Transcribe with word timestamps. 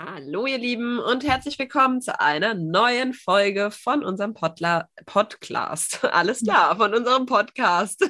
Hallo 0.00 0.46
ihr 0.46 0.58
Lieben 0.58 1.00
und 1.00 1.26
herzlich 1.26 1.58
willkommen 1.58 2.00
zu 2.00 2.20
einer 2.20 2.54
neuen 2.54 3.12
Folge 3.12 3.72
von 3.72 4.04
unserem 4.04 4.32
Podla 4.32 4.88
Podcast. 5.06 6.04
Alles 6.12 6.40
klar, 6.40 6.76
von 6.76 6.94
unserem 6.94 7.26
Podcast. 7.26 8.08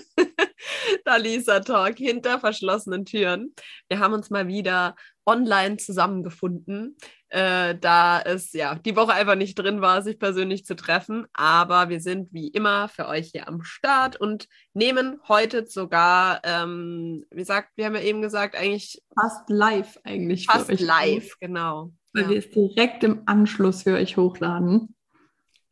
Dalisa 1.07 1.61
Talk 1.61 1.97
hinter 1.97 2.41
verschlossenen 2.41 3.07
Türen. 3.07 3.55
Wir 3.89 4.01
haben 4.01 4.13
uns 4.13 4.29
mal 4.29 4.49
wieder 4.49 4.97
online 5.29 5.77
zusammengefunden, 5.77 6.97
äh, 7.29 7.77
da 7.79 8.21
es 8.21 8.53
ja 8.55 8.75
die 8.75 8.97
Woche 8.97 9.13
einfach 9.13 9.35
nicht 9.35 9.59
drin 9.59 9.83
war, 9.83 10.03
sich 10.03 10.19
persönlich 10.19 10.65
zu 10.65 10.75
treffen. 10.75 11.27
Aber 11.35 11.91
wir 11.91 12.01
sind 12.01 12.33
wie 12.33 12.49
immer 12.49 12.89
für 12.89 13.07
euch 13.07 13.31
hier 13.33 13.47
am 13.47 13.63
Start 13.63 14.17
und 14.17 14.49
nehmen 14.73 15.21
heute 15.29 15.67
sogar, 15.67 16.41
ähm, 16.45 17.27
wie 17.31 17.45
sagt, 17.45 17.77
wir 17.77 17.85
haben 17.85 17.95
ja 17.95 18.01
eben 18.01 18.23
gesagt, 18.23 18.57
eigentlich 18.57 19.03
fast 19.15 19.49
live 19.51 19.99
eigentlich. 20.03 20.47
Fast 20.47 20.81
live, 20.81 21.37
genau. 21.39 21.93
Weil 22.15 22.23
ja. 22.23 22.29
wir 22.31 22.39
es 22.39 22.51
direkt 22.51 23.05
im 23.05 23.23
Anschluss 23.27 23.83
für 23.83 23.95
euch 23.95 24.17
hochladen. 24.17 24.95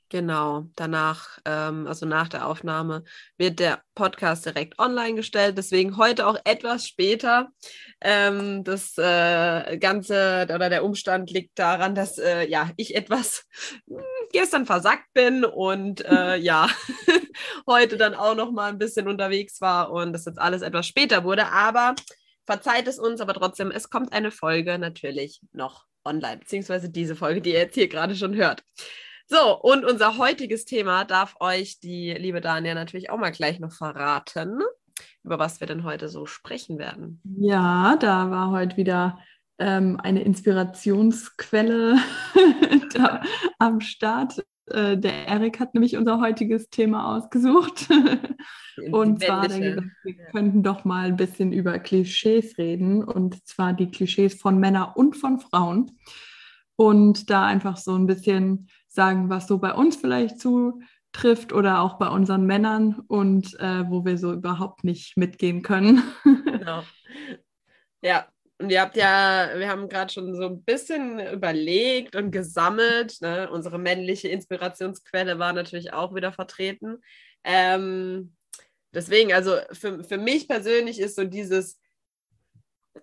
Genau, 0.08 0.68
danach, 0.76 1.40
ähm, 1.44 1.88
also 1.88 2.06
nach 2.06 2.28
der 2.28 2.46
Aufnahme, 2.46 3.02
wird 3.38 3.58
der 3.58 3.82
Podcast 3.96 4.46
direkt 4.46 4.78
online 4.78 5.14
gestellt. 5.16 5.58
Deswegen 5.58 5.96
heute 5.96 6.28
auch 6.28 6.38
etwas 6.44 6.86
später. 6.86 7.48
Ähm, 8.00 8.62
das 8.62 8.96
äh, 8.98 9.78
Ganze 9.78 10.46
oder 10.54 10.70
der 10.70 10.84
Umstand 10.84 11.32
liegt 11.32 11.58
daran, 11.58 11.96
dass 11.96 12.18
äh, 12.18 12.48
ja, 12.48 12.70
ich 12.76 12.94
etwas 12.94 13.46
hm, 13.88 13.98
gestern 14.32 14.64
versackt 14.64 15.12
bin 15.12 15.44
und 15.44 16.04
äh, 16.04 16.36
ja, 16.40 16.68
heute 17.66 17.96
dann 17.96 18.14
auch 18.14 18.36
noch 18.36 18.52
mal 18.52 18.70
ein 18.70 18.78
bisschen 18.78 19.08
unterwegs 19.08 19.60
war 19.60 19.90
und 19.90 20.12
das 20.12 20.24
jetzt 20.24 20.38
alles 20.38 20.62
etwas 20.62 20.86
später 20.86 21.24
wurde. 21.24 21.48
Aber 21.48 21.96
verzeiht 22.44 22.86
es 22.86 23.00
uns, 23.00 23.20
aber 23.20 23.34
trotzdem, 23.34 23.72
es 23.72 23.90
kommt 23.90 24.12
eine 24.12 24.30
Folge 24.30 24.78
natürlich 24.78 25.40
noch 25.52 25.84
online, 26.04 26.38
beziehungsweise 26.38 26.90
diese 26.90 27.16
Folge, 27.16 27.40
die 27.40 27.50
ihr 27.50 27.58
jetzt 27.58 27.74
hier 27.74 27.88
gerade 27.88 28.14
schon 28.14 28.36
hört. 28.36 28.62
So, 29.28 29.60
und 29.60 29.84
unser 29.84 30.18
heutiges 30.18 30.66
Thema 30.66 31.04
darf 31.04 31.34
euch 31.40 31.80
die 31.80 32.12
liebe 32.12 32.40
Dania 32.40 32.74
natürlich 32.74 33.10
auch 33.10 33.18
mal 33.18 33.32
gleich 33.32 33.58
noch 33.58 33.72
verraten, 33.72 34.60
über 35.24 35.40
was 35.40 35.58
wir 35.58 35.66
denn 35.66 35.82
heute 35.82 36.08
so 36.08 36.26
sprechen 36.26 36.78
werden. 36.78 37.20
Ja, 37.36 37.96
da 37.96 38.30
war 38.30 38.52
heute 38.52 38.76
wieder 38.76 39.18
ähm, 39.58 39.98
eine 40.00 40.22
Inspirationsquelle 40.22 41.96
am 43.58 43.80
Start. 43.80 44.44
Äh, 44.66 44.96
der 44.96 45.26
Erik 45.26 45.58
hat 45.58 45.74
nämlich 45.74 45.96
unser 45.96 46.20
heutiges 46.20 46.70
Thema 46.70 47.16
ausgesucht. 47.16 47.88
und 48.92 49.24
zwar, 49.24 49.48
wir 49.48 49.90
könnten 50.30 50.62
doch 50.62 50.84
mal 50.84 51.06
ein 51.06 51.16
bisschen 51.16 51.52
über 51.52 51.80
Klischees 51.80 52.58
reden. 52.58 53.02
Und 53.02 53.44
zwar 53.44 53.72
die 53.72 53.90
Klischees 53.90 54.40
von 54.40 54.58
Männern 54.58 54.92
und 54.94 55.16
von 55.16 55.40
Frauen. 55.40 55.98
Und 56.76 57.30
da 57.30 57.46
einfach 57.46 57.76
so 57.76 57.94
ein 57.94 58.06
bisschen 58.06 58.68
sagen, 58.96 59.30
was 59.30 59.46
so 59.46 59.58
bei 59.58 59.72
uns 59.72 59.94
vielleicht 59.94 60.40
zutrifft 60.40 61.52
oder 61.52 61.80
auch 61.80 61.98
bei 61.98 62.08
unseren 62.08 62.46
Männern 62.46 63.04
und 63.06 63.54
äh, 63.60 63.88
wo 63.88 64.04
wir 64.04 64.18
so 64.18 64.32
überhaupt 64.32 64.82
nicht 64.82 65.16
mitgehen 65.16 65.62
können. 65.62 66.02
genau. 66.44 66.82
Ja, 68.02 68.26
und 68.58 68.70
ihr 68.70 68.80
habt 68.80 68.96
ja, 68.96 69.50
wir 69.56 69.68
haben 69.68 69.88
gerade 69.88 70.12
schon 70.12 70.34
so 70.34 70.46
ein 70.46 70.64
bisschen 70.64 71.20
überlegt 71.20 72.16
und 72.16 72.30
gesammelt. 72.30 73.20
Ne? 73.20 73.50
Unsere 73.50 73.78
männliche 73.78 74.28
Inspirationsquelle 74.28 75.38
war 75.38 75.52
natürlich 75.52 75.92
auch 75.92 76.14
wieder 76.14 76.32
vertreten. 76.32 77.02
Ähm, 77.44 78.34
deswegen, 78.94 79.32
also 79.34 79.58
für, 79.72 80.02
für 80.04 80.16
mich 80.16 80.48
persönlich 80.48 80.98
ist 80.98 81.16
so 81.16 81.24
dieses 81.24 81.78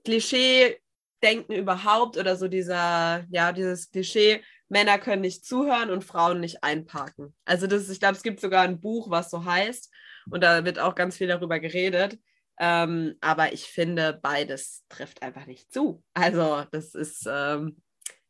Klischee-Denken 0.04 1.54
überhaupt 1.54 2.18
oder 2.18 2.36
so 2.36 2.48
dieser, 2.48 3.26
ja, 3.30 3.52
dieses 3.52 3.92
Klischee, 3.92 4.44
Männer 4.74 4.98
können 4.98 5.22
nicht 5.22 5.46
zuhören 5.46 5.92
und 5.92 6.04
Frauen 6.04 6.40
nicht 6.40 6.64
einparken. 6.64 7.34
Also 7.46 7.68
das, 7.68 7.90
ich 7.90 8.00
glaube, 8.00 8.16
es 8.16 8.24
gibt 8.24 8.42
sogar 8.42 8.64
ein 8.64 8.82
Buch, 8.82 9.10
was 9.10 9.30
so 9.30 9.46
heißt 9.46 9.90
und 10.30 10.44
da 10.44 10.66
wird 10.66 10.80
auch 10.80 10.96
ganz 10.96 11.18
viel 11.18 11.28
darüber 11.28 11.60
geredet. 11.60 12.20
Ähm, 12.60 13.16
aber 13.22 13.54
ich 13.54 13.66
finde, 13.66 14.20
beides 14.22 14.84
trifft 14.90 15.22
einfach 15.22 15.46
nicht 15.46 15.72
zu. 15.72 16.04
Also 16.14 16.66
das 16.72 16.96
ist, 16.96 17.28
ähm, 17.30 17.82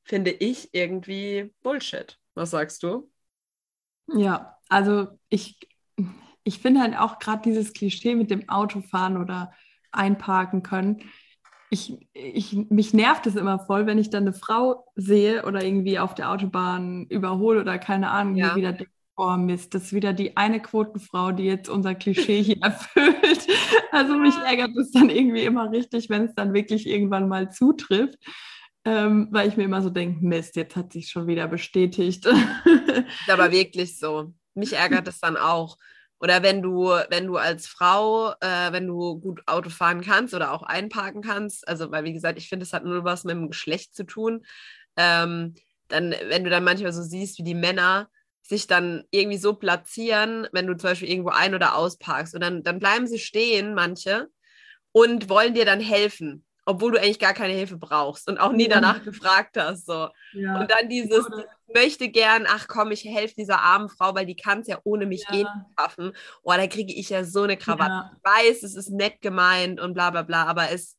finde 0.03 0.31
ich, 0.31 0.69
irgendwie 0.73 1.53
Bullshit. 1.61 2.19
Was 2.35 2.51
sagst 2.51 2.83
du? 2.83 3.09
Ja, 4.13 4.57
also 4.69 5.07
ich, 5.29 5.57
ich 6.43 6.59
finde 6.59 6.81
halt 6.81 6.97
auch 6.97 7.19
gerade 7.19 7.41
dieses 7.41 7.73
Klischee 7.73 8.15
mit 8.15 8.31
dem 8.31 8.49
Autofahren 8.49 9.17
oder 9.17 9.53
einparken 9.91 10.61
können 10.61 11.09
ich, 11.73 11.97
ich, 12.13 12.53
mich 12.69 12.93
nervt 12.93 13.25
es 13.25 13.35
immer 13.35 13.57
voll, 13.57 13.87
wenn 13.87 13.97
ich 13.97 14.11
dann 14.11 14.23
eine 14.23 14.33
Frau 14.33 14.85
sehe 14.95 15.43
oder 15.43 15.63
irgendwie 15.63 15.97
auf 15.97 16.13
der 16.13 16.31
Autobahn 16.31 17.07
überhole 17.09 17.61
oder 17.61 17.79
keine 17.79 18.11
Ahnung, 18.11 18.35
ja. 18.35 18.55
wieder 18.55 18.73
denke, 18.73 18.91
oh 19.15 19.35
Mist, 19.37 19.73
das 19.73 19.85
ist 19.85 19.93
wieder 19.93 20.13
die 20.13 20.37
eine 20.37 20.61
Quotenfrau, 20.61 21.31
die 21.31 21.45
jetzt 21.45 21.69
unser 21.69 21.95
Klischee 21.95 22.43
hier 22.43 22.57
erfüllt. 22.61 23.47
Also 23.91 24.17
mich 24.17 24.35
ärgert 24.35 24.77
es 24.77 24.91
dann 24.91 25.09
irgendwie 25.09 25.43
immer 25.43 25.71
richtig, 25.71 26.09
wenn 26.09 26.25
es 26.25 26.35
dann 26.35 26.53
wirklich 26.53 26.87
irgendwann 26.87 27.27
mal 27.27 27.51
zutrifft. 27.51 28.19
Ähm, 28.85 29.29
weil 29.31 29.47
ich 29.47 29.55
mir 29.55 29.63
immer 29.63 29.81
so 29.81 29.89
denke, 29.89 30.23
Mist, 30.25 30.55
jetzt 30.57 30.75
hat 30.75 30.91
sich 30.91 31.09
schon 31.09 31.25
wieder 31.25 31.47
bestätigt. 31.47 32.25
Ist 33.25 33.29
aber 33.29 33.51
wirklich 33.51 33.97
so. 33.97 34.33
Mich 34.55 34.73
ärgert 34.73 35.07
es 35.07 35.21
dann 35.21 35.37
auch. 35.37 35.77
Oder 36.23 36.41
wenn 36.41 36.61
du, 36.61 36.85
wenn 37.09 37.27
du 37.27 37.35
als 37.35 37.67
Frau, 37.67 38.31
äh, 38.39 38.71
wenn 38.71 38.87
du 38.87 39.19
gut 39.19 39.41
Auto 39.45 39.69
fahren 39.69 39.99
kannst 39.99 40.33
oder 40.33 40.53
auch 40.53 40.63
einparken 40.63 41.21
kannst, 41.21 41.67
also 41.67 41.91
weil 41.91 42.05
wie 42.05 42.13
gesagt, 42.13 42.37
ich 42.37 42.47
finde, 42.47 42.63
es 42.63 42.71
hat 42.71 42.85
nur 42.85 43.03
was 43.03 43.25
mit 43.25 43.35
dem 43.35 43.49
Geschlecht 43.49 43.93
zu 43.93 44.05
tun, 44.05 44.45
ähm, 44.95 45.53
dann, 45.89 46.15
wenn 46.29 46.45
du 46.45 46.49
dann 46.49 46.63
manchmal 46.63 46.93
so 46.93 47.03
siehst, 47.03 47.39
wie 47.39 47.43
die 47.43 47.53
Männer 47.53 48.07
sich 48.41 48.67
dann 48.67 49.03
irgendwie 49.11 49.37
so 49.37 49.53
platzieren, 49.53 50.47
wenn 50.53 50.65
du 50.65 50.77
zum 50.77 50.91
Beispiel 50.91 51.09
irgendwo 51.09 51.31
ein- 51.31 51.55
oder 51.55 51.75
ausparkst 51.75 52.33
und 52.35 52.41
dann, 52.41 52.63
dann 52.63 52.79
bleiben 52.79 53.05
sie 53.05 53.19
stehen, 53.19 53.73
manche, 53.73 54.29
und 54.93 55.27
wollen 55.27 55.53
dir 55.53 55.65
dann 55.65 55.81
helfen 55.81 56.45
obwohl 56.65 56.93
du 56.93 56.99
eigentlich 56.99 57.19
gar 57.19 57.33
keine 57.33 57.53
Hilfe 57.53 57.77
brauchst 57.77 58.29
und 58.29 58.37
auch 58.37 58.51
nie 58.51 58.67
danach 58.67 59.03
gefragt 59.03 59.57
hast. 59.57 59.85
So. 59.85 60.09
Ja. 60.31 60.59
Und 60.59 60.71
dann 60.71 60.87
dieses, 60.89 61.25
möchte 61.73 62.09
gern, 62.09 62.45
ach 62.47 62.67
komm, 62.67 62.91
ich 62.91 63.05
helfe 63.05 63.35
dieser 63.35 63.61
armen 63.61 63.89
Frau, 63.89 64.15
weil 64.15 64.25
die 64.25 64.35
kann 64.35 64.61
es 64.61 64.67
ja 64.67 64.79
ohne 64.83 65.05
mich 65.05 65.25
ja. 65.29 65.35
eh 65.35 65.43
nicht 65.43 65.79
schaffen. 65.79 66.13
Oh, 66.43 66.51
da 66.51 66.67
kriege 66.67 66.93
ich 66.93 67.09
ja 67.09 67.23
so 67.23 67.43
eine 67.43 67.57
Krawatte. 67.57 67.91
Ja. 67.91 68.11
Ich 68.15 68.23
weiß, 68.23 68.63
es 68.63 68.75
ist 68.75 68.89
nett 68.89 69.21
gemeint 69.21 69.79
und 69.79 69.93
bla 69.93 70.09
bla 70.09 70.23
bla, 70.23 70.45
aber 70.45 70.71
es, 70.71 70.97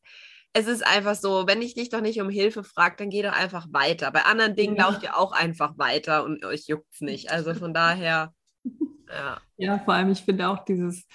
es 0.53 0.67
ist 0.67 0.85
einfach 0.85 1.15
so, 1.15 1.47
wenn 1.47 1.61
ich 1.61 1.73
dich 1.73 1.89
doch 1.89 2.01
nicht 2.01 2.21
um 2.21 2.29
Hilfe 2.29 2.63
frage, 2.63 2.95
dann 2.97 3.09
geh 3.09 3.21
doch 3.21 3.33
einfach 3.33 3.67
weiter. 3.71 4.11
Bei 4.11 4.23
anderen 4.23 4.55
Dingen 4.55 4.77
lauft 4.77 5.03
ihr 5.03 5.17
auch 5.17 5.31
einfach 5.31 5.77
weiter 5.77 6.23
und 6.23 6.45
euch 6.45 6.67
juckt 6.67 6.87
es 6.93 7.01
nicht. 7.01 7.31
Also 7.31 7.53
von 7.53 7.73
daher, 7.73 8.33
ja. 9.09 9.41
Ja, 9.57 9.79
vor 9.79 9.93
allem, 9.93 10.11
ich 10.11 10.21
finde 10.21 10.49
auch 10.49 10.63
dieses, 10.65 11.05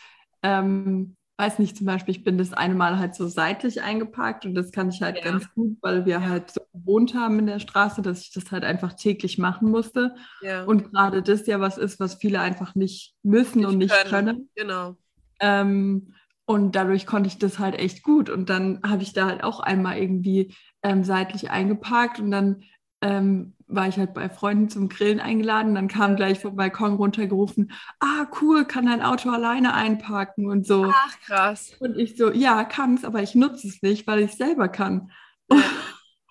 ähm, 0.42 1.16
weiß 1.40 1.58
nicht, 1.58 1.76
zum 1.76 1.86
Beispiel, 1.86 2.14
ich 2.14 2.22
bin 2.22 2.36
das 2.36 2.52
eine 2.52 2.74
Mal 2.74 2.98
halt 2.98 3.14
so 3.14 3.26
seitlich 3.26 3.82
eingeparkt 3.82 4.44
und 4.44 4.54
das 4.54 4.72
kann 4.72 4.90
ich 4.90 5.00
halt 5.00 5.16
ja. 5.16 5.24
ganz 5.24 5.50
gut, 5.54 5.78
weil 5.80 6.04
wir 6.04 6.20
ja. 6.20 6.28
halt 6.28 6.50
so 6.50 6.60
gewohnt 6.74 7.14
haben 7.14 7.38
in 7.38 7.46
der 7.46 7.60
Straße, 7.60 8.02
dass 8.02 8.20
ich 8.20 8.32
das 8.32 8.52
halt 8.52 8.62
einfach 8.62 8.92
täglich 8.92 9.38
machen 9.38 9.70
musste. 9.70 10.14
Ja. 10.42 10.64
Und 10.64 10.90
gerade 10.90 11.22
das 11.22 11.46
ja 11.46 11.58
was 11.58 11.78
ist, 11.78 11.98
was 11.98 12.16
viele 12.16 12.40
einfach 12.40 12.74
nicht 12.74 13.14
müssen 13.22 13.60
nicht 13.60 13.68
und 13.68 13.78
nicht 13.78 13.94
können. 14.04 14.10
können. 14.10 14.50
Genau. 14.54 14.96
Ähm, 15.40 16.12
und 16.44 16.76
dadurch 16.76 17.06
konnte 17.06 17.28
ich 17.28 17.38
das 17.38 17.58
halt 17.58 17.74
echt 17.74 18.02
gut. 18.02 18.28
Und 18.28 18.50
dann 18.50 18.80
habe 18.84 19.02
ich 19.02 19.14
da 19.14 19.26
halt 19.26 19.42
auch 19.42 19.60
einmal 19.60 19.96
irgendwie 19.96 20.54
ähm, 20.82 21.04
seitlich 21.04 21.50
eingeparkt 21.50 22.20
und 22.20 22.30
dann 22.30 22.64
ähm, 23.00 23.54
war 23.70 23.88
ich 23.88 23.96
halt 23.96 24.14
bei 24.14 24.28
Freunden 24.28 24.68
zum 24.68 24.88
Grillen 24.88 25.20
eingeladen. 25.20 25.74
Dann 25.74 25.88
kam 25.88 26.16
gleich 26.16 26.40
vom 26.40 26.56
Balkon 26.56 26.94
runtergerufen, 26.94 27.72
ah, 28.00 28.26
cool, 28.40 28.64
kann 28.64 28.86
dein 28.86 29.02
Auto 29.02 29.30
alleine 29.30 29.74
einparken 29.74 30.46
und 30.46 30.66
so. 30.66 30.86
Ach, 30.92 31.20
krass. 31.20 31.72
Und 31.78 31.96
ich 31.96 32.16
so, 32.16 32.30
ja, 32.32 32.64
kann 32.64 32.94
es, 32.94 33.04
aber 33.04 33.22
ich 33.22 33.34
nutze 33.34 33.68
es 33.68 33.82
nicht, 33.82 34.06
weil 34.06 34.20
ich 34.20 34.32
es 34.32 34.38
selber 34.38 34.68
kann. 34.68 35.10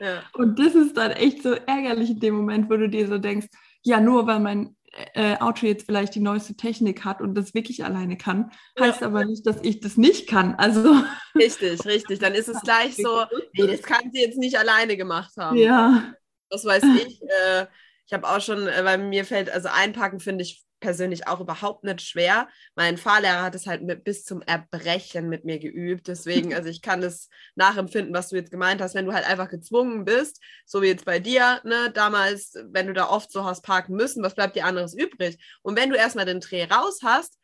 Ja. 0.02 0.24
Und 0.32 0.60
das 0.60 0.76
ist 0.76 0.96
dann 0.96 1.12
echt 1.12 1.44
so 1.44 1.52
ärgerlich 1.52 2.12
in 2.12 2.22
dem 2.22 2.34
Moment, 2.34 2.70
wo 2.70 2.78
du 2.78 2.88
dir 2.88 3.06
so 3.06 3.18
denkst, 3.18 3.47
ja, 3.84 4.00
nur 4.00 4.28
weil 4.28 4.40
mein 4.40 4.78
äh, 5.14 5.38
Auto 5.40 5.66
jetzt 5.66 5.88
vielleicht 5.88 6.16
die 6.16 6.22
neueste 6.22 6.56
Technik 6.56 7.03
hat 7.03 7.22
und 7.22 7.35
das 7.35 7.53
wirklich 7.53 7.84
alleine 7.84 8.16
kann, 8.16 8.50
heißt 8.80 9.02
ja. 9.02 9.08
aber 9.08 9.26
nicht, 9.26 9.46
dass 9.46 9.58
ich 9.62 9.82
das 9.82 9.97
nicht 9.97 10.30
kann. 10.30 10.56
Also 10.56 10.96
richtig, 11.35 11.85
richtig. 11.85 12.20
Dann 12.20 12.34
ist 12.34 12.47
es 12.47 12.62
gleich 12.64 12.96
so, 12.96 13.26
nee, 13.52 13.68
das 13.68 13.82
kann 13.82 14.09
sie 14.14 14.22
jetzt 14.22 14.38
nicht 14.38 14.58
alleine 14.58 14.96
gemacht 14.96 15.34
haben. 15.38 15.58
Ja 15.58 16.14
was 16.49 16.66
weiß 16.66 16.84
ich. 17.05 17.22
Äh, 17.29 17.67
ich 18.07 18.13
habe 18.13 18.28
auch 18.28 18.41
schon, 18.41 18.67
äh, 18.67 18.84
weil 18.84 18.97
mir 18.97 19.23
fällt, 19.23 19.51
also 19.51 19.69
einpacken 19.69 20.19
finde 20.19 20.43
ich 20.43 20.66
persönlich 20.79 21.28
auch 21.28 21.40
überhaupt 21.40 21.84
nicht 21.84 22.01
schwer. 22.01 22.47
Mein 22.75 22.97
Fahrlehrer 22.97 23.43
hat 23.43 23.55
es 23.55 23.67
halt 23.67 23.84
mit, 23.84 24.03
bis 24.03 24.23
zum 24.23 24.41
Erbrechen 24.41 25.29
mit 25.29 25.46
mir 25.46 25.59
geübt. 25.59 26.07
Deswegen, 26.07 26.53
also 26.53 26.69
ich 26.69 26.81
kann 26.81 27.01
das 27.01 27.29
nachempfinden, 27.55 28.13
was 28.13 28.29
du 28.29 28.35
jetzt 28.35 28.51
gemeint 28.51 28.81
hast, 28.81 28.96
wenn 28.96 29.05
du 29.05 29.13
halt 29.13 29.28
einfach 29.28 29.49
gezwungen 29.49 30.05
bist, 30.05 30.41
so 30.66 30.81
wie 30.81 30.87
jetzt 30.87 31.05
bei 31.05 31.19
dir, 31.19 31.61
ne, 31.63 31.91
damals, 31.93 32.53
wenn 32.72 32.87
du 32.87 32.93
da 32.93 33.09
oft 33.09 33.31
so 33.31 33.43
hast 33.43 33.61
parken 33.61 33.96
müssen, 33.96 34.23
was 34.23 34.35
bleibt 34.35 34.55
dir 34.55 34.66
anderes 34.66 34.93
übrig? 34.93 35.37
Und 35.61 35.78
wenn 35.78 35.90
du 35.90 35.96
erstmal 35.97 36.25
den 36.25 36.40
Dreh 36.40 36.63
raus 36.66 36.99
hast, 37.03 37.39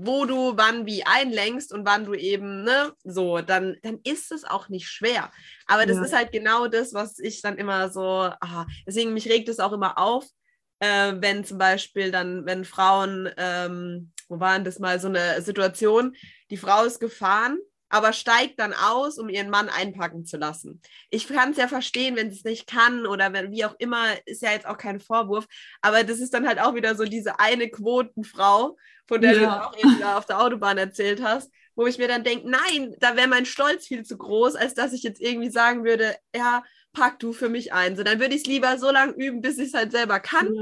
wo 0.00 0.26
du 0.26 0.56
wann 0.56 0.86
wie 0.86 1.04
einlenkst 1.04 1.72
und 1.72 1.84
wann 1.84 2.04
du 2.04 2.14
eben, 2.14 2.62
ne, 2.62 2.92
so, 3.02 3.40
dann, 3.40 3.76
dann 3.82 3.98
ist 4.04 4.30
es 4.30 4.44
auch 4.44 4.68
nicht 4.68 4.88
schwer. 4.88 5.32
Aber 5.66 5.86
das 5.86 5.96
ja. 5.96 6.04
ist 6.04 6.12
halt 6.14 6.30
genau 6.30 6.68
das, 6.68 6.94
was 6.94 7.18
ich 7.18 7.42
dann 7.42 7.58
immer 7.58 7.90
so, 7.90 8.30
aha, 8.40 8.66
deswegen 8.86 9.12
mich 9.12 9.28
regt 9.28 9.48
es 9.48 9.58
auch 9.58 9.72
immer 9.72 9.98
auf, 9.98 10.24
äh, 10.78 11.14
wenn 11.16 11.44
zum 11.44 11.58
Beispiel 11.58 12.12
dann, 12.12 12.46
wenn 12.46 12.64
Frauen, 12.64 13.28
ähm, 13.36 14.12
wo 14.28 14.38
waren 14.38 14.62
das 14.62 14.78
mal 14.78 15.00
so 15.00 15.08
eine 15.08 15.42
Situation, 15.42 16.14
die 16.50 16.58
Frau 16.58 16.84
ist 16.84 17.00
gefahren 17.00 17.58
aber 17.88 18.12
steigt 18.12 18.58
dann 18.60 18.74
aus, 18.74 19.18
um 19.18 19.28
ihren 19.28 19.50
Mann 19.50 19.68
einpacken 19.68 20.24
zu 20.24 20.36
lassen. 20.36 20.80
Ich 21.10 21.26
kann 21.26 21.52
es 21.52 21.56
ja 21.56 21.68
verstehen, 21.68 22.16
wenn 22.16 22.30
sie 22.30 22.36
es 22.36 22.44
nicht 22.44 22.66
kann 22.66 23.06
oder 23.06 23.32
wenn, 23.32 23.50
wie 23.50 23.64
auch 23.64 23.74
immer, 23.78 24.06
ist 24.26 24.42
ja 24.42 24.52
jetzt 24.52 24.66
auch 24.66 24.76
kein 24.76 25.00
Vorwurf, 25.00 25.46
aber 25.80 26.04
das 26.04 26.18
ist 26.18 26.34
dann 26.34 26.46
halt 26.46 26.60
auch 26.60 26.74
wieder 26.74 26.94
so 26.94 27.04
diese 27.04 27.40
eine 27.40 27.68
Quotenfrau, 27.70 28.76
von 29.08 29.20
der 29.20 29.34
ja. 29.34 29.40
du 29.40 29.66
auch 29.66 29.76
eben 29.76 30.02
auf 30.04 30.26
der 30.26 30.40
Autobahn 30.40 30.78
erzählt 30.78 31.22
hast, 31.22 31.50
wo 31.74 31.86
ich 31.86 31.98
mir 31.98 32.08
dann 32.08 32.24
denke, 32.24 32.48
nein, 32.48 32.94
da 33.00 33.16
wäre 33.16 33.28
mein 33.28 33.46
Stolz 33.46 33.86
viel 33.86 34.04
zu 34.04 34.16
groß, 34.16 34.54
als 34.54 34.74
dass 34.74 34.92
ich 34.92 35.02
jetzt 35.02 35.20
irgendwie 35.20 35.50
sagen 35.50 35.84
würde, 35.84 36.14
ja, 36.34 36.62
pack 36.92 37.18
du 37.18 37.32
für 37.32 37.48
mich 37.48 37.72
ein. 37.72 37.96
So, 37.96 38.02
dann 38.02 38.20
würde 38.20 38.34
ich 38.34 38.42
es 38.42 38.46
lieber 38.46 38.78
so 38.78 38.90
lange 38.90 39.12
üben, 39.12 39.40
bis 39.40 39.58
ich 39.58 39.68
es 39.68 39.74
halt 39.74 39.90
selber 39.90 40.20
kann. 40.20 40.54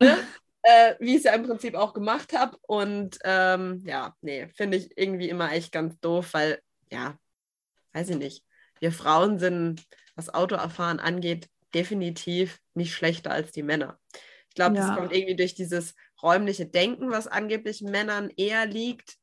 Ja. 0.00 0.16
Ne? 0.16 0.18
äh, 0.62 0.94
wie 1.00 1.12
ich 1.12 1.18
es 1.18 1.24
ja 1.24 1.34
im 1.34 1.44
Prinzip 1.44 1.74
auch 1.74 1.92
gemacht 1.92 2.32
habe. 2.32 2.56
Und 2.62 3.18
ähm, 3.24 3.82
ja, 3.84 4.16
nee, 4.20 4.48
finde 4.48 4.76
ich 4.78 4.96
irgendwie 4.96 5.28
immer 5.28 5.52
echt 5.52 5.72
ganz 5.72 5.98
doof, 6.00 6.32
weil 6.32 6.60
ja, 6.90 7.18
weiß 7.92 8.10
ich 8.10 8.16
nicht. 8.16 8.44
Wir 8.80 8.92
Frauen 8.92 9.38
sind, 9.38 9.84
was 10.14 10.32
Autoerfahren 10.32 11.00
angeht, 11.00 11.48
definitiv 11.74 12.60
nicht 12.74 12.94
schlechter 12.94 13.30
als 13.30 13.52
die 13.52 13.62
Männer. 13.62 13.98
Ich 14.48 14.54
glaube, 14.54 14.76
ja. 14.76 14.86
das 14.86 14.96
kommt 14.96 15.12
irgendwie 15.12 15.36
durch 15.36 15.54
dieses 15.54 15.94
räumliche 16.22 16.66
Denken, 16.66 17.10
was 17.10 17.26
angeblich 17.26 17.82
Männern 17.82 18.30
eher 18.36 18.66
liegt. 18.66 19.16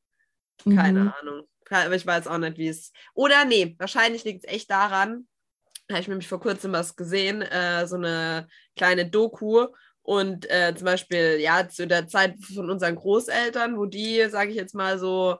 Keine 0.64 1.00
mhm. 1.00 1.12
Ahnung. 1.20 1.48
Aber 1.70 1.94
ich 1.94 2.06
weiß 2.06 2.26
auch 2.26 2.38
nicht, 2.38 2.58
wie 2.58 2.68
es. 2.68 2.92
Oder 3.14 3.44
nee, 3.44 3.76
wahrscheinlich 3.78 4.24
liegt 4.24 4.44
es 4.44 4.52
echt 4.52 4.70
daran, 4.70 5.28
habe 5.88 6.00
ich 6.00 6.08
nämlich 6.08 6.28
vor 6.28 6.40
kurzem 6.40 6.72
was 6.72 6.96
gesehen, 6.96 7.42
äh, 7.42 7.86
so 7.86 7.96
eine 7.96 8.48
kleine 8.76 9.08
Doku. 9.08 9.66
Und 10.02 10.50
äh, 10.50 10.74
zum 10.74 10.86
Beispiel, 10.86 11.38
ja, 11.40 11.68
zu 11.68 11.86
der 11.86 12.08
Zeit 12.08 12.34
von 12.54 12.70
unseren 12.70 12.96
Großeltern, 12.96 13.76
wo 13.76 13.86
die, 13.86 14.28
sage 14.28 14.50
ich 14.50 14.56
jetzt 14.56 14.74
mal 14.74 14.98
so, 14.98 15.36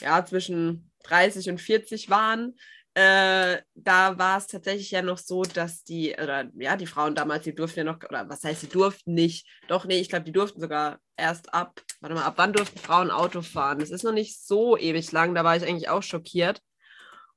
ja, 0.00 0.24
zwischen 0.24 0.90
30 1.04 1.50
und 1.50 1.60
40 1.60 2.08
waren, 2.10 2.54
äh, 2.94 3.60
da 3.74 4.18
war 4.18 4.38
es 4.38 4.46
tatsächlich 4.46 4.92
ja 4.92 5.02
noch 5.02 5.18
so, 5.18 5.42
dass 5.42 5.82
die, 5.82 6.14
oder 6.14 6.48
ja, 6.54 6.76
die 6.76 6.86
Frauen 6.86 7.16
damals, 7.16 7.42
die 7.42 7.54
durften 7.54 7.80
ja 7.80 7.84
noch, 7.84 7.98
oder 8.08 8.28
was 8.28 8.44
heißt, 8.44 8.60
sie 8.60 8.68
durften 8.68 9.14
nicht, 9.14 9.46
doch, 9.66 9.84
nee, 9.84 9.98
ich 9.98 10.08
glaube, 10.08 10.24
die 10.24 10.32
durften 10.32 10.60
sogar 10.60 11.00
erst 11.16 11.54
ab, 11.54 11.80
warte 12.00 12.14
mal, 12.14 12.24
ab 12.24 12.34
wann 12.36 12.52
durften 12.52 12.78
Frauen 12.78 13.10
Auto 13.10 13.42
fahren? 13.42 13.78
Das 13.78 13.90
ist 13.90 14.04
noch 14.04 14.12
nicht 14.12 14.40
so 14.40 14.76
ewig 14.76 15.12
lang, 15.12 15.34
da 15.34 15.44
war 15.44 15.56
ich 15.56 15.66
eigentlich 15.66 15.88
auch 15.88 16.02
schockiert. 16.02 16.60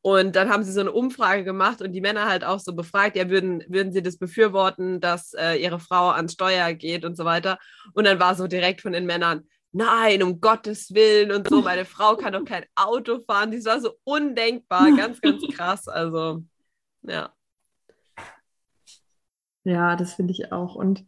Und 0.01 0.35
dann 0.35 0.49
haben 0.49 0.63
sie 0.63 0.71
so 0.71 0.79
eine 0.79 0.91
Umfrage 0.91 1.43
gemacht 1.43 1.81
und 1.81 1.91
die 1.91 2.01
Männer 2.01 2.27
halt 2.27 2.43
auch 2.43 2.59
so 2.59 2.73
befragt, 2.73 3.17
ja, 3.17 3.29
würden, 3.29 3.63
würden 3.67 3.91
sie 3.91 4.01
das 4.01 4.17
befürworten, 4.17 5.01
dass 5.01 5.33
äh, 5.33 5.55
ihre 5.55 5.79
Frau 5.79 6.09
ans 6.11 6.33
Steuer 6.33 6.73
geht 6.73 7.03
und 7.03 7.17
so 7.17 7.25
weiter. 7.25 7.57
Und 7.93 8.05
dann 8.05 8.19
war 8.19 8.35
so 8.35 8.47
direkt 8.47 8.81
von 8.81 8.93
den 8.93 9.05
Männern, 9.05 9.47
nein, 9.71 10.23
um 10.23 10.39
Gottes 10.39 10.93
Willen 10.93 11.31
und 11.31 11.49
so, 11.49 11.61
meine 11.63 11.85
Frau 11.85 12.15
kann 12.15 12.33
doch 12.33 12.45
kein 12.45 12.65
Auto 12.75 13.19
fahren. 13.19 13.51
Das 13.51 13.65
war 13.65 13.81
so 13.81 13.93
undenkbar, 14.03 14.95
ganz, 14.95 15.19
ganz 15.19 15.43
krass. 15.53 15.87
Also, 15.87 16.43
ja. 17.01 17.33
Ja, 19.63 19.97
das 19.97 20.13
finde 20.13 20.31
ich 20.31 20.53
auch. 20.53 20.75
Und 20.75 21.05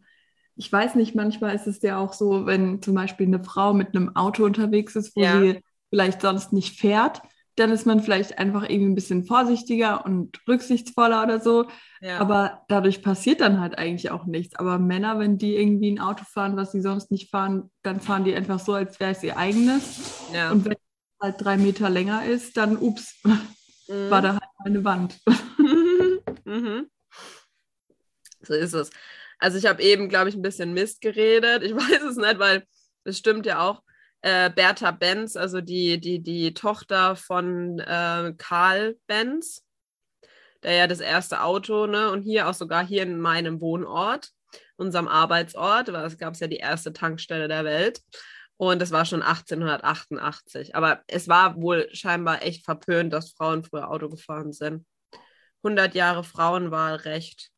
ich 0.60 0.70
weiß 0.70 0.94
nicht, 0.94 1.14
manchmal 1.14 1.54
ist 1.54 1.66
es 1.66 1.80
ja 1.80 1.96
auch 1.96 2.12
so, 2.12 2.44
wenn 2.44 2.82
zum 2.82 2.94
Beispiel 2.94 3.26
eine 3.26 3.42
Frau 3.42 3.72
mit 3.72 3.96
einem 3.96 4.14
Auto 4.14 4.44
unterwegs 4.44 4.94
ist, 4.94 5.16
wo 5.16 5.22
ja. 5.22 5.40
sie 5.40 5.64
vielleicht 5.88 6.20
sonst 6.20 6.52
nicht 6.52 6.78
fährt, 6.78 7.22
dann 7.56 7.70
ist 7.70 7.86
man 7.86 8.02
vielleicht 8.02 8.38
einfach 8.38 8.64
irgendwie 8.64 8.90
ein 8.90 8.94
bisschen 8.94 9.24
vorsichtiger 9.24 10.04
und 10.04 10.38
rücksichtsvoller 10.46 11.22
oder 11.22 11.40
so. 11.40 11.66
Ja. 12.02 12.18
Aber 12.18 12.60
dadurch 12.68 13.02
passiert 13.02 13.40
dann 13.40 13.58
halt 13.58 13.78
eigentlich 13.78 14.10
auch 14.10 14.26
nichts. 14.26 14.54
Aber 14.56 14.78
Männer, 14.78 15.18
wenn 15.18 15.38
die 15.38 15.56
irgendwie 15.56 15.92
ein 15.92 15.98
Auto 15.98 16.24
fahren, 16.24 16.58
was 16.58 16.72
sie 16.72 16.82
sonst 16.82 17.10
nicht 17.10 17.30
fahren, 17.30 17.70
dann 17.82 17.98
fahren 17.98 18.24
die 18.24 18.34
einfach 18.34 18.60
so, 18.60 18.74
als 18.74 19.00
wäre 19.00 19.12
es 19.12 19.22
ihr 19.22 19.38
eigenes. 19.38 20.28
Ja. 20.34 20.50
Und 20.50 20.66
wenn 20.66 20.72
es 20.72 21.22
halt 21.22 21.36
drei 21.38 21.56
Meter 21.56 21.88
länger 21.88 22.26
ist, 22.26 22.58
dann 22.58 22.76
ups, 22.76 23.18
mhm. 23.24 24.10
war 24.10 24.20
da 24.20 24.32
halt 24.34 24.42
eine 24.64 24.84
Wand. 24.84 25.18
Mhm. 26.44 26.90
So 28.42 28.54
ist 28.54 28.72
es. 28.72 28.90
Also 29.40 29.58
ich 29.58 29.66
habe 29.66 29.82
eben, 29.82 30.08
glaube 30.08 30.28
ich, 30.28 30.36
ein 30.36 30.42
bisschen 30.42 30.72
Mist 30.72 31.00
geredet. 31.00 31.62
Ich 31.62 31.74
weiß 31.74 32.02
es 32.02 32.16
nicht, 32.16 32.38
weil 32.38 32.64
es 33.04 33.18
stimmt 33.18 33.46
ja 33.46 33.60
auch 33.68 33.82
äh, 34.22 34.50
Bertha 34.50 34.90
Benz, 34.90 35.36
also 35.36 35.60
die, 35.60 35.98
die, 35.98 36.22
die 36.22 36.54
Tochter 36.54 37.16
von 37.16 37.78
äh, 37.78 38.34
Karl 38.36 38.96
Benz, 39.06 39.64
der 40.62 40.74
ja 40.74 40.86
das 40.86 41.00
erste 41.00 41.42
Auto, 41.42 41.86
ne, 41.86 42.10
und 42.10 42.22
hier 42.22 42.48
auch 42.48 42.54
sogar 42.54 42.86
hier 42.86 43.02
in 43.02 43.18
meinem 43.18 43.60
Wohnort, 43.62 44.30
unserem 44.76 45.08
Arbeitsort, 45.08 45.92
weil 45.92 46.04
es 46.04 46.18
gab 46.18 46.36
ja 46.36 46.46
die 46.46 46.56
erste 46.56 46.92
Tankstelle 46.92 47.48
der 47.48 47.64
Welt. 47.64 48.02
Und 48.58 48.82
das 48.82 48.90
war 48.90 49.06
schon 49.06 49.22
1888. 49.22 50.76
Aber 50.76 51.00
es 51.06 51.28
war 51.28 51.56
wohl 51.56 51.88
scheinbar 51.94 52.42
echt 52.42 52.66
verpönt, 52.66 53.10
dass 53.10 53.32
Frauen 53.32 53.64
früher 53.64 53.90
Auto 53.90 54.10
gefahren 54.10 54.52
sind. 54.52 54.84
100 55.62 55.94
Jahre 55.94 56.24
Frauenwahlrecht. 56.24 57.50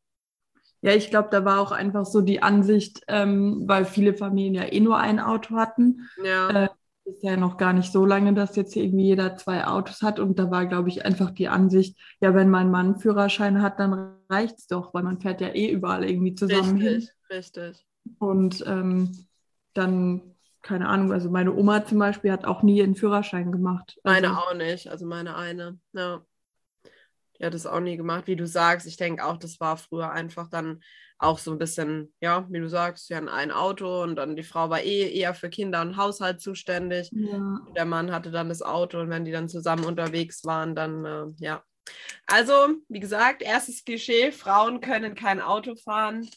Ja, 0.83 0.91
ich 0.93 1.09
glaube, 1.09 1.29
da 1.31 1.45
war 1.45 1.61
auch 1.61 1.71
einfach 1.71 2.05
so 2.05 2.19
die 2.19 2.43
Ansicht, 2.43 3.03
ähm, 3.07 3.63
weil 3.65 3.85
viele 3.85 4.13
Familien 4.13 4.53
ja 4.53 4.65
eh 4.65 4.81
nur 4.81 4.97
ein 4.97 5.21
Auto 5.21 5.55
hatten. 5.55 6.09
Ja. 6.21 6.49
Äh, 6.49 6.69
ist 7.05 7.23
ja 7.23 7.37
noch 7.37 7.55
gar 7.55 7.71
nicht 7.71 7.91
so 7.91 8.05
lange, 8.05 8.33
dass 8.33 8.57
jetzt 8.57 8.75
irgendwie 8.75 9.05
jeder 9.05 9.37
zwei 9.37 9.65
Autos 9.65 10.01
hat. 10.01 10.19
Und 10.19 10.39
da 10.39 10.51
war, 10.51 10.65
glaube 10.65 10.89
ich, 10.89 11.05
einfach 11.05 11.31
die 11.31 11.47
Ansicht, 11.47 11.97
ja, 12.19 12.33
wenn 12.33 12.49
mein 12.49 12.69
Mann 12.69 12.85
einen 12.87 12.99
Führerschein 12.99 13.61
hat, 13.61 13.79
dann 13.79 14.15
reicht 14.29 14.59
es 14.59 14.67
doch, 14.67 14.93
weil 14.93 15.03
man 15.03 15.21
fährt 15.21 15.39
ja 15.39 15.49
eh 15.49 15.69
überall 15.69 16.03
irgendwie 16.03 16.35
zusammen 16.35 16.81
richtig, 16.81 17.09
hin. 17.29 17.37
Richtig. 17.37 17.85
Und 18.19 18.63
ähm, 18.67 19.25
dann, 19.73 20.35
keine 20.61 20.89
Ahnung, 20.89 21.13
also 21.13 21.29
meine 21.29 21.53
Oma 21.53 21.85
zum 21.85 21.99
Beispiel 21.99 22.31
hat 22.31 22.43
auch 22.43 22.61
nie 22.61 22.83
einen 22.83 22.95
Führerschein 22.95 23.53
gemacht. 23.53 23.97
Meine 24.03 24.29
also, 24.29 24.41
auch 24.41 24.53
nicht, 24.53 24.89
also 24.89 25.05
meine 25.05 25.35
eine, 25.35 25.79
ja. 25.93 26.21
Hat 27.43 27.53
es 27.53 27.65
auch 27.65 27.79
nie 27.79 27.97
gemacht, 27.97 28.27
wie 28.27 28.35
du 28.35 28.47
sagst. 28.47 28.87
Ich 28.87 28.97
denke 28.97 29.23
auch, 29.25 29.37
das 29.37 29.59
war 29.59 29.77
früher 29.77 30.11
einfach 30.11 30.49
dann 30.49 30.81
auch 31.23 31.39
so 31.39 31.51
ein 31.51 31.57
bisschen, 31.57 32.13
ja, 32.19 32.45
wie 32.49 32.59
du 32.59 32.67
sagst, 32.67 33.09
hatten 33.13 33.29
ein 33.29 33.51
Auto 33.51 34.03
und 34.03 34.15
dann 34.15 34.35
die 34.35 34.43
Frau 34.43 34.69
war 34.69 34.81
eh 34.81 35.11
eher 35.11 35.33
für 35.33 35.49
Kinder 35.49 35.81
und 35.81 35.97
Haushalt 35.97 36.41
zuständig. 36.41 37.09
Ja. 37.11 37.59
Der 37.75 37.85
Mann 37.85 38.11
hatte 38.11 38.31
dann 38.31 38.49
das 38.49 38.61
Auto 38.61 38.99
und 38.99 39.09
wenn 39.09 39.25
die 39.25 39.31
dann 39.31 39.49
zusammen 39.49 39.85
unterwegs 39.85 40.43
waren, 40.43 40.75
dann, 40.75 41.05
äh, 41.05 41.25
ja. 41.37 41.63
Also, 42.27 42.53
wie 42.87 42.99
gesagt, 42.99 43.41
erstes 43.41 43.83
Klischee, 43.83 44.31
Frauen 44.31 44.79
können 44.79 45.15
kein 45.15 45.41
Auto 45.41 45.75
fahren. 45.75 46.29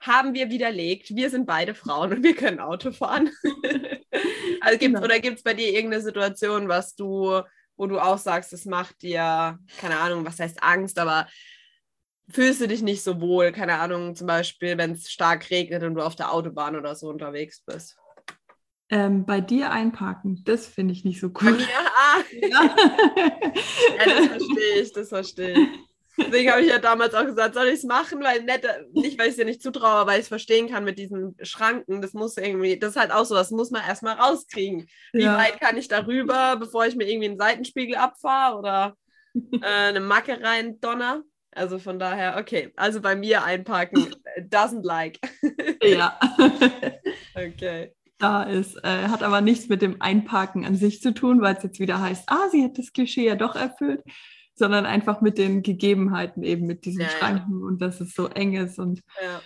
Haben 0.00 0.34
wir 0.34 0.50
widerlegt. 0.50 1.14
Wir 1.16 1.30
sind 1.30 1.46
beide 1.46 1.74
Frauen 1.74 2.12
und 2.12 2.22
wir 2.22 2.36
können 2.36 2.60
Auto 2.60 2.92
fahren. 2.92 3.30
also 4.60 4.78
gibt's, 4.78 4.80
genau. 4.80 5.02
Oder 5.02 5.18
gibt 5.18 5.38
es 5.38 5.42
bei 5.42 5.54
dir 5.54 5.72
irgendeine 5.72 6.02
Situation, 6.02 6.68
was 6.68 6.94
du 6.94 7.40
wo 7.76 7.86
du 7.86 7.98
auch 7.98 8.18
sagst, 8.18 8.52
es 8.52 8.64
macht 8.64 9.02
dir, 9.02 9.58
keine 9.78 9.98
Ahnung, 9.98 10.24
was 10.24 10.38
heißt 10.38 10.62
Angst, 10.62 10.98
aber 10.98 11.26
fühlst 12.28 12.60
du 12.60 12.68
dich 12.68 12.82
nicht 12.82 13.02
so 13.02 13.20
wohl, 13.20 13.52
keine 13.52 13.78
Ahnung, 13.78 14.14
zum 14.14 14.26
Beispiel, 14.26 14.78
wenn 14.78 14.92
es 14.92 15.10
stark 15.10 15.50
regnet 15.50 15.82
und 15.82 15.94
du 15.94 16.02
auf 16.02 16.16
der 16.16 16.32
Autobahn 16.32 16.76
oder 16.76 16.94
so 16.94 17.08
unterwegs 17.08 17.62
bist? 17.64 17.96
Ähm, 18.90 19.24
bei 19.24 19.40
dir 19.40 19.70
einparken, 19.70 20.42
das 20.44 20.66
finde 20.66 20.92
ich 20.92 21.04
nicht 21.04 21.20
so 21.20 21.30
cool. 21.42 21.58
Ja, 21.60 21.90
ah. 21.96 22.20
ja. 22.32 22.76
ja 23.98 24.04
das 24.04 24.26
verstehe 24.26 24.80
ich, 24.80 24.92
das 24.92 25.08
verstehe 25.08 25.52
ich. 25.52 25.68
Deswegen 26.16 26.50
habe 26.50 26.62
ich 26.62 26.68
ja 26.68 26.78
damals 26.78 27.14
auch 27.14 27.24
gesagt, 27.24 27.54
soll 27.54 27.66
ich 27.66 27.74
es 27.74 27.84
machen, 27.84 28.22
weil 28.22 28.42
nicht, 28.44 28.68
nicht 28.92 29.18
weil 29.18 29.26
ich 29.26 29.32
es 29.32 29.36
dir 29.36 29.44
nicht 29.44 29.62
zutraue, 29.62 29.90
aber 29.90 30.12
weil 30.12 30.18
ich 30.18 30.24
es 30.24 30.28
verstehen 30.28 30.68
kann 30.68 30.84
mit 30.84 30.98
diesen 30.98 31.36
Schranken. 31.42 32.00
Das 32.00 32.12
muss 32.12 32.36
irgendwie, 32.36 32.78
das 32.78 32.90
ist 32.90 32.96
halt 32.96 33.10
auch 33.10 33.24
so, 33.24 33.34
das 33.34 33.50
muss 33.50 33.70
man 33.70 33.82
erstmal 33.82 34.14
rauskriegen. 34.14 34.88
Wie 35.12 35.22
ja. 35.22 35.36
weit 35.36 35.60
kann 35.60 35.76
ich 35.76 35.88
darüber, 35.88 36.56
bevor 36.56 36.86
ich 36.86 36.94
mir 36.94 37.08
irgendwie 37.08 37.28
einen 37.28 37.38
Seitenspiegel 37.38 37.96
abfahre 37.96 38.58
oder 38.58 38.96
äh, 39.34 39.66
eine 39.66 40.00
Macke 40.00 40.40
rein 40.40 40.80
donner? 40.80 41.22
Also 41.50 41.78
von 41.78 41.98
daher, 41.98 42.36
okay. 42.38 42.72
Also 42.76 43.00
bei 43.00 43.16
mir 43.16 43.44
einparken, 43.44 44.14
doesn't 44.38 44.84
like. 44.84 45.18
ja. 45.82 46.18
okay. 47.34 47.92
Da 48.18 48.44
ist, 48.44 48.76
äh, 48.84 49.08
hat 49.08 49.22
aber 49.22 49.40
nichts 49.40 49.68
mit 49.68 49.82
dem 49.82 50.00
Einparken 50.00 50.64
an 50.64 50.76
sich 50.76 51.02
zu 51.02 51.12
tun, 51.12 51.40
weil 51.40 51.56
es 51.56 51.64
jetzt 51.64 51.80
wieder 51.80 52.00
heißt, 52.00 52.24
ah, 52.28 52.48
sie 52.50 52.64
hat 52.64 52.78
das 52.78 52.92
Klischee 52.92 53.26
ja 53.26 53.34
doch 53.34 53.56
erfüllt 53.56 54.02
sondern 54.54 54.86
einfach 54.86 55.20
mit 55.20 55.38
den 55.38 55.62
Gegebenheiten 55.62 56.42
eben, 56.42 56.66
mit 56.66 56.84
diesen 56.84 57.02
ja, 57.02 57.08
Schranken 57.08 57.60
ja. 57.60 57.66
und 57.66 57.82
dass 57.82 58.00
es 58.00 58.14
so 58.14 58.28
eng 58.28 58.54
ist 58.54 58.78
und 58.78 59.02
ja. 59.22 59.40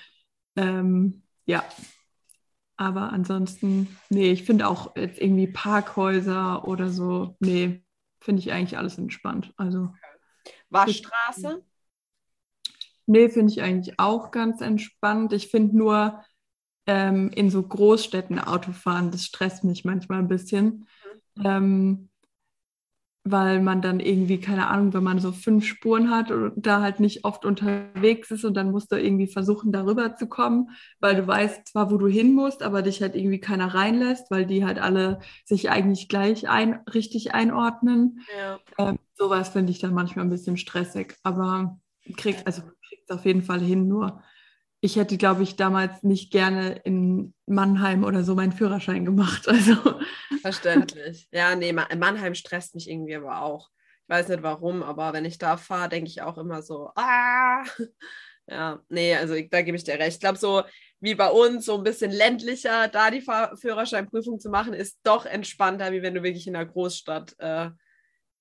Ähm, 0.56 1.22
ja. 1.46 1.64
Aber 2.76 3.12
ansonsten, 3.12 3.96
nee, 4.08 4.30
ich 4.30 4.44
finde 4.44 4.68
auch 4.68 4.94
jetzt 4.96 5.20
irgendwie 5.20 5.48
Parkhäuser 5.48 6.66
oder 6.68 6.90
so, 6.90 7.36
nee, 7.40 7.82
finde 8.20 8.40
ich 8.40 8.52
eigentlich 8.52 8.78
alles 8.78 8.98
entspannt. 8.98 9.52
Also 9.56 9.92
Waschstraße? 10.70 11.64
Nee, 13.06 13.30
finde 13.30 13.52
ich 13.52 13.62
eigentlich 13.62 13.98
auch 13.98 14.30
ganz 14.30 14.60
entspannt. 14.60 15.32
Ich 15.32 15.48
finde 15.48 15.76
nur 15.76 16.22
ähm, 16.86 17.30
in 17.30 17.50
so 17.50 17.62
Großstädten 17.62 18.38
Autofahren, 18.38 19.10
das 19.10 19.24
stresst 19.24 19.64
mich 19.64 19.84
manchmal 19.84 20.18
ein 20.18 20.28
bisschen. 20.28 20.86
Ähm, 21.42 22.07
weil 23.30 23.60
man 23.60 23.82
dann 23.82 24.00
irgendwie, 24.00 24.38
keine 24.38 24.68
Ahnung, 24.68 24.94
wenn 24.94 25.02
man 25.02 25.18
so 25.18 25.32
fünf 25.32 25.66
Spuren 25.66 26.10
hat 26.10 26.30
und 26.30 26.52
da 26.56 26.80
halt 26.80 27.00
nicht 27.00 27.24
oft 27.24 27.44
unterwegs 27.44 28.30
ist 28.30 28.44
und 28.44 28.54
dann 28.54 28.70
musst 28.70 28.92
du 28.92 28.96
irgendwie 28.96 29.26
versuchen, 29.26 29.72
darüber 29.72 30.16
zu 30.16 30.26
kommen, 30.28 30.70
weil 31.00 31.16
du 31.16 31.26
weißt 31.26 31.68
zwar, 31.68 31.90
wo 31.90 31.96
du 31.96 32.06
hin 32.06 32.34
musst, 32.34 32.62
aber 32.62 32.82
dich 32.82 33.02
halt 33.02 33.14
irgendwie 33.14 33.40
keiner 33.40 33.74
reinlässt, 33.74 34.30
weil 34.30 34.46
die 34.46 34.64
halt 34.64 34.78
alle 34.78 35.20
sich 35.44 35.70
eigentlich 35.70 36.08
gleich 36.08 36.48
ein, 36.48 36.80
richtig 36.92 37.34
einordnen. 37.34 38.20
Ja. 38.38 38.58
Ähm, 38.78 38.98
sowas 39.14 39.50
finde 39.50 39.72
ich 39.72 39.78
dann 39.78 39.94
manchmal 39.94 40.24
ein 40.24 40.30
bisschen 40.30 40.56
stressig, 40.56 41.16
aber 41.22 41.78
kriegt, 42.16 42.46
also 42.46 42.62
kriegt 42.88 43.10
auf 43.10 43.24
jeden 43.24 43.42
Fall 43.42 43.60
hin, 43.60 43.88
nur 43.88 44.22
ich 44.80 44.96
hätte, 44.96 45.16
glaube 45.16 45.42
ich, 45.42 45.56
damals 45.56 46.02
nicht 46.02 46.30
gerne 46.30 46.80
in 46.84 47.34
Mannheim 47.46 48.04
oder 48.04 48.22
so 48.22 48.34
meinen 48.34 48.52
Führerschein 48.52 49.04
gemacht. 49.04 49.48
Also. 49.48 49.74
Verständlich. 50.40 51.28
Ja, 51.32 51.54
nee, 51.56 51.72
Mannheim 51.72 52.34
stresst 52.34 52.74
mich 52.74 52.88
irgendwie 52.88 53.16
aber 53.16 53.42
auch. 53.42 53.70
Ich 54.02 54.08
weiß 54.08 54.28
nicht 54.28 54.42
warum, 54.42 54.82
aber 54.82 55.12
wenn 55.12 55.24
ich 55.24 55.38
da 55.38 55.56
fahre, 55.56 55.88
denke 55.88 56.08
ich 56.08 56.22
auch 56.22 56.38
immer 56.38 56.62
so, 56.62 56.90
ah. 56.94 57.64
Ja, 58.50 58.80
nee, 58.88 59.14
also 59.14 59.34
da 59.50 59.60
gebe 59.60 59.76
ich 59.76 59.84
dir 59.84 59.98
recht. 59.98 60.14
Ich 60.14 60.20
glaube, 60.20 60.38
so 60.38 60.62
wie 61.00 61.14
bei 61.14 61.28
uns, 61.28 61.66
so 61.66 61.76
ein 61.76 61.84
bisschen 61.84 62.10
ländlicher, 62.10 62.88
da 62.88 63.10
die 63.10 63.20
Führerscheinprüfung 63.20 64.40
zu 64.40 64.48
machen, 64.48 64.72
ist 64.72 64.98
doch 65.02 65.26
entspannter, 65.26 65.92
wie 65.92 66.00
wenn 66.00 66.14
du 66.14 66.22
wirklich 66.22 66.46
in 66.46 66.56
einer 66.56 66.64
Großstadt 66.64 67.34
äh, 67.38 67.70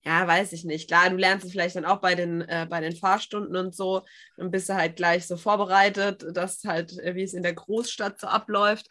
ja, 0.03 0.25
weiß 0.27 0.53
ich 0.53 0.63
nicht. 0.63 0.87
Klar, 0.87 1.09
du 1.09 1.17
lernst 1.17 1.45
es 1.45 1.51
vielleicht 1.51 1.75
dann 1.75 1.85
auch 1.85 1.99
bei 1.99 2.15
den, 2.15 2.41
äh, 2.41 2.65
bei 2.69 2.79
den 2.79 2.95
Fahrstunden 2.95 3.55
und 3.55 3.75
so 3.75 4.05
und 4.37 4.51
bist 4.51 4.69
du 4.69 4.75
halt 4.75 4.95
gleich 4.95 5.27
so 5.27 5.37
vorbereitet, 5.37 6.25
dass 6.33 6.63
halt, 6.63 6.97
äh, 6.99 7.15
wie 7.15 7.23
es 7.23 7.33
in 7.33 7.43
der 7.43 7.53
Großstadt 7.53 8.19
so 8.19 8.27
abläuft. 8.27 8.89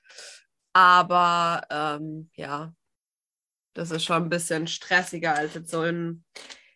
Aber 0.72 1.62
ähm, 1.70 2.30
ja, 2.34 2.74
das 3.72 3.90
ist 3.90 4.04
schon 4.04 4.24
ein 4.24 4.28
bisschen 4.28 4.66
stressiger 4.66 5.34
als 5.34 5.54
jetzt 5.54 5.70
so 5.70 5.84
in, 5.84 6.24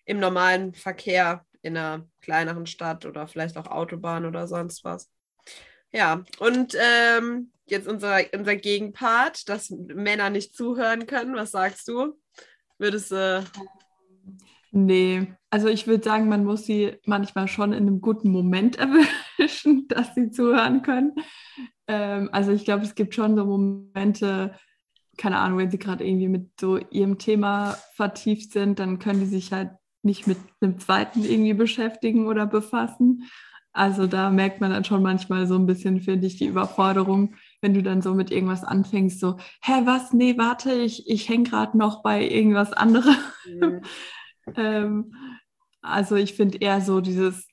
im 0.05 0.19
normalen 0.21 0.75
Verkehr 0.75 1.45
in 1.63 1.77
einer 1.77 2.07
kleineren 2.21 2.67
Stadt 2.67 3.05
oder 3.05 3.29
vielleicht 3.29 3.57
auch 3.57 3.67
Autobahn 3.67 4.25
oder 4.25 4.47
sonst 4.47 4.85
was. 4.85 5.11
Ja, 5.93 6.25
und 6.39 6.77
ähm, 6.79 7.53
jetzt 7.67 7.89
unser, 7.89 8.21
unser 8.33 8.57
Gegenpart, 8.57 9.49
dass 9.49 9.71
Männer 9.71 10.31
nicht 10.31 10.55
zuhören 10.55 11.07
können. 11.07 11.35
Was 11.35 11.51
sagst 11.51 11.89
du? 11.89 12.19
Würdest 12.79 13.11
du. 13.11 13.17
Äh, 13.17 13.45
Nee, 14.73 15.33
also 15.51 15.69
ich 15.69 15.87
würde 15.87 16.05
sagen, 16.05 16.29
man 16.29 16.45
muss 16.45 16.65
sie 16.65 16.93
manchmal 17.05 17.49
schon 17.49 17.73
in 17.73 17.87
einem 17.87 18.01
guten 18.01 18.31
Moment 18.31 18.77
erwischen, 19.39 19.89
dass 19.89 20.15
sie 20.15 20.31
zuhören 20.31 20.83
können. 20.83 21.13
Ähm, 21.89 22.29
also 22.33 22.53
ich 22.53 22.65
glaube, 22.65 22.85
es 22.85 22.95
gibt 22.95 23.15
schon 23.15 23.37
so 23.37 23.45
Momente, 23.45 24.55
keine 25.17 25.39
Ahnung, 25.39 25.59
wenn 25.59 25.71
sie 25.71 25.79
gerade 25.79 26.07
irgendwie 26.07 26.29
mit 26.29 26.51
so 26.61 26.79
ihrem 26.79 27.19
Thema 27.19 27.77
vertieft 27.95 28.53
sind, 28.53 28.79
dann 28.79 29.01
können 29.01 29.21
die 29.21 29.27
sich 29.27 29.53
halt 29.53 29.71
nicht 30.03 30.27
mit 30.27 30.39
einem 30.61 30.79
zweiten 30.79 31.25
irgendwie 31.25 31.55
beschäftigen 31.55 32.27
oder 32.27 32.47
befassen. 32.47 33.29
Also 33.73 34.07
da 34.07 34.31
merkt 34.31 34.61
man 34.61 34.71
dann 34.71 34.85
schon 34.85 35.03
manchmal 35.03 35.47
so 35.47 35.57
ein 35.57 35.67
bisschen, 35.67 36.01
finde 36.01 36.27
ich, 36.27 36.37
die 36.37 36.47
Überforderung, 36.47 37.35
wenn 37.61 37.75
du 37.75 37.83
dann 37.83 38.03
so 38.03 38.15
mit 38.15 38.31
irgendwas 38.31 38.65
anfängst, 38.65 39.21
so, 39.21 39.37
hä, 39.63 39.83
was? 39.85 40.13
Nee, 40.13 40.37
warte, 40.39 40.73
ich, 40.73 41.09
ich 41.09 41.29
hänge 41.29 41.45
gerade 41.45 41.79
noch 41.79 42.03
bei 42.03 42.27
irgendwas 42.27 42.73
anderem. 42.73 43.17
Mhm. 43.47 43.83
Ähm, 44.57 45.15
also 45.83 46.17
ich 46.17 46.35
finde 46.35 46.59
eher 46.59 46.81
so 46.81 47.01
dieses, 47.01 47.47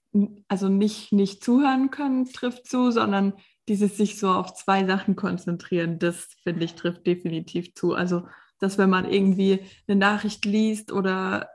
also 0.47 0.69
nicht, 0.69 1.11
nicht 1.11 1.43
zuhören 1.43 1.91
können 1.91 2.25
trifft 2.25 2.67
zu, 2.67 2.91
sondern 2.91 3.33
dieses 3.67 3.97
sich 3.97 4.17
so 4.19 4.29
auf 4.29 4.53
zwei 4.53 4.85
Sachen 4.85 5.15
konzentrieren, 5.15 5.99
das 5.99 6.29
finde 6.43 6.63
ich 6.65 6.75
trifft 6.75 7.05
definitiv 7.05 7.73
zu. 7.73 7.93
Also, 7.93 8.27
dass 8.59 8.77
wenn 8.77 8.89
man 8.89 9.09
irgendwie 9.09 9.59
eine 9.87 9.97
Nachricht 9.97 10.45
liest 10.45 10.91
oder 10.91 11.49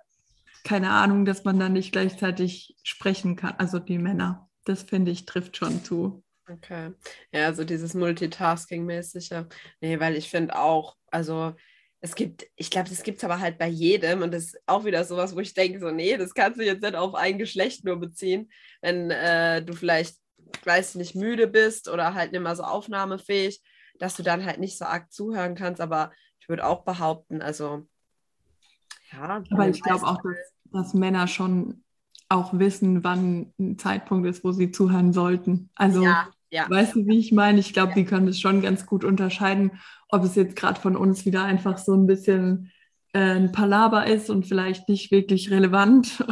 keine 0.65 0.91
Ahnung, 0.91 1.25
dass 1.25 1.45
man 1.45 1.59
dann 1.59 1.73
nicht 1.73 1.93
gleichzeitig 1.93 2.77
sprechen 2.83 3.37
kann, 3.37 3.55
also 3.59 3.79
die 3.79 3.99
Männer, 3.99 4.49
das 4.65 4.83
finde 4.83 5.11
ich 5.11 5.25
trifft 5.25 5.57
schon 5.57 5.83
zu. 5.83 6.23
Okay. 6.49 6.93
Ja, 7.33 7.47
also 7.47 7.65
dieses 7.65 7.95
Multitasking-mäßige. 7.95 9.47
Nee, 9.81 9.99
weil 10.01 10.17
ich 10.17 10.29
finde 10.29 10.59
auch, 10.59 10.97
also 11.11 11.55
es 12.05 12.17
gibt, 12.17 12.47
ich 12.57 12.69
glaube, 12.69 12.91
das 12.91 13.05
gibt 13.05 13.19
es 13.19 13.25
aber 13.25 13.39
halt 13.39 13.59
bei 13.59 13.69
jedem 13.69 14.23
und 14.23 14.35
das 14.35 14.47
ist 14.47 14.63
auch 14.67 14.85
wieder 14.85 15.05
sowas, 15.05 15.37
wo 15.37 15.41
ich 15.41 15.55
denke, 15.55 15.79
so, 15.79 15.93
nee, 15.93 16.17
das 16.17 16.35
kannst 16.35 16.59
du 16.59 16.65
jetzt 16.65 16.83
nicht 16.83 16.97
auf 16.97 17.15
ein 17.15 17.39
Geschlecht 17.39 17.85
nur 17.85 17.97
beziehen, 17.97 18.51
wenn 18.81 19.13
äh, 19.13 19.65
du 19.65 19.73
vielleicht, 19.73 20.17
weiß 20.65 20.91
ich 20.91 20.97
nicht, 20.97 21.15
müde 21.15 21.47
bist 21.47 21.89
oder 21.89 22.13
halt 22.15 22.33
nicht 22.33 22.41
mehr 22.41 22.57
so 22.57 22.65
aufnahmefähig, 22.65 23.63
dass 24.01 24.17
du 24.17 24.25
dann 24.25 24.45
halt 24.45 24.59
nicht 24.59 24.77
so 24.77 24.85
arg 24.85 25.13
zuhören 25.13 25.55
kannst, 25.55 25.81
aber 25.81 26.11
ich 26.41 26.49
würde 26.49 26.67
auch 26.67 26.83
behaupten, 26.85 27.41
also, 27.41 27.87
ja. 29.13 29.43
Aber 29.51 29.69
ich 29.69 29.81
glaube 29.81 30.05
auch, 30.05 30.21
dass, 30.23 30.53
dass 30.73 30.95
Männer 30.95 31.29
schon 31.29 31.85
auch 32.29 32.59
wissen, 32.59 33.05
wann 33.05 33.53
ein 33.61 33.79
Zeitpunkt 33.79 34.27
ist, 34.27 34.43
wo 34.43 34.51
sie 34.51 34.73
zuhören 34.73 35.13
sollten. 35.13 35.71
Also, 35.77 36.03
ja, 36.03 36.31
ja. 36.53 36.71
weißt 36.71 36.95
du, 36.95 37.07
wie 37.07 37.19
ich 37.19 37.33
meine? 37.33 37.59
Ich 37.59 37.73
glaube, 37.73 37.91
ja. 37.91 37.95
die 37.97 38.05
können 38.05 38.27
das 38.27 38.39
schon 38.39 38.63
ganz 38.63 38.87
gut 38.87 39.05
unterscheiden 39.05 39.73
ob 40.13 40.25
es 40.25 40.37
jetzt 40.37 40.55
gerade 40.55 40.79
von 40.79 40.95
uns 40.95 41.25
wieder 41.25 41.43
einfach 41.43 41.79
so 41.79 41.95
ein 41.95 42.07
bisschen 42.07 42.71
äh, 43.15 43.19
ein 43.19 43.51
Palaber 43.51 44.07
ist 44.07 44.31
und 44.31 44.47
vielleicht 44.47 44.89
nicht 44.89 45.11
wirklich 45.11 45.51
relevant 45.51 46.23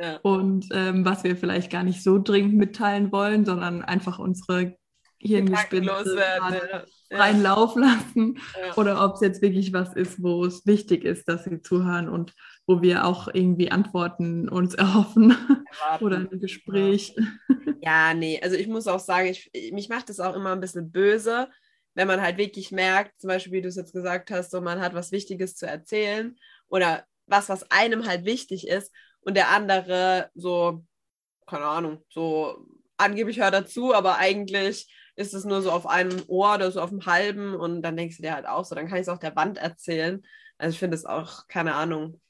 ja. 0.00 0.18
und 0.22 0.66
ähm, 0.72 1.04
was 1.04 1.24
wir 1.24 1.36
vielleicht 1.36 1.70
gar 1.70 1.84
nicht 1.84 2.02
so 2.02 2.18
dringend 2.18 2.54
mitteilen 2.54 3.10
wollen, 3.12 3.46
sondern 3.46 3.82
einfach 3.82 4.18
unsere 4.18 4.76
Hirngespinste 5.18 6.84
ja. 7.10 7.18
freien 7.18 7.42
Lauf 7.42 7.74
lassen 7.76 8.38
ja. 8.60 8.76
oder 8.76 9.04
ob 9.04 9.14
es 9.14 9.20
jetzt 9.20 9.42
wirklich 9.42 9.72
was 9.72 9.94
ist, 9.94 10.22
wo 10.22 10.44
es 10.44 10.66
wichtig 10.66 11.04
ist, 11.04 11.28
dass 11.28 11.44
sie 11.44 11.62
zuhören 11.62 12.08
und 12.08 12.34
wo 12.66 12.82
wir 12.82 13.04
auch 13.04 13.28
irgendwie 13.32 13.70
Antworten 13.70 14.48
uns 14.48 14.74
erhoffen 14.74 15.30
Erwarten. 15.30 16.04
oder 16.04 16.16
ein 16.18 16.40
Gespräch. 16.40 17.14
Ja. 17.80 18.14
nee, 18.14 18.40
also 18.42 18.56
ich 18.56 18.68
muss 18.68 18.86
auch 18.86 19.00
sagen, 19.00 19.28
ich, 19.28 19.50
mich 19.72 19.88
macht 19.88 20.10
es 20.10 20.20
auch 20.20 20.34
immer 20.34 20.52
ein 20.52 20.60
bisschen 20.60 20.90
böse, 20.90 21.48
wenn 21.94 22.08
man 22.08 22.20
halt 22.20 22.36
wirklich 22.36 22.70
merkt, 22.70 23.20
zum 23.20 23.28
Beispiel, 23.28 23.52
wie 23.52 23.62
du 23.62 23.68
es 23.68 23.76
jetzt 23.76 23.92
gesagt 23.92 24.30
hast, 24.30 24.50
so 24.50 24.60
man 24.60 24.80
hat 24.80 24.94
was 24.94 25.10
Wichtiges 25.12 25.56
zu 25.56 25.66
erzählen 25.66 26.36
oder 26.68 27.04
was, 27.26 27.48
was 27.48 27.70
einem 27.70 28.06
halt 28.06 28.24
wichtig 28.24 28.68
ist 28.68 28.92
und 29.20 29.36
der 29.36 29.48
andere 29.48 30.30
so, 30.34 30.84
keine 31.46 31.64
Ahnung, 31.64 32.04
so 32.08 32.66
angeblich 32.98 33.40
hört 33.40 33.54
dazu, 33.54 33.94
aber 33.94 34.18
eigentlich 34.18 34.88
ist 35.16 35.34
es 35.34 35.44
nur 35.44 35.62
so 35.62 35.72
auf 35.72 35.86
einem 35.86 36.22
Ohr 36.28 36.54
oder 36.54 36.70
so 36.70 36.80
auf 36.80 36.90
dem 36.90 37.06
halben 37.06 37.54
und 37.54 37.82
dann 37.82 37.96
denkst 37.96 38.16
du 38.18 38.22
dir 38.22 38.34
halt 38.34 38.46
auch 38.46 38.64
so, 38.64 38.74
dann 38.74 38.86
kann 38.88 38.98
ich 38.98 39.02
es 39.02 39.08
auch 39.08 39.18
der 39.18 39.34
Wand 39.36 39.58
erzählen. 39.58 40.22
Also 40.58 40.74
ich 40.74 40.78
finde 40.78 40.96
es 40.96 41.04
auch, 41.04 41.48
keine 41.48 41.74
Ahnung, 41.74 42.20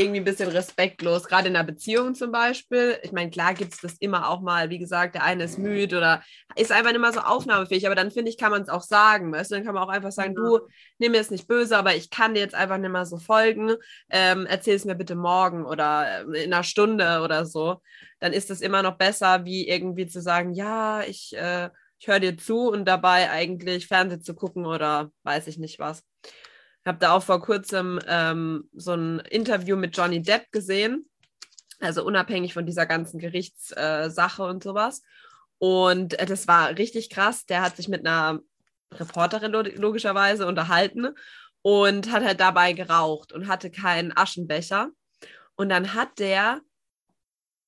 irgendwie 0.00 0.20
ein 0.20 0.24
bisschen 0.24 0.48
respektlos, 0.48 1.24
gerade 1.24 1.48
in 1.48 1.56
einer 1.56 1.64
Beziehung 1.64 2.14
zum 2.14 2.32
Beispiel. 2.32 2.98
Ich 3.02 3.12
meine, 3.12 3.30
klar 3.30 3.54
gibt 3.54 3.74
es 3.74 3.80
das 3.80 3.94
immer 3.98 4.28
auch 4.28 4.40
mal, 4.40 4.70
wie 4.70 4.78
gesagt, 4.78 5.14
der 5.14 5.24
eine 5.24 5.44
ist 5.44 5.58
müde 5.58 5.98
oder 5.98 6.22
ist 6.56 6.72
einfach 6.72 6.90
nicht 6.90 7.00
mehr 7.00 7.12
so 7.12 7.20
aufnahmefähig, 7.20 7.86
aber 7.86 7.94
dann 7.94 8.10
finde 8.10 8.30
ich, 8.30 8.38
kann 8.38 8.50
man 8.50 8.62
es 8.62 8.68
auch 8.68 8.82
sagen, 8.82 9.32
weißt 9.32 9.50
du, 9.50 9.56
dann 9.56 9.64
kann 9.64 9.74
man 9.74 9.84
auch 9.84 9.88
einfach 9.88 10.12
sagen, 10.12 10.34
ja. 10.36 10.42
du, 10.42 10.60
nimm 10.98 11.12
mir 11.12 11.20
es 11.20 11.30
nicht 11.30 11.46
böse, 11.46 11.76
aber 11.76 11.94
ich 11.94 12.10
kann 12.10 12.34
dir 12.34 12.40
jetzt 12.40 12.54
einfach 12.54 12.78
nicht 12.78 12.90
mehr 12.90 13.06
so 13.06 13.18
folgen, 13.18 13.74
ähm, 14.10 14.46
erzähl 14.46 14.74
es 14.74 14.84
mir 14.84 14.94
bitte 14.94 15.14
morgen 15.14 15.64
oder 15.64 16.24
äh, 16.32 16.44
in 16.44 16.52
einer 16.52 16.64
Stunde 16.64 17.20
oder 17.22 17.44
so. 17.44 17.80
Dann 18.18 18.32
ist 18.32 18.50
es 18.50 18.60
immer 18.60 18.82
noch 18.82 18.96
besser, 18.96 19.44
wie 19.44 19.68
irgendwie 19.68 20.06
zu 20.06 20.20
sagen, 20.20 20.52
ja, 20.52 21.02
ich, 21.02 21.36
äh, 21.36 21.70
ich 21.98 22.08
höre 22.08 22.20
dir 22.20 22.36
zu 22.36 22.68
und 22.68 22.86
dabei 22.86 23.30
eigentlich 23.30 23.86
Fernsehen 23.86 24.22
zu 24.22 24.34
gucken 24.34 24.66
oder 24.66 25.10
weiß 25.22 25.46
ich 25.46 25.58
nicht 25.58 25.78
was 25.78 26.02
habe 26.86 26.98
da 26.98 27.12
auch 27.12 27.22
vor 27.22 27.40
kurzem 27.42 28.00
ähm, 28.06 28.68
so 28.72 28.92
ein 28.92 29.20
Interview 29.20 29.76
mit 29.76 29.96
Johnny 29.96 30.22
Depp 30.22 30.50
gesehen, 30.50 31.06
also 31.78 32.04
unabhängig 32.04 32.54
von 32.54 32.66
dieser 32.66 32.86
ganzen 32.86 33.18
Gerichtssache 33.18 34.42
äh, 34.42 34.46
und 34.46 34.62
sowas. 34.62 35.02
Und 35.58 36.18
äh, 36.18 36.26
das 36.26 36.48
war 36.48 36.76
richtig 36.78 37.10
krass. 37.10 37.46
Der 37.46 37.62
hat 37.62 37.76
sich 37.76 37.88
mit 37.88 38.06
einer 38.06 38.40
Reporterin 38.92 39.52
logischerweise 39.52 40.46
unterhalten 40.46 41.08
und 41.62 42.10
hat 42.10 42.24
halt 42.24 42.40
dabei 42.40 42.72
geraucht 42.72 43.32
und 43.32 43.46
hatte 43.46 43.70
keinen 43.70 44.16
Aschenbecher. 44.16 44.90
Und 45.56 45.68
dann 45.68 45.94
hat 45.94 46.18
der 46.18 46.60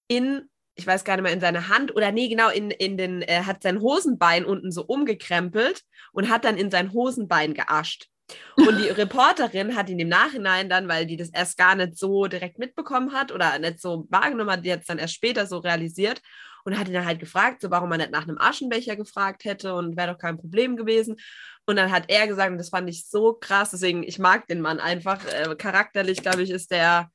in, 0.08 0.48
ich 0.74 0.86
weiß 0.86 1.04
gar 1.04 1.16
nicht 1.16 1.24
mehr, 1.24 1.32
in 1.32 1.40
seine 1.40 1.68
Hand 1.68 1.94
oder 1.94 2.12
nee, 2.12 2.28
genau, 2.28 2.48
in, 2.48 2.70
in 2.70 2.96
den, 2.96 3.22
er 3.22 3.46
hat 3.46 3.62
sein 3.62 3.80
Hosenbein 3.80 4.44
unten 4.44 4.72
so 4.72 4.84
umgekrempelt 4.84 5.82
und 6.12 6.30
hat 6.30 6.44
dann 6.44 6.56
in 6.56 6.70
sein 6.70 6.92
Hosenbein 6.92 7.54
geascht. 7.54 8.08
Und 8.56 8.78
die 8.78 8.88
Reporterin 8.88 9.76
hat 9.76 9.88
ihn 9.88 9.98
im 9.98 10.08
Nachhinein 10.08 10.68
dann, 10.68 10.88
weil 10.88 11.06
die 11.06 11.16
das 11.16 11.30
erst 11.30 11.56
gar 11.56 11.74
nicht 11.74 11.96
so 11.96 12.26
direkt 12.26 12.58
mitbekommen 12.58 13.12
hat 13.12 13.32
oder 13.32 13.58
nicht 13.58 13.80
so 13.80 14.06
wahrgenommen 14.10 14.50
hat, 14.50 14.64
die 14.64 14.72
hat 14.72 14.80
es 14.80 14.86
dann 14.86 14.98
erst 14.98 15.14
später 15.14 15.46
so 15.46 15.58
realisiert 15.58 16.20
und 16.64 16.78
hat 16.78 16.88
ihn 16.88 16.94
dann 16.94 17.06
halt 17.06 17.18
gefragt, 17.18 17.62
so 17.62 17.70
warum 17.70 17.90
er 17.92 17.98
nicht 17.98 18.10
nach 18.10 18.22
einem 18.22 18.38
Aschenbecher 18.38 18.96
gefragt 18.96 19.44
hätte 19.44 19.74
und 19.74 19.96
wäre 19.96 20.12
doch 20.12 20.18
kein 20.18 20.38
Problem 20.38 20.76
gewesen. 20.76 21.16
Und 21.66 21.76
dann 21.76 21.90
hat 21.90 22.04
er 22.08 22.26
gesagt, 22.26 22.50
und 22.50 22.58
das 22.58 22.70
fand 22.70 22.88
ich 22.88 23.08
so 23.08 23.34
krass, 23.34 23.70
deswegen, 23.70 24.02
ich 24.02 24.18
mag 24.18 24.46
den 24.46 24.60
Mann 24.60 24.80
einfach. 24.80 25.24
Äh, 25.26 25.54
charakterlich, 25.56 26.22
glaube 26.22 26.42
ich, 26.42 26.50
ist 26.50 26.70
der 26.70 27.10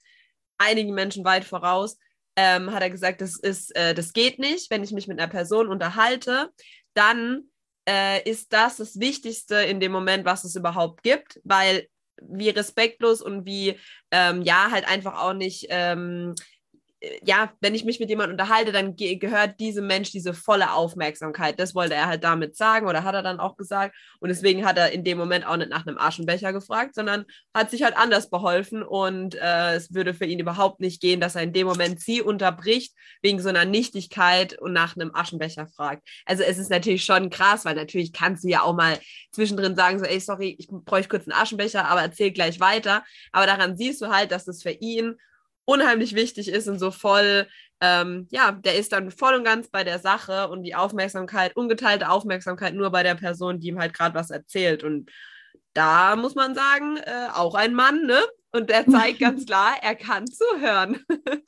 einigen 0.58 0.94
Menschen 0.94 1.26
weit 1.26 1.46
voraus. 1.46 1.98
Ähm, 2.36 2.72
hat 2.72 2.82
er 2.82 2.90
gesagt, 2.90 3.22
das 3.22 3.38
ist, 3.38 3.76
äh, 3.76 3.94
das 3.94 4.14
geht 4.14 4.40
nicht, 4.40 4.70
wenn 4.70 4.84
ich 4.84 4.92
mich 4.92 5.08
mit 5.08 5.20
einer 5.20 5.32
Person 5.32 5.68
unterhalte, 5.68 6.50
dann 6.94 7.50
äh, 7.88 8.30
ist 8.30 8.54
das 8.54 8.78
das 8.78 9.00
Wichtigste 9.00 9.56
in 9.56 9.80
dem 9.80 9.92
Moment, 9.92 10.26
was 10.26 10.44
es 10.44 10.56
überhaupt 10.56 11.04
gibt, 11.04 11.40
weil 11.44 11.88
wie 12.22 12.50
respektlos 12.50 13.22
und 13.22 13.46
wie, 13.46 13.80
ähm, 14.12 14.42
ja, 14.42 14.70
halt 14.72 14.88
einfach 14.88 15.22
auch 15.22 15.34
nicht, 15.34 15.68
ähm, 15.70 16.34
ja, 17.24 17.52
wenn 17.62 17.76
ich 17.76 17.86
mich 17.86 18.00
mit 18.00 18.10
jemandem 18.10 18.34
unterhalte, 18.34 18.72
dann 18.72 18.96
ge 18.96 19.18
gehört 19.18 19.60
diesem 19.60 19.86
Mensch 19.86 20.12
diese 20.12 20.34
volle 20.34 20.74
Aufmerksamkeit. 20.74 21.60
Das 21.60 21.76
wollte 21.76 21.94
er 21.94 22.08
halt 22.08 22.24
damit 22.24 22.58
sagen 22.58 22.88
oder 22.88 23.04
hat 23.04 23.14
er 23.14 23.22
dann 23.22 23.40
auch 23.40 23.56
gesagt. 23.56 23.96
Und 24.20 24.30
deswegen 24.30 24.66
hat 24.66 24.78
er 24.78 24.92
in 24.92 25.04
dem 25.04 25.18
Moment 25.18 25.46
auch 25.46 25.58
nicht 25.58 25.70
nach 25.70 25.86
einem 25.86 26.00
Aschenbecher 26.00 26.54
gefragt, 26.54 26.96
sondern 26.96 27.26
hat 27.54 27.70
sich 27.70 27.84
halt 27.84 27.96
anders 27.96 28.32
beholfen. 28.32 28.82
Und 28.82 29.36
äh, 29.36 29.76
es 29.76 29.94
würde 29.94 30.16
für 30.16 30.26
ihn 30.26 30.40
überhaupt 30.40 30.80
nicht 30.80 31.00
gehen, 31.00 31.22
dass 31.22 31.36
er 31.36 31.44
in 31.44 31.54
dem 31.54 31.68
Moment 31.68 32.02
sie 32.02 32.22
unterbricht 32.22 32.96
wegen 33.22 33.40
so 33.40 33.50
einer 33.50 33.66
Nichtigkeit 33.66 34.60
und 34.60 34.74
nach 34.74 34.96
einem 34.96 35.12
Aschenbecher 35.14 35.68
fragt. 35.68 36.08
Also 36.26 36.44
es 36.44 36.58
ist 36.58 36.72
natürlich 36.72 37.06
schon 37.06 37.30
krass, 37.30 37.64
weil 37.64 37.76
natürlich 37.76 38.12
kannst 38.12 38.44
du 38.44 38.48
ja 38.48 38.64
auch 38.64 38.76
mal 38.76 38.98
zwischendrin 39.32 39.76
sagen, 39.76 40.00
so, 40.00 40.06
ey, 40.06 40.20
sorry, 40.20 40.56
ich 40.58 40.68
bräuchte 40.68 41.10
kurz 41.10 41.28
einen 41.28 41.40
Aschenbecher, 41.40 41.86
aber 41.86 42.02
erzähl 42.02 42.32
gleich 42.32 42.60
weiter. 42.60 43.04
Aber 43.32 43.46
daran 43.46 43.78
siehst 43.78 44.02
du 44.02 44.08
halt, 44.08 44.32
dass 44.32 44.46
das 44.46 44.64
für 44.64 44.72
ihn 44.72 45.16
unheimlich 45.68 46.16
wichtig 46.16 46.48
ist 46.48 46.68
und 46.68 46.80
so 46.80 46.92
voll, 46.92 47.46
ähm, 47.82 48.28
ja, 48.32 48.54
der 48.54 48.78
ist 48.78 48.94
dann 48.94 49.12
voll 49.12 49.36
und 49.36 49.44
ganz 49.44 49.70
bei 49.70 49.84
der 49.84 50.00
Sache 50.00 50.48
und 50.48 50.64
die 50.64 50.76
Aufmerksamkeit, 50.76 51.56
ungeteilte 51.56 52.10
Aufmerksamkeit 52.10 52.74
nur 52.74 52.90
bei 52.90 53.04
der 53.04 53.16
Person, 53.16 53.60
die 53.60 53.68
ihm 53.68 53.80
halt 53.80 53.94
gerade 53.94 54.16
was 54.16 54.32
erzählt. 54.32 54.84
Und 54.84 55.12
da 55.74 56.16
muss 56.16 56.36
man 56.36 56.56
sagen, 56.56 56.98
äh, 56.98 57.28
auch 57.34 57.54
ein 57.54 57.74
Mann, 57.74 58.06
ne? 58.06 58.20
Und 58.52 58.70
der 58.70 58.88
zeigt 58.88 59.20
ganz 59.20 59.46
klar, 59.46 59.76
er 59.82 59.96
kann 59.96 60.26
zuhören. 60.26 61.04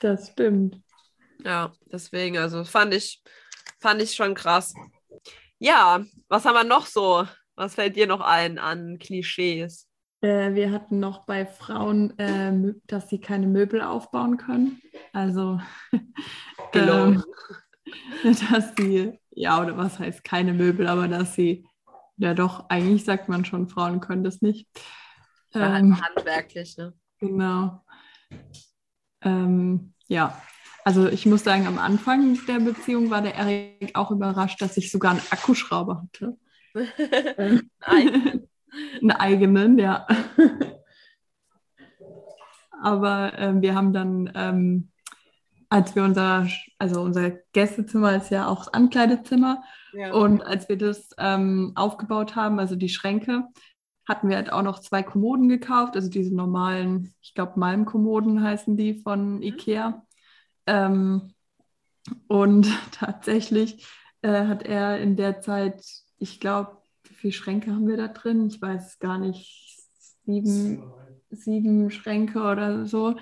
das 0.00 0.32
stimmt. 0.32 0.80
Ja, 1.44 1.72
deswegen, 1.86 2.38
also 2.38 2.64
fand 2.64 2.92
ich, 2.92 3.22
fand 3.80 4.02
ich 4.02 4.14
schon 4.14 4.34
krass. 4.34 4.74
Ja, 5.60 6.04
was 6.28 6.44
haben 6.44 6.54
wir 6.54 6.64
noch 6.64 6.86
so? 6.86 7.24
Was 7.54 7.76
fällt 7.76 7.94
dir 7.94 8.08
noch 8.08 8.20
ein 8.20 8.58
an 8.58 8.98
Klischees? 8.98 9.88
Äh, 10.22 10.54
wir 10.54 10.70
hatten 10.70 11.00
noch 11.00 11.26
bei 11.26 11.44
Frauen, 11.44 12.16
äh, 12.18 12.74
dass 12.86 13.08
sie 13.08 13.20
keine 13.20 13.48
Möbel 13.48 13.82
aufbauen 13.82 14.36
können. 14.36 14.80
Also, 15.12 15.60
ähm, 16.74 17.24
dass 18.22 18.72
sie, 18.78 19.18
ja, 19.30 19.60
oder 19.60 19.76
was 19.76 19.98
heißt 19.98 20.22
keine 20.22 20.52
Möbel, 20.52 20.86
aber 20.86 21.08
dass 21.08 21.34
sie, 21.34 21.66
ja 22.16 22.34
doch, 22.34 22.70
eigentlich 22.70 23.04
sagt 23.04 23.28
man 23.28 23.44
schon, 23.44 23.68
Frauen 23.68 24.00
können 24.00 24.22
das 24.22 24.42
nicht. 24.42 24.68
Ähm, 25.54 26.00
handwerklich, 26.00 26.76
ne? 26.78 26.94
Genau. 27.18 27.84
Ähm, 29.22 29.92
ja, 30.06 30.40
also 30.84 31.08
ich 31.08 31.26
muss 31.26 31.42
sagen, 31.42 31.66
am 31.66 31.78
Anfang 31.78 32.38
der 32.46 32.60
Beziehung 32.60 33.10
war 33.10 33.22
der 33.22 33.34
Erik 33.34 33.94
auch 33.94 34.12
überrascht, 34.12 34.62
dass 34.62 34.76
ich 34.76 34.90
sogar 34.90 35.12
einen 35.12 35.22
Akkuschrauber 35.30 36.02
hatte. 36.02 36.36
Nein. 37.86 38.48
einen 39.00 39.10
eigenen, 39.12 39.78
ja. 39.78 40.06
Aber 42.82 43.32
ähm, 43.38 43.62
wir 43.62 43.74
haben 43.74 43.92
dann, 43.92 44.32
ähm, 44.34 44.90
als 45.68 45.94
wir 45.94 46.02
unser, 46.02 46.48
also 46.78 47.00
unser 47.00 47.30
Gästezimmer 47.52 48.16
ist 48.16 48.30
ja 48.30 48.48
auch 48.48 48.64
das 48.64 48.74
Ankleidezimmer. 48.74 49.62
Ja. 49.92 50.12
Und 50.12 50.42
als 50.42 50.68
wir 50.68 50.76
das 50.76 51.10
ähm, 51.18 51.72
aufgebaut 51.76 52.34
haben, 52.34 52.58
also 52.58 52.74
die 52.74 52.88
Schränke, 52.88 53.44
hatten 54.08 54.28
wir 54.28 54.36
halt 54.36 54.52
auch 54.52 54.62
noch 54.62 54.80
zwei 54.80 55.02
Kommoden 55.02 55.48
gekauft, 55.48 55.94
also 55.94 56.10
diese 56.10 56.34
normalen, 56.34 57.14
ich 57.22 57.34
glaube 57.34 57.58
Malmkommoden 57.58 58.42
heißen 58.42 58.76
die 58.76 58.94
von 58.94 59.36
mhm. 59.36 59.42
Ikea. 59.42 60.04
Ähm, 60.66 61.34
und 62.26 62.66
tatsächlich 62.92 63.86
äh, 64.22 64.46
hat 64.46 64.64
er 64.64 64.98
in 64.98 65.16
der 65.16 65.40
Zeit, 65.40 65.84
ich 66.18 66.40
glaube, 66.40 66.81
viele 67.22 67.32
Schränke 67.32 67.70
haben 67.70 67.86
wir 67.86 67.96
da 67.96 68.08
drin? 68.08 68.48
Ich 68.48 68.60
weiß 68.60 68.98
gar 68.98 69.16
nicht, 69.16 69.78
sieben, 70.26 70.82
sieben 71.30 71.90
Schränke 71.90 72.40
oder 72.42 72.84
so 72.84 73.14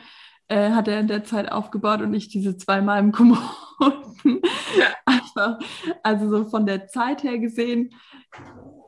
äh, 0.49 0.71
hat 0.71 0.89
er 0.89 1.01
in 1.01 1.07
der 1.07 1.23
Zeit 1.23 1.53
aufgebaut 1.53 2.01
und 2.01 2.11
nicht 2.11 2.33
diese 2.33 2.57
zweimal 2.57 2.99
im 2.99 3.13
Kommoden. 3.13 3.43
Einfach, 5.05 5.59
also 6.03 6.29
so 6.29 6.45
von 6.47 6.67
der 6.67 6.89
Zeit 6.89 7.23
her 7.23 7.39
gesehen, 7.39 7.95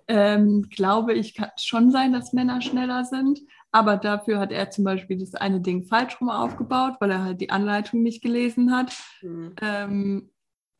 ähm, 0.09 0.66
glaube 0.70 1.12
ich, 1.12 1.35
kann 1.35 1.51
es 1.57 1.64
schon 1.64 1.90
sein, 1.90 2.12
dass 2.12 2.33
Männer 2.33 2.62
schneller 2.62 3.05
sind. 3.05 3.40
Aber 3.70 3.96
dafür 3.96 4.38
hat 4.38 4.51
er 4.51 4.70
zum 4.70 4.85
Beispiel 4.85 5.18
das 5.18 5.35
eine 5.35 5.61
Ding 5.61 5.85
falsch 5.85 6.20
rum 6.20 6.31
aufgebaut, 6.31 6.96
weil 7.01 7.11
er 7.11 7.22
halt 7.22 7.40
die 7.40 7.51
Anleitung 7.51 8.03
nicht 8.03 8.22
gelesen 8.22 8.75
hat. 8.75 8.96
Mhm. 9.22 9.55
Ähm, 9.61 10.31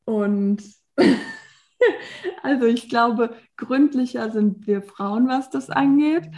und 0.05 0.63
also 2.43 2.67
ich 2.67 2.89
glaube, 2.89 3.37
gründlicher 3.57 4.31
sind 4.31 4.67
wir 4.67 4.83
Frauen, 4.83 5.29
was 5.29 5.51
das 5.51 5.71
angeht. 5.71 6.31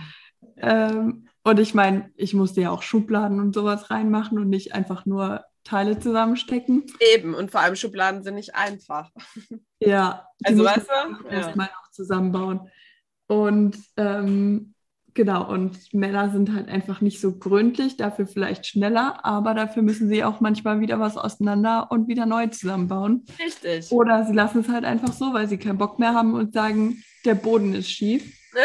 Ähm, 0.57 1.28
und 1.42 1.61
ich 1.61 1.74
meine, 1.74 2.11
ich 2.16 2.35
musste 2.35 2.62
ja 2.62 2.70
auch 2.70 2.83
Schubladen 2.83 3.40
und 3.40 3.54
sowas 3.54 3.90
reinmachen 3.90 4.38
und 4.38 4.48
nicht 4.48 4.74
einfach 4.74 5.04
nur 5.04 5.44
Teile 5.64 5.98
zusammenstecken. 5.98 6.85
Eben, 7.14 7.35
und 7.35 7.50
vor 7.50 7.61
allem 7.61 7.76
Schubladen 7.76 8.22
sind 8.22 8.35
nicht 8.35 8.54
einfach. 8.54 9.11
Ja, 9.80 10.26
also 10.42 10.64
weißt 10.64 10.88
du? 10.88 11.28
Erstmal 11.28 11.66
ja. 11.66 11.72
noch 11.72 11.90
zusammenbauen. 11.90 12.70
Und 13.26 13.76
ähm, 13.96 14.73
Genau, 15.14 15.48
und 15.48 15.94
Männer 15.94 16.31
sind 16.31 16.53
halt 16.53 16.68
einfach 16.68 17.00
nicht 17.00 17.20
so 17.20 17.38
gründlich, 17.38 17.96
dafür 17.96 18.27
vielleicht 18.27 18.66
schneller, 18.66 19.24
aber 19.24 19.55
dafür 19.55 19.83
müssen 19.83 20.09
sie 20.09 20.24
auch 20.24 20.40
manchmal 20.40 20.81
wieder 20.81 20.98
was 20.98 21.16
auseinander 21.16 21.87
und 21.92 22.09
wieder 22.09 22.27
neu 22.27 22.48
zusammenbauen. 22.48 23.24
Richtig. 23.38 23.92
Oder 23.92 24.27
sie 24.27 24.33
lassen 24.33 24.62
es 24.62 24.68
halt 24.68 24.85
einfach 24.85 25.12
so, 25.12 25.33
weil 25.33 25.46
sie 25.46 25.57
keinen 25.57 25.79
Bock 25.79 26.00
mehr 26.00 26.14
haben 26.14 26.35
und 26.35 26.53
sagen, 26.53 27.05
der 27.24 27.37
Boden 27.37 27.74
ist 27.74 27.92
schief. 27.92 28.37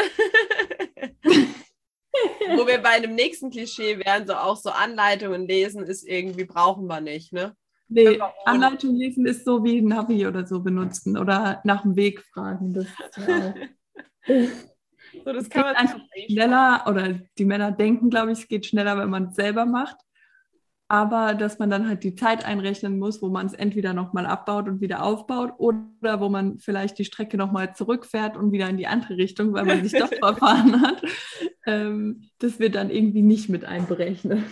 Wo 2.56 2.66
wir 2.66 2.80
bei 2.80 2.90
einem 2.90 3.14
nächsten 3.14 3.52
Klischee 3.52 4.00
wären, 4.00 4.26
so 4.26 4.34
auch 4.34 4.58
so 4.58 4.72
Anleitungen 4.72 5.48
lesen, 5.48 5.84
ist 5.84 6.04
irgendwie 6.04 6.46
brauchen 6.46 6.88
wir 6.88 7.00
nicht, 7.00 7.32
ne? 7.32 7.56
Nee, 7.90 8.20
Anleitung 8.46 8.96
lesen 8.96 9.28
ist 9.28 9.46
so 9.46 9.64
wie 9.64 9.82
Navi 9.82 10.26
oder 10.26 10.48
so 10.48 10.62
benutzen 10.62 11.16
oder 11.16 11.62
nach 11.64 11.84
dem 11.84 11.96
Weg 11.96 12.24
fragen. 12.34 12.74
Das 12.74 12.86
ist 12.86 13.28
ja 14.28 14.48
So, 15.13 15.34
das 15.34 15.50
kann 15.50 15.63
man 15.63 15.76
einfach 15.76 16.00
schneller 16.28 16.84
oder 16.88 17.19
die 17.38 17.45
Männer 17.45 17.72
denken, 17.72 18.10
glaube 18.10 18.32
ich, 18.32 18.39
es 18.39 18.48
geht 18.48 18.65
schneller, 18.65 18.98
wenn 18.98 19.10
man 19.10 19.30
es 19.30 19.36
selber 19.36 19.65
macht. 19.65 19.98
Aber 20.91 21.36
dass 21.36 21.60
man 21.60 21.69
dann 21.69 21.88
halt 21.88 22.04
die 22.04 22.15
Zeit 22.15 22.45
einrechnen 22.45 22.98
muss, 22.98 23.22
wo 23.22 23.30
man 23.30 23.45
es 23.45 23.54
entweder 23.54 23.93
nochmal 23.93 24.26
abbaut 24.26 24.67
und 24.67 24.82
wieder 24.82 25.04
aufbaut 25.04 25.54
oder 25.60 26.19
wo 26.19 26.30
man 26.30 26.58
vielleicht 26.58 26.98
die 26.98 27.06
Strecke 27.06 27.38
nochmal 27.38 27.76
zurückfährt 27.76 28.36
und 28.36 28.52
wieder 28.52 28.67
in 28.67 28.78
die 28.78 28.88
andere 28.88 29.17
Richtung, 29.17 29.54
weil 29.54 29.65
man 29.65 29.84
sich 29.88 30.00
doch 30.00 30.10
verfahren 30.19 30.82
hat. 30.82 31.04
Ähm, 31.67 32.32
das 32.39 32.58
wird 32.58 32.74
dann 32.74 32.89
irgendwie 32.89 33.22
nicht 33.22 33.50
mit 33.50 33.65
einberechnet. 33.65 34.43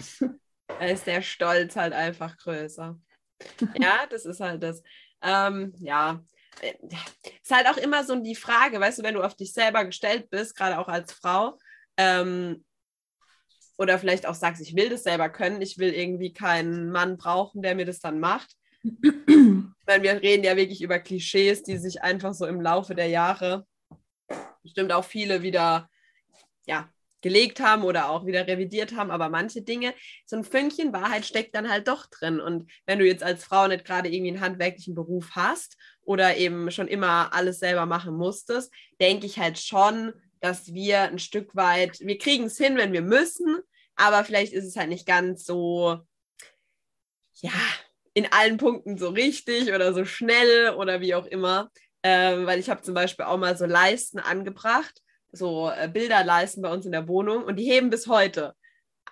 Da 0.67 0.85
ist 0.85 1.07
der 1.07 1.23
Stolz 1.23 1.75
halt 1.75 1.93
einfach 1.93 2.37
größer. 2.37 2.99
Ja, 3.79 4.05
das 4.07 4.25
ist 4.25 4.39
halt 4.39 4.61
das. 4.61 4.83
Ähm, 5.23 5.73
ja, 5.79 6.23
ist 6.61 7.51
halt 7.51 7.67
auch 7.67 7.77
immer 7.77 8.03
so 8.03 8.15
die 8.15 8.35
Frage, 8.35 8.79
weißt 8.79 8.99
du, 8.99 9.03
wenn 9.03 9.15
du 9.15 9.23
auf 9.23 9.35
dich 9.35 9.53
selber 9.53 9.85
gestellt 9.85 10.29
bist, 10.29 10.55
gerade 10.55 10.77
auch 10.79 10.87
als 10.87 11.13
Frau, 11.13 11.57
ähm, 11.97 12.63
oder 13.77 13.99
vielleicht 13.99 14.25
auch 14.25 14.35
sagst, 14.35 14.61
ich 14.61 14.75
will 14.75 14.89
das 14.89 15.03
selber 15.03 15.29
können, 15.29 15.61
ich 15.61 15.77
will 15.77 15.93
irgendwie 15.93 16.33
keinen 16.33 16.89
Mann 16.91 17.17
brauchen, 17.17 17.61
der 17.61 17.75
mir 17.75 17.85
das 17.85 17.99
dann 17.99 18.19
macht. 18.19 18.55
Weil 18.83 20.03
wir 20.03 20.21
reden 20.21 20.43
ja 20.43 20.57
wirklich 20.57 20.81
über 20.81 20.99
Klischees, 20.99 21.63
die 21.63 21.77
sich 21.77 22.01
einfach 22.01 22.33
so 22.33 22.45
im 22.45 22.59
Laufe 22.61 22.95
der 22.95 23.07
Jahre 23.07 23.65
bestimmt 24.63 24.91
auch 24.91 25.05
viele 25.05 25.43
wieder 25.43 25.89
ja, 26.67 26.89
gelegt 27.21 27.59
haben 27.59 27.83
oder 27.83 28.09
auch 28.09 28.25
wieder 28.25 28.47
revidiert 28.47 28.95
haben, 28.95 29.11
aber 29.11 29.29
manche 29.29 29.61
Dinge, 29.61 29.93
so 30.25 30.35
ein 30.35 30.43
Fünkchen 30.43 30.93
Wahrheit 30.93 31.25
steckt 31.25 31.55
dann 31.55 31.69
halt 31.69 31.87
doch 31.87 32.05
drin. 32.07 32.39
Und 32.39 32.71
wenn 32.85 32.99
du 32.99 33.05
jetzt 33.05 33.23
als 33.23 33.43
Frau 33.43 33.67
nicht 33.67 33.85
gerade 33.85 34.09
irgendwie 34.09 34.31
einen 34.31 34.41
handwerklichen 34.41 34.95
Beruf 34.95 35.31
hast 35.31 35.77
oder 36.01 36.37
eben 36.37 36.71
schon 36.71 36.87
immer 36.87 37.33
alles 37.33 37.59
selber 37.59 37.85
machen 37.85 38.15
musstest, 38.15 38.71
denke 39.01 39.25
ich 39.25 39.39
halt 39.39 39.57
schon, 39.57 40.13
dass 40.39 40.73
wir 40.73 41.01
ein 41.01 41.19
Stück 41.19 41.55
weit, 41.55 41.99
wir 41.99 42.17
kriegen 42.17 42.45
es 42.45 42.57
hin, 42.57 42.77
wenn 42.77 42.93
wir 42.93 43.01
müssen, 43.01 43.59
aber 43.95 44.23
vielleicht 44.23 44.53
ist 44.53 44.65
es 44.65 44.75
halt 44.75 44.89
nicht 44.89 45.07
ganz 45.07 45.43
so, 45.43 45.97
ja, 47.41 47.51
in 48.13 48.31
allen 48.31 48.57
Punkten 48.57 48.97
so 48.97 49.09
richtig 49.09 49.73
oder 49.73 49.93
so 49.93 50.05
schnell 50.05 50.73
oder 50.75 51.01
wie 51.01 51.15
auch 51.15 51.25
immer. 51.25 51.71
Ähm, 52.03 52.45
weil 52.45 52.59
ich 52.59 52.69
habe 52.69 52.81
zum 52.81 52.93
Beispiel 52.93 53.25
auch 53.25 53.37
mal 53.37 53.57
so 53.57 53.65
Leisten 53.65 54.19
angebracht 54.19 55.01
so 55.31 55.69
äh, 55.69 55.87
Bilderleisten 55.87 56.61
bei 56.61 56.71
uns 56.71 56.85
in 56.85 56.91
der 56.91 57.07
Wohnung 57.07 57.43
und 57.43 57.57
die 57.57 57.65
heben 57.65 57.89
bis 57.89 58.07
heute. 58.07 58.53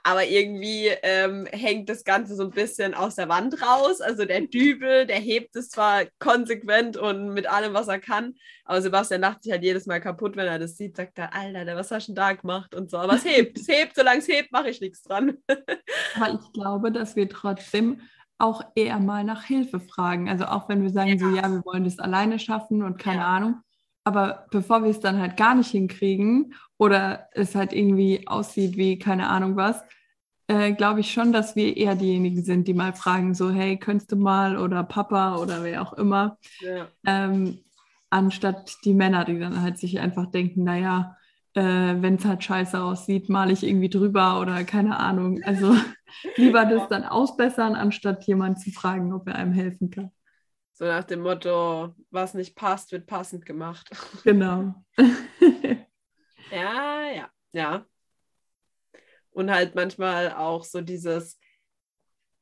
Aber 0.04 0.24
irgendwie 0.24 0.88
ähm, 1.02 1.48
hängt 1.52 1.90
das 1.90 2.04
Ganze 2.04 2.36
so 2.36 2.44
ein 2.44 2.52
bisschen 2.52 2.94
aus 2.94 3.16
der 3.16 3.28
Wand 3.28 3.60
raus. 3.64 4.02
Also 4.02 4.26
der 4.26 4.42
Dübel, 4.42 5.08
der 5.08 5.18
hebt 5.18 5.56
es 5.56 5.70
zwar 5.70 6.04
konsequent 6.20 6.96
und 6.96 7.34
mit 7.34 7.48
allem, 7.48 7.74
was 7.74 7.88
er 7.88 8.00
kann, 8.00 8.36
aber 8.66 8.82
Sebastian 8.82 9.22
lacht 9.22 9.44
sich 9.44 9.52
halt 9.52 9.64
jedes 9.64 9.88
Mal 9.88 10.02
kaputt, 10.02 10.36
wenn 10.36 10.48
er 10.48 10.60
das 10.60 10.78
sieht, 10.78 10.96
sagt 10.96 11.18
er, 11.18 11.34
Alter, 11.34 11.76
was 11.76 11.90
hast 11.90 12.10
du 12.10 12.14
da 12.14 12.34
gemacht 12.34 12.76
und 12.76 12.92
so. 12.92 12.98
Aber 12.98 13.16
es 13.16 13.26
hebt, 13.26 13.58
es 13.58 13.68
hebt, 13.68 13.96
solange 13.96 14.20
es 14.20 14.28
hebt, 14.28 14.52
mache 14.52 14.70
ich 14.70 14.80
nichts 14.80 15.02
dran. 15.02 15.38
aber 16.16 16.40
ich 16.40 16.54
glaube, 16.54 16.92
dass 16.92 17.16
wir 17.16 17.28
trotzdem 17.28 18.02
auch 18.38 18.62
eher 18.76 19.00
mal 19.00 19.24
nach 19.24 19.44
Hilfe 19.44 19.80
fragen. 19.80 20.30
Also 20.30 20.46
auch 20.46 20.68
wenn 20.68 20.84
wir 20.84 20.90
sagen, 20.90 21.12
ja. 21.12 21.18
so 21.18 21.30
ja, 21.36 21.50
wir 21.50 21.64
wollen 21.66 21.84
das 21.84 22.00
alleine 22.00 22.38
schaffen 22.38 22.84
und 22.84 22.98
keine 22.98 23.22
ja. 23.22 23.28
Ahnung, 23.28 23.62
aber 24.06 24.46
bevor 24.52 24.84
wir 24.84 24.92
es 24.92 25.02
dann 25.02 25.20
halt 25.20 25.36
gar 25.36 25.56
nicht 25.56 25.72
hinkriegen 25.72 26.54
oder 26.78 27.28
es 27.34 27.56
halt 27.56 27.74
irgendwie 27.74 28.28
aussieht 28.28 28.78
wie 28.78 28.98
keine 28.98 29.28
Ahnung 29.28 29.58
was, 29.58 29.84
äh, 30.48 30.74
glaube 30.74 31.00
ich 31.00 31.12
schon, 31.12 31.34
dass 31.34 31.56
wir 31.56 31.76
eher 31.76 31.96
diejenigen 31.96 32.44
sind, 32.44 32.68
die 32.68 32.74
mal 32.76 32.94
fragen, 32.94 33.34
so, 33.34 33.52
hey, 33.52 33.78
könntest 33.78 34.12
du 34.12 34.16
mal 34.16 34.58
oder 34.58 34.84
Papa 34.84 35.38
oder 35.38 35.64
wer 35.64 35.82
auch 35.82 35.94
immer, 35.94 36.38
ja. 36.62 36.88
ähm, 37.06 37.60
anstatt 38.12 38.78
die 38.86 38.94
Männer, 38.94 39.26
die 39.26 39.40
dann 39.40 39.62
halt 39.62 39.80
sich 39.80 40.00
einfach 40.00 40.28
denken, 40.28 40.64
naja, 40.64 41.18
äh, 41.56 41.62
wenn 41.62 42.16
es 42.16 42.26
halt 42.26 42.44
scheiße 42.44 42.80
aussieht, 42.80 43.28
male 43.30 43.54
ich 43.54 43.64
irgendwie 43.64 43.90
drüber 43.90 44.40
oder 44.40 44.64
keine 44.64 45.00
Ahnung. 45.00 45.42
Also 45.44 45.76
lieber 46.36 46.66
das 46.66 46.88
dann 46.90 47.04
ausbessern, 47.06 47.76
anstatt 47.76 48.26
jemanden 48.26 48.60
zu 48.60 48.72
fragen, 48.72 49.14
ob 49.14 49.28
er 49.28 49.36
einem 49.36 49.54
helfen 49.54 49.90
kann. 49.90 50.12
So 50.78 50.84
nach 50.84 51.06
dem 51.06 51.22
Motto, 51.22 51.96
was 52.12 52.34
nicht 52.34 52.54
passt, 52.54 52.92
wird 52.92 53.08
passend 53.08 53.46
gemacht. 53.46 53.90
Genau. 54.26 54.76
ja, 56.52 57.12
ja, 57.12 57.30
ja. 57.54 57.86
Und 59.32 59.52
halt 59.52 59.76
manchmal 59.76 60.34
auch 60.34 60.66
so 60.66 60.82
dieses, 60.82 61.40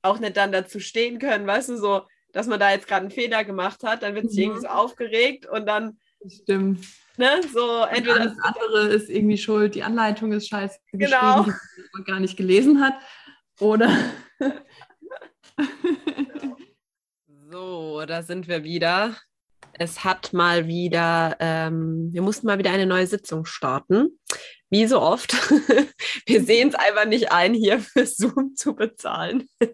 auch 0.02 0.18
nicht 0.18 0.36
dann 0.36 0.52
dazu 0.52 0.80
stehen 0.80 1.20
können, 1.20 1.46
weißt 1.46 1.70
du, 1.70 1.78
so, 1.78 2.08
dass 2.32 2.48
man 2.48 2.60
da 2.60 2.72
jetzt 2.72 2.88
gerade 2.88 3.02
einen 3.02 3.12
Fehler 3.12 3.44
gemacht 3.44 3.84
hat, 3.84 4.02
dann 4.02 4.16
wird 4.16 4.32
sich 4.32 4.40
mhm. 4.40 4.44
irgendwie 4.46 4.62
so 4.62 4.68
aufgeregt 4.68 5.46
und 5.46 5.68
dann. 5.68 6.00
Stimmt. 6.28 6.84
Ne, 7.18 7.40
so 7.54 7.84
entweder. 7.84 8.30
das 8.30 8.38
andere 8.42 8.88
ist 8.88 9.12
irgendwie 9.12 9.38
schuld, 9.38 9.76
die 9.76 9.84
Anleitung 9.84 10.32
ist 10.32 10.48
scheiße, 10.48 10.80
genau. 10.92 11.44
die 11.44 11.52
man 11.94 12.04
gar 12.06 12.20
nicht 12.20 12.36
gelesen 12.36 12.82
hat. 12.82 12.96
Oder. 13.60 13.96
So, 17.54 18.04
da 18.08 18.24
sind 18.24 18.48
wir 18.48 18.64
wieder. 18.64 19.16
Es 19.74 20.04
hat 20.04 20.34
mal 20.34 20.66
wieder, 20.66 21.38
ähm, 21.40 22.10
wir 22.12 22.24
mussten 22.24 22.48
mal 22.48 22.58
wieder 22.58 22.72
eine 22.72 22.88
neue 22.88 23.06
Sitzung 23.06 23.46
starten. 23.46 24.20
Wie 24.72 24.88
so 24.88 25.00
oft. 25.00 25.34
wir 26.26 26.44
sehen 26.44 26.70
es 26.70 26.74
einfach 26.74 27.06
nicht 27.06 27.32
ein, 27.32 27.54
hier 27.54 27.80
für 27.80 28.08
Zoom 28.08 28.56
zu 28.56 28.74
bezahlen. 28.74 29.48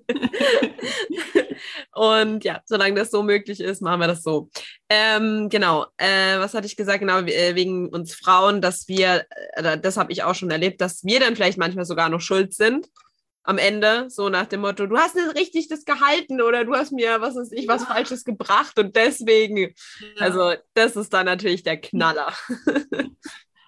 Und 1.95 2.43
ja, 2.43 2.59
solange 2.65 2.95
das 2.95 3.11
so 3.11 3.23
möglich 3.23 3.61
ist, 3.61 3.81
machen 3.81 4.01
wir 4.01 4.07
das 4.07 4.23
so. 4.23 4.49
Ähm, 4.89 5.47
genau, 5.47 5.85
äh, 5.95 6.37
was 6.37 6.53
hatte 6.53 6.67
ich 6.67 6.75
gesagt? 6.75 6.99
Genau, 6.99 7.19
äh, 7.19 7.55
wegen 7.55 7.87
uns 7.87 8.13
Frauen, 8.13 8.59
dass 8.59 8.89
wir, 8.89 9.25
äh, 9.53 9.79
das 9.79 9.95
habe 9.95 10.11
ich 10.11 10.23
auch 10.23 10.35
schon 10.35 10.51
erlebt, 10.51 10.81
dass 10.81 11.05
wir 11.05 11.21
dann 11.21 11.37
vielleicht 11.37 11.57
manchmal 11.57 11.85
sogar 11.85 12.09
noch 12.09 12.19
schuld 12.19 12.53
sind 12.53 12.89
am 13.43 13.57
Ende, 13.57 14.05
so 14.09 14.29
nach 14.29 14.45
dem 14.45 14.61
Motto, 14.61 14.85
du 14.85 14.97
hast 14.97 15.15
nicht 15.15 15.35
richtig 15.35 15.67
das 15.69 15.85
gehalten 15.85 16.41
oder 16.41 16.65
du 16.65 16.75
hast 16.75 16.91
mir, 16.91 17.21
was 17.21 17.35
weiß 17.35 17.51
ich, 17.53 17.67
was 17.67 17.85
Falsches 17.85 18.23
gebracht 18.23 18.77
und 18.77 18.95
deswegen, 18.95 19.73
also 20.17 20.53
das 20.73 20.95
ist 20.95 21.13
dann 21.13 21.25
natürlich 21.25 21.63
der 21.63 21.79
Knaller. 21.79 22.33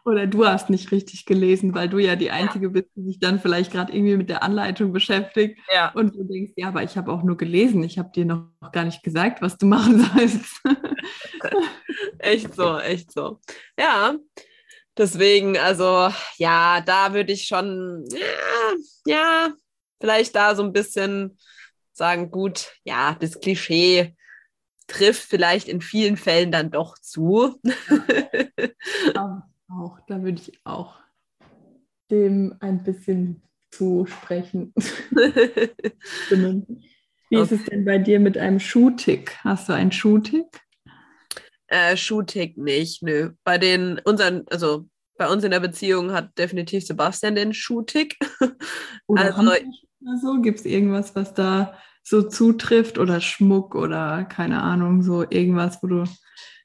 Oder 0.04 0.26
du 0.26 0.48
hast 0.48 0.70
nicht 0.72 0.92
richtig 0.92 1.26
gelesen, 1.26 1.76
weil 1.76 1.88
du 1.88 2.00
ja 2.00 2.16
die 2.16 2.32
Einzige 2.32 2.72
bist, 2.72 2.88
die 2.96 3.04
sich 3.04 3.20
dann 3.20 3.40
vielleicht 3.40 3.72
gerade 3.72 3.94
irgendwie 3.94 4.18
mit 4.18 4.30
der 4.30 4.42
Anleitung 4.42 4.92
beschäftigt. 4.94 5.60
Ja. 5.72 5.92
Und 5.94 6.16
du 6.16 6.24
denkst, 6.24 6.54
ja, 6.56 6.70
aber 6.70 6.82
ich 6.82 6.98
habe 6.98 7.12
auch 7.12 7.22
nur 7.22 7.38
gelesen. 7.38 7.84
Ich 7.84 8.00
habe 8.00 8.10
dir 8.12 8.26
noch 8.26 8.48
gar 8.72 8.84
nicht 8.84 9.04
gesagt, 9.04 9.44
was 9.44 9.58
du 9.58 9.66
machen 9.68 10.00
sollst. 10.00 10.64
echt 12.18 12.56
so, 12.56 12.80
echt 12.80 13.12
so. 13.12 13.40
Ja, 13.78 14.16
deswegen, 15.02 15.58
also 15.58 16.10
ja, 16.38 16.82
da 16.82 17.14
würde 17.14 17.34
ich 17.34 17.48
schon, 17.48 18.06
ja, 18.12 18.76
ja, 19.06 19.54
vielleicht 20.00 20.36
da 20.36 20.56
so 20.56 20.64
ein 20.64 20.74
bisschen 20.74 21.38
sagen, 21.92 22.30
gut, 22.32 22.72
ja, 22.84 23.18
das 23.20 23.40
Klischee 23.40 24.16
trifft 24.88 25.24
vielleicht 25.24 25.68
in 25.68 25.82
vielen 25.82 26.18
Fällen 26.18 26.52
dann 26.52 26.70
doch 26.70 26.98
zu. 27.00 27.60
Ja, 29.16 29.50
auch, 29.70 30.00
da 30.08 30.22
würde 30.22 30.40
ich 30.42 30.60
auch 30.66 31.00
dem 32.12 32.56
ein 32.60 32.84
bisschen 32.84 33.42
zusprechen. 33.72 34.74
Wie 37.30 37.38
ist 37.38 37.54
es 37.54 37.64
denn 37.66 37.86
bei 37.86 37.98
dir 37.98 38.20
mit 38.20 38.38
einem 38.38 38.60
Schuhtick? 38.60 39.38
Hast 39.44 39.70
du 39.70 39.74
einen 39.74 39.94
Schuhtick? 39.94 40.46
Äh, 41.68 41.96
Schuhtick 41.96 42.58
nicht, 42.58 43.02
nö. 43.02 43.32
Bei 43.46 43.58
den 43.58 43.98
unseren, 44.04 44.44
also 44.50 44.90
bei 45.22 45.30
uns 45.30 45.44
in 45.44 45.52
der 45.52 45.60
Beziehung 45.60 46.14
hat 46.14 46.36
definitiv 46.40 46.84
Sebastian 46.84 47.36
den 47.36 47.54
Schuhtick. 47.54 48.18
Oder 49.08 49.38
also 49.38 49.52
so? 50.20 50.42
Gibt 50.42 50.62
es 50.62 50.66
irgendwas, 50.66 51.16
was 51.16 51.36
da 51.36 51.78
so 52.02 52.24
zutrifft 52.24 52.98
oder 52.98 53.22
Schmuck 53.22 53.76
oder 53.76 54.24
keine 54.24 54.64
Ahnung, 54.64 55.04
so 55.04 55.24
irgendwas, 55.30 55.84
wo 55.84 55.88
du 55.88 56.04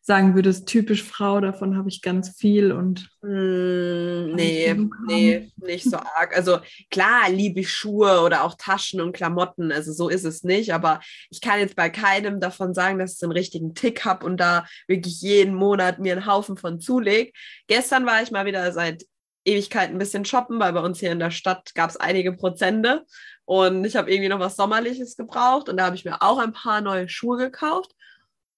sagen 0.06 0.36
würdest, 0.36 0.68
typisch 0.68 1.02
Frau, 1.02 1.40
davon 1.40 1.76
habe 1.76 1.88
ich 1.88 2.00
ganz 2.00 2.38
viel 2.38 2.70
und. 2.70 3.10
Mm, 3.22 4.36
nee, 4.36 4.76
nee, 5.08 5.50
nicht 5.56 5.90
so 5.90 5.96
arg. 5.96 6.34
Also 6.36 6.60
klar 6.92 7.28
liebe 7.28 7.58
ich 7.58 7.72
Schuhe 7.72 8.20
oder 8.20 8.44
auch 8.44 8.54
Taschen 8.56 9.00
und 9.00 9.12
Klamotten, 9.12 9.72
also 9.72 9.92
so 9.92 10.08
ist 10.08 10.24
es 10.24 10.44
nicht, 10.44 10.72
aber 10.72 11.00
ich 11.28 11.40
kann 11.40 11.58
jetzt 11.58 11.74
bei 11.74 11.90
keinem 11.90 12.38
davon 12.38 12.72
sagen, 12.72 13.00
dass 13.00 13.16
ich 13.16 13.22
einen 13.24 13.32
richtigen 13.32 13.74
Tick 13.74 14.04
habe 14.04 14.24
und 14.24 14.36
da 14.36 14.64
wirklich 14.86 15.20
jeden 15.22 15.56
Monat 15.56 15.98
mir 15.98 16.12
einen 16.12 16.26
Haufen 16.26 16.56
von 16.56 16.78
zulege. 16.78 17.32
Gestern 17.66 18.06
war 18.06 18.22
ich 18.22 18.30
mal 18.30 18.46
wieder 18.46 18.70
seit 18.70 19.04
Ewigkeit 19.44 19.90
ein 19.90 19.98
bisschen 19.98 20.24
shoppen, 20.24 20.60
weil 20.60 20.72
bei 20.72 20.80
uns 20.80 21.00
hier 21.00 21.10
in 21.10 21.18
der 21.18 21.32
Stadt 21.32 21.74
gab 21.74 21.90
es 21.90 21.96
einige 21.96 22.32
Prozente 22.32 23.04
und 23.44 23.84
ich 23.84 23.96
habe 23.96 24.08
irgendwie 24.08 24.28
noch 24.28 24.38
was 24.38 24.54
Sommerliches 24.54 25.16
gebraucht 25.16 25.68
und 25.68 25.76
da 25.78 25.86
habe 25.86 25.96
ich 25.96 26.04
mir 26.04 26.22
auch 26.22 26.38
ein 26.38 26.52
paar 26.52 26.80
neue 26.80 27.08
Schuhe 27.08 27.38
gekauft 27.38 27.90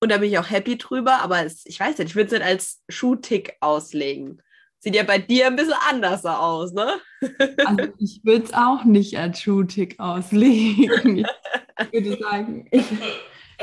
und 0.00 0.10
da 0.10 0.18
bin 0.18 0.30
ich 0.30 0.38
auch 0.38 0.50
happy 0.50 0.78
drüber, 0.78 1.20
aber 1.22 1.44
es, 1.44 1.64
ich 1.66 1.80
weiß 1.80 1.98
nicht, 1.98 2.10
ich 2.10 2.16
würde 2.16 2.26
es 2.26 2.32
nicht 2.32 2.42
als 2.42 2.82
Schuhtick 2.88 3.56
auslegen. 3.60 4.42
Sieht 4.80 4.94
ja 4.94 5.02
bei 5.02 5.18
dir 5.18 5.48
ein 5.48 5.56
bisschen 5.56 5.74
anders 5.90 6.24
aus, 6.24 6.72
ne? 6.72 6.88
Also 7.66 7.92
ich 7.98 8.20
würde 8.22 8.44
es 8.44 8.54
auch 8.54 8.84
nicht 8.84 9.18
als 9.18 9.42
Schuhtick 9.42 9.98
auslegen. 9.98 11.26
Ich 11.80 11.92
würde 11.92 12.16
sagen, 12.22 12.68
ich, 12.70 12.84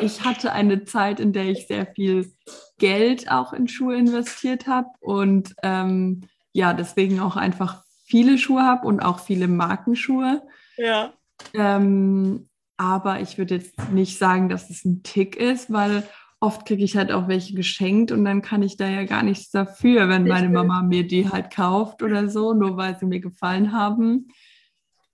ich 0.02 0.26
hatte 0.26 0.52
eine 0.52 0.84
Zeit, 0.84 1.22
in 1.22 1.32
der 1.32 1.46
ich 1.46 1.68
sehr 1.68 1.86
viel 1.86 2.30
Geld 2.78 3.32
auch 3.32 3.54
in 3.54 3.70
Schuhe 3.70 3.96
investiert 3.96 4.68
habe 4.68 4.90
und 5.00 5.56
ähm, 5.64 6.28
ja, 6.52 6.74
deswegen 6.74 7.22
auch 7.22 7.38
einfach 7.38 7.84
viele 8.06 8.38
Schuhe 8.38 8.64
habe 8.64 8.86
und 8.88 9.00
auch 9.02 9.20
viele 9.20 9.48
Markenschuhe. 9.48 10.42
Ja. 10.78 11.14
Ähm, 11.54 12.50
aber 12.78 13.22
ich 13.22 13.38
würde 13.38 13.56
jetzt 13.56 13.92
nicht 13.92 14.18
sagen, 14.18 14.50
dass 14.50 14.70
es 14.70 14.84
ein 14.84 15.04
Tick 15.04 15.38
ist, 15.38 15.72
weil 15.72 16.04
oft 16.40 16.66
kriege 16.66 16.84
ich 16.84 16.98
halt 16.98 17.12
auch 17.12 17.28
welche 17.28 17.56
geschenkt 17.56 18.12
und 18.12 18.26
dann 18.26 18.42
kann 18.42 18.62
ich 18.62 18.78
da 18.78 18.88
ja 18.88 19.04
gar 19.04 19.24
nichts 19.24 19.50
dafür, 19.52 20.10
wenn 20.10 20.28
meine 20.28 20.50
Mama 20.50 20.82
mir 20.84 21.08
die 21.08 21.30
halt 21.30 21.52
kauft 21.52 22.04
oder 22.04 22.30
so, 22.30 22.54
nur 22.54 22.78
weil 22.78 22.98
sie 22.98 23.06
mir 23.06 23.20
gefallen 23.20 23.72
haben 23.72 24.28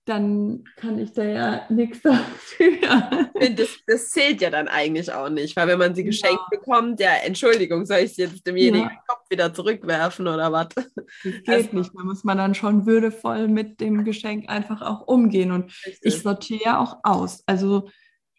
dann 0.06 0.64
kann 0.78 0.98
ich 0.98 1.14
da 1.14 1.24
ja 1.24 1.66
nichts 1.70 2.02
dafür. 2.04 3.30
Das, 3.56 3.70
das, 3.86 4.10
zählt 4.10 4.42
ja 4.42 4.50
dann 4.50 4.68
eigentlich 4.68 5.12
auch 5.12 5.30
nicht, 5.30 5.56
weil 5.56 5.68
wenn 5.68 5.80
man 5.80 5.94
sie 5.94 6.04
geschenkt 6.04 6.42
ja. 6.52 6.58
bekommt, 6.58 7.00
ja, 7.00 7.12
Entschuldigung, 7.24 7.86
soll 7.86 8.00
ich 8.00 8.16
sie 8.16 8.24
jetzt 8.24 8.46
demjenigen 8.46 8.90
ja. 8.90 9.04
Kopf 9.08 9.30
wieder 9.30 9.54
zurückwerfen 9.54 10.28
oder 10.28 10.52
was? 10.52 10.70
Das 10.76 10.86
geht 11.24 11.50
also, 11.50 11.70
nicht. 11.72 11.92
Da 11.96 12.04
muss 12.04 12.24
man 12.24 12.38
dann 12.38 12.56
schon 12.56 12.86
würdevoll 12.86 13.48
mit 13.48 13.80
dem 13.80 14.04
Geschenk 14.04 14.50
einfach 14.50 14.82
auch 14.82 15.08
umgehen. 15.08 15.52
Und 15.52 15.66
richtig. 15.86 16.00
ich 16.04 16.22
sortiere 16.22 16.62
ja 16.66 16.80
auch 16.80 16.98
aus. 17.04 17.44
Also 17.46 17.90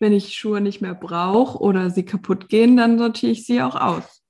wenn 0.02 0.12
ich 0.12 0.34
Schuhe 0.34 0.60
nicht 0.60 0.82
mehr 0.82 0.94
brauche 0.94 1.58
oder 1.58 1.88
sie 1.88 2.04
kaputt 2.04 2.48
gehen, 2.48 2.76
dann 2.76 2.98
sortiere 2.98 3.32
ich 3.32 3.46
sie 3.46 3.62
auch 3.62 3.76
aus. 3.76 4.22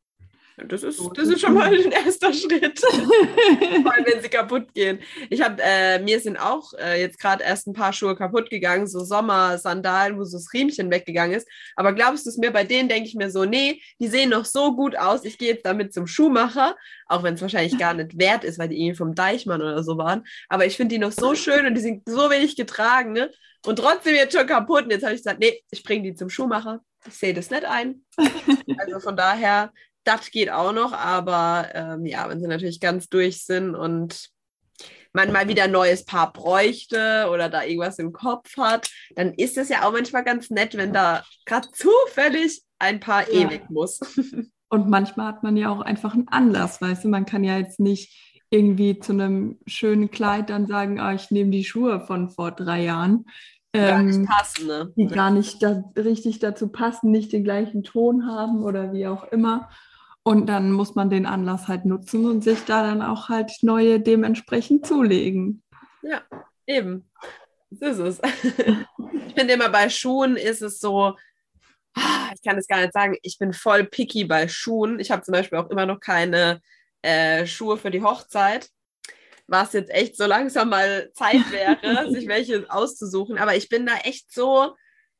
Das 0.68 0.82
ist, 0.82 1.00
das 1.16 1.28
ist 1.28 1.40
schon 1.40 1.54
mal 1.54 1.72
ein 1.72 1.90
erster 1.90 2.32
Schritt. 2.32 2.78
Vor 2.80 3.92
allem, 3.92 4.04
wenn 4.04 4.22
sie 4.22 4.28
kaputt 4.28 4.74
gehen. 4.74 4.98
Ich 5.30 5.40
habe, 5.40 5.61
äh, 5.62 5.98
mir 5.98 6.20
sind 6.20 6.37
auch 6.37 6.74
äh, 6.74 7.00
jetzt 7.00 7.18
gerade 7.18 7.42
erst 7.42 7.66
ein 7.66 7.72
paar 7.72 7.94
Schuhe 7.94 8.14
kaputt 8.14 8.50
gegangen, 8.50 8.87
so 8.87 9.00
Sommer-Sandalen, 9.00 10.18
wo 10.18 10.24
so 10.24 10.37
das 10.37 10.52
Riemchen 10.52 10.90
weggegangen 10.90 11.35
ist. 11.35 11.48
Aber 11.74 11.94
glaubst 11.94 12.26
du 12.26 12.30
es 12.30 12.37
mir, 12.37 12.50
bei 12.50 12.64
denen 12.64 12.90
denke 12.90 13.08
ich 13.08 13.14
mir 13.14 13.30
so, 13.30 13.46
nee, 13.46 13.80
die 13.98 14.08
sehen 14.08 14.28
noch 14.28 14.44
so 14.44 14.76
gut 14.76 14.94
aus, 14.94 15.24
ich 15.24 15.38
gehe 15.38 15.54
jetzt 15.54 15.64
damit 15.64 15.94
zum 15.94 16.06
Schuhmacher, 16.06 16.76
auch 17.06 17.22
wenn 17.22 17.35
es 17.35 17.42
wahrscheinlich 17.42 17.78
gar 17.78 17.94
nicht 17.94 18.18
wert 18.18 18.44
ist, 18.44 18.58
weil 18.58 18.68
die 18.68 18.78
irgendwie 18.78 18.96
vom 18.96 19.14
Deichmann 19.14 19.62
oder 19.62 19.82
so 19.82 19.96
waren. 19.96 20.24
Aber 20.50 20.66
ich 20.66 20.76
finde 20.76 20.94
die 20.94 21.00
noch 21.00 21.12
so 21.12 21.35
schön 21.35 21.66
und 21.66 21.74
die 21.74 21.80
sind 21.80 22.02
so 22.06 22.30
wenig 22.30 22.56
getragen, 22.56 23.12
ne? 23.12 23.30
Und 23.64 23.77
trotzdem 23.77 24.14
jetzt 24.14 24.37
schon 24.37 24.46
kaputt. 24.46 24.85
Und 24.85 24.90
jetzt 24.90 25.05
habe 25.05 25.14
ich 25.14 25.20
gesagt, 25.20 25.40
nee, 25.40 25.62
ich 25.70 25.83
bringe 25.83 26.03
die 26.03 26.14
zum 26.14 26.31
Schuhmacher. 26.31 26.81
Ich 27.07 27.14
sehe 27.14 27.35
das 27.35 27.51
nicht 27.51 27.64
ein. 27.64 28.05
Also 28.79 29.01
von 29.01 29.16
daher 29.16 29.72
das 30.05 30.31
geht 30.31 30.51
auch 30.51 30.72
noch, 30.72 30.92
aber 30.92 31.68
ähm, 31.75 32.07
ja, 32.07 32.29
wenn 32.29 32.40
sie 32.40 32.48
natürlich 32.48 32.81
ganz 32.81 33.09
durch 33.09 33.44
sind 33.44 33.75
und 33.75 34.31
man 35.12 35.31
mal 35.31 35.48
wieder 35.48 35.64
ein 35.64 35.72
neues 35.72 36.05
Paar 36.05 36.33
bräuchte 36.33 37.29
oder 37.31 37.48
da 37.48 37.62
irgendwas 37.62 37.98
im 37.98 38.12
Kopf 38.12 38.57
hat, 38.57 38.90
dann 39.14 39.35
ist 39.35 39.59
es 39.59 39.68
ja 39.68 39.87
auch 39.87 39.92
manchmal 39.92 40.25
ganz 40.25 40.51
nett, 40.51 40.77
wenn 40.77 40.92
da 40.92 41.22
gerade 41.44 41.68
zufällig 41.72 42.62
ein 42.79 42.98
Paar 42.98 43.31
ja. 43.31 43.46
ewig 43.46 43.68
muss. 43.68 44.01
Und 44.68 44.88
manchmal 44.88 45.27
hat 45.27 45.42
man 45.42 45.59
ja 45.59 45.68
auch 45.68 45.83
einfach 45.83 46.14
einen 46.14 46.29
Anlass, 46.29 46.81
weißt 46.81 47.05
du, 47.05 47.09
man 47.09 47.27
kann 47.27 47.44
ja 47.44 47.59
jetzt 47.59 47.79
nicht 47.79 48.32
irgendwie 48.52 48.98
zu 48.98 49.12
einem 49.12 49.58
schönen 49.66 50.10
Kleid 50.10 50.50
dann 50.50 50.66
sagen, 50.66 51.00
ah, 51.00 51.14
ich 51.14 51.30
nehme 51.30 51.50
die 51.50 51.64
Schuhe 51.64 52.00
von 52.00 52.28
vor 52.28 52.52
drei 52.52 52.84
Jahren. 52.84 53.24
Gar 53.72 54.02
nicht 54.02 54.18
ähm, 54.18 54.26
passen, 54.26 54.66
ne? 54.66 54.92
Die 54.94 55.06
gar 55.06 55.30
nicht 55.30 55.62
da, 55.62 55.82
richtig 55.96 56.38
dazu 56.38 56.68
passen, 56.68 57.10
nicht 57.10 57.32
den 57.32 57.44
gleichen 57.44 57.82
Ton 57.82 58.26
haben 58.26 58.62
oder 58.62 58.92
wie 58.92 59.06
auch 59.06 59.24
immer. 59.32 59.70
Und 60.22 60.46
dann 60.46 60.70
muss 60.70 60.94
man 60.94 61.08
den 61.08 61.24
Anlass 61.24 61.66
halt 61.66 61.86
nutzen 61.86 62.26
und 62.26 62.44
sich 62.44 62.64
da 62.66 62.82
dann 62.82 63.00
auch 63.00 63.30
halt 63.30 63.50
neue 63.62 63.98
dementsprechend 63.98 64.86
zulegen. 64.86 65.62
Ja, 66.02 66.20
eben. 66.66 67.10
Das 67.70 67.98
ist 67.98 68.20
es. 68.20 68.32
ich 69.26 69.34
finde 69.34 69.54
immer 69.54 69.70
bei 69.70 69.88
Schuhen 69.88 70.36
ist 70.36 70.60
es 70.60 70.78
so, 70.78 71.16
ah, 71.94 72.30
ich 72.34 72.42
kann 72.46 72.58
es 72.58 72.68
gar 72.68 72.82
nicht 72.82 72.92
sagen, 72.92 73.16
ich 73.22 73.38
bin 73.38 73.54
voll 73.54 73.84
picky 73.84 74.24
bei 74.24 74.46
Schuhen. 74.46 75.00
Ich 75.00 75.10
habe 75.10 75.22
zum 75.22 75.32
Beispiel 75.32 75.58
auch 75.58 75.70
immer 75.70 75.86
noch 75.86 76.00
keine 76.00 76.60
äh, 77.02 77.46
Schuhe 77.46 77.76
für 77.76 77.90
die 77.90 78.02
Hochzeit, 78.02 78.68
was 79.46 79.72
jetzt 79.72 79.90
echt 79.90 80.16
so 80.16 80.26
langsam 80.26 80.70
mal 80.70 81.10
Zeit 81.14 81.50
wäre, 81.50 82.10
sich 82.12 82.28
welche 82.28 82.66
auszusuchen. 82.70 83.38
Aber 83.38 83.56
ich 83.56 83.68
bin 83.68 83.86
da 83.86 83.96
echt 83.98 84.32
so, 84.32 84.74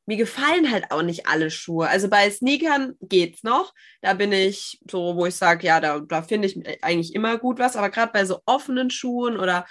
mir 0.07 0.17
gefallen 0.17 0.71
halt 0.71 0.91
auch 0.91 1.03
nicht 1.03 1.27
alle 1.27 1.51
Schuhe. 1.51 1.89
Also 1.89 2.09
bei 2.09 2.31
Sneakern 2.31 2.95
geht's 3.01 3.43
noch. 3.43 3.73
Da 4.01 4.15
bin 4.15 4.33
ich 4.33 4.81
so, 4.91 5.17
wo 5.17 5.27
ich 5.27 5.37
sage, 5.37 5.67
ja, 5.67 5.81
da, 5.81 6.01
da 6.01 6.23
finde 6.23 6.49
ich 6.49 6.83
eigentlich 6.83 7.15
immer 7.15 7.39
gut 7.39 7.59
was. 7.59 7.77
Aber 7.77 7.91
gerade 7.91 8.13
bei 8.13 8.25
so 8.25 8.41
offenen 8.47 8.91
Schuhen 8.91 9.39
oder 9.39 9.67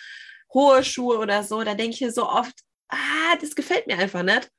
hohe 0.53 0.83
Schuhe 0.83 1.17
oder 1.17 1.43
so, 1.43 1.63
da 1.63 1.73
denke 1.73 1.95
ich 1.95 2.01
mir 2.01 2.11
so 2.11 2.27
oft, 2.27 2.53
ah, 2.89 3.35
das 3.41 3.55
gefällt 3.55 3.87
mir 3.87 3.97
einfach 3.97 4.23
nicht. 4.23 4.49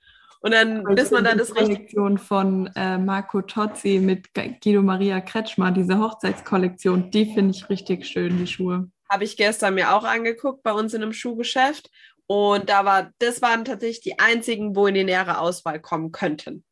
Und 0.42 0.52
dann, 0.52 0.78
also 0.78 0.94
bis 0.94 1.10
man 1.12 1.24
dann 1.24 1.38
das 1.38 1.50
richtig. 1.50 1.68
Kollektion 1.68 2.18
von 2.18 2.66
äh, 2.74 2.98
Marco 2.98 3.42
Tozzi 3.42 4.00
mit 4.00 4.34
Guido 4.34 4.82
Maria 4.82 5.20
Kretschmer, 5.20 5.70
diese 5.70 5.98
Hochzeitskollektion, 5.98 7.10
die 7.12 7.32
finde 7.32 7.52
ich 7.52 7.68
richtig 7.70 8.06
schön, 8.06 8.38
die 8.38 8.48
Schuhe. 8.48 8.90
Habe 9.08 9.24
ich 9.24 9.36
gestern 9.36 9.74
mir 9.74 9.94
auch 9.94 10.04
angeguckt 10.04 10.64
bei 10.64 10.72
uns 10.72 10.94
in 10.94 11.02
einem 11.02 11.12
Schuhgeschäft. 11.12 11.90
Und 12.26 12.68
da 12.70 12.84
war, 12.84 13.10
das 13.18 13.40
waren 13.40 13.64
tatsächlich 13.64 14.00
die 14.00 14.18
einzigen, 14.18 14.74
wo 14.74 14.86
in 14.86 14.94
die 14.94 15.04
nähere 15.04 15.38
Auswahl 15.38 15.80
kommen 15.80 16.10
könnten. 16.10 16.64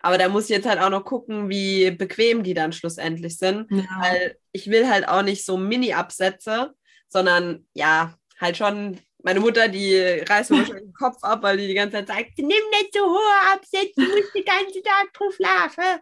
Aber 0.00 0.18
da 0.18 0.28
muss 0.28 0.44
ich 0.44 0.50
jetzt 0.50 0.68
halt 0.68 0.80
auch 0.80 0.90
noch 0.90 1.04
gucken, 1.04 1.48
wie 1.48 1.90
bequem 1.90 2.42
die 2.42 2.54
dann 2.54 2.72
schlussendlich 2.72 3.38
sind. 3.38 3.70
Ja. 3.70 3.84
Weil 4.00 4.36
ich 4.52 4.70
will 4.70 4.88
halt 4.88 5.08
auch 5.08 5.22
nicht 5.22 5.44
so 5.44 5.56
Mini-Absätze, 5.56 6.74
sondern 7.08 7.66
ja, 7.72 8.14
halt 8.40 8.56
schon 8.56 8.98
meine 9.28 9.40
Mutter, 9.40 9.68
die 9.68 9.94
reißt 10.26 10.52
mir 10.52 10.64
schon 10.64 10.76
den 10.76 10.94
Kopf 10.94 11.22
ab, 11.22 11.42
weil 11.42 11.58
die 11.58 11.66
die 11.66 11.74
ganze 11.74 11.98
Zeit 11.98 12.08
sagt, 12.08 12.38
nimm 12.38 12.48
nicht 12.48 12.94
so 12.94 13.00
hohe 13.00 13.52
Absätze, 13.52 13.92
du 13.94 14.02
musst 14.04 14.34
den 14.34 14.44
ganzen 14.44 14.82
Tag 14.82 15.12
drauf 15.12 15.34
schlafen. 15.34 16.00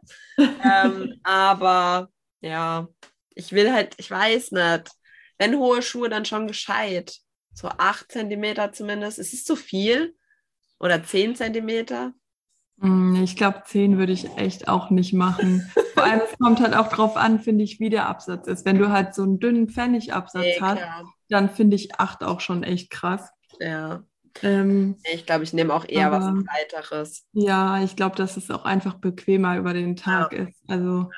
ähm, 0.63 1.21
aber 1.25 2.09
ja, 2.41 2.87
ich 3.35 3.51
will 3.51 3.73
halt, 3.73 3.95
ich 3.97 4.13
weiß 4.13 4.53
nicht, 4.53 4.91
wenn 5.39 5.59
hohe 5.59 5.83
Schuhe, 5.83 6.09
dann 6.09 6.25
schon 6.25 6.47
gescheit. 6.47 7.17
So 7.53 7.67
8 7.67 8.13
cm 8.13 8.73
zumindest. 8.73 9.19
Ist 9.19 9.35
es 9.35 9.45
zu 9.45 9.57
viel? 9.57 10.15
Oder 10.79 11.03
10 11.03 11.35
cm? 11.35 12.13
Mm, 12.77 13.25
ich 13.25 13.35
glaube, 13.35 13.65
10 13.67 13.99
würde 13.99 14.13
ich 14.13 14.37
echt 14.37 14.69
auch 14.69 14.91
nicht 14.91 15.15
machen. 15.15 15.69
Vor 15.95 16.05
allem, 16.05 16.21
es 16.21 16.39
kommt 16.39 16.61
halt 16.61 16.77
auch 16.77 16.91
drauf 16.91 17.17
an, 17.17 17.41
finde 17.41 17.65
ich, 17.65 17.81
wie 17.81 17.91
der 17.91 18.09
Absatz 18.09 18.47
ist. 18.47 18.65
Wenn 18.65 18.79
du 18.79 18.91
halt 18.91 19.17
so 19.17 19.25
einen 19.25 19.41
dünnen 19.41 19.69
Pfennigabsatz 19.69 20.45
nee, 20.45 20.59
hast, 20.61 20.83
dann 21.29 21.51
finde 21.51 21.77
ich 21.77 21.99
8 21.99 22.25
auch 22.25 22.41
schon 22.41 22.63
echt 22.63 22.91
krass. 22.91 23.31
Ja. 23.61 24.05
Ähm, 24.43 24.97
ich 25.13 25.27
glaube, 25.27 25.45
ich 25.45 25.53
nehme 25.53 25.73
auch 25.73 25.87
eher 25.89 26.07
aber, 26.07 26.21
was 26.21 26.45
weiteres. 26.47 27.27
Ja, 27.33 27.83
ich 27.83 27.97
glaube, 27.97 28.17
dass 28.17 28.37
es 28.37 28.51
auch 28.51 28.65
einfach 28.65 28.95
bequemer 28.95 29.57
über 29.57 29.73
den 29.73 29.97
Tag 29.97 30.33
ja. 30.33 30.45
ist. 30.45 30.63
Also, 30.69 31.11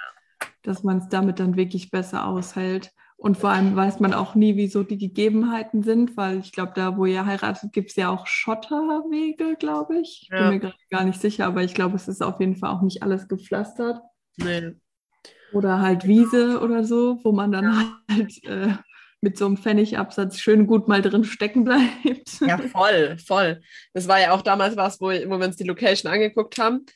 dass 0.63 0.83
man 0.83 0.99
es 0.99 1.09
damit 1.09 1.41
dann 1.41 1.57
wirklich 1.57 1.91
besser 1.91 2.27
aushält. 2.27 2.93
Und 3.17 3.37
vor 3.37 3.51
allem 3.51 3.75
weiß 3.75 3.99
man 3.99 4.15
auch 4.15 4.37
nie, 4.37 4.55
wieso 4.55 4.85
die 4.85 4.97
Gegebenheiten 4.97 5.83
sind, 5.83 6.17
weil 6.17 6.39
ich 6.39 6.53
glaube, 6.53 6.73
da, 6.77 6.97
wo 6.97 7.05
ihr 7.05 7.27
heiratet, 7.27 7.73
gibt 7.73 7.91
es 7.91 7.97
ja 7.97 8.11
auch 8.11 8.29
Schotterwege, 8.29 9.57
glaube 9.59 9.99
ich. 9.99 10.21
Ich 10.23 10.29
ja. 10.31 10.51
bin 10.51 10.61
mir 10.61 10.73
gar 10.89 11.05
nicht 11.05 11.21
sicher, 11.21 11.47
aber 11.47 11.65
ich 11.65 11.75
glaube, 11.75 11.97
es 11.97 12.07
ist 12.07 12.23
auf 12.23 12.39
jeden 12.39 12.55
Fall 12.55 12.71
auch 12.71 12.83
nicht 12.83 13.03
alles 13.03 13.27
gepflastert. 13.27 14.01
Nee. 14.37 14.77
Oder 15.53 15.81
halt 15.81 16.07
Wiese 16.07 16.61
oder 16.61 16.85
so, 16.85 17.19
wo 17.25 17.33
man 17.33 17.51
dann 17.51 17.65
ja. 17.65 17.93
halt 18.09 18.45
äh, 18.45 18.75
mit 19.21 19.37
so 19.37 19.47
einem 19.47 19.57
Pfennigabsatz 19.57 20.39
schön 20.39 20.67
gut 20.67 20.89
mal 20.89 21.03
drin 21.03 21.25
stecken 21.25 21.65
bleibt. 21.65 22.41
Ja, 22.41 22.59
voll, 22.59 23.19
voll. 23.19 23.61
Das 23.93 24.07
war 24.07 24.21
ja 24.21 24.33
auch 24.33 24.43
damals 24.43 24.77
was, 24.77 25.01
wo, 25.01 25.07
wo 25.07 25.39
wir 25.39 25.47
uns 25.47 25.57
die 25.57 25.65
Location 25.65 26.13
angeguckt 26.13 26.59
haben. 26.59 26.87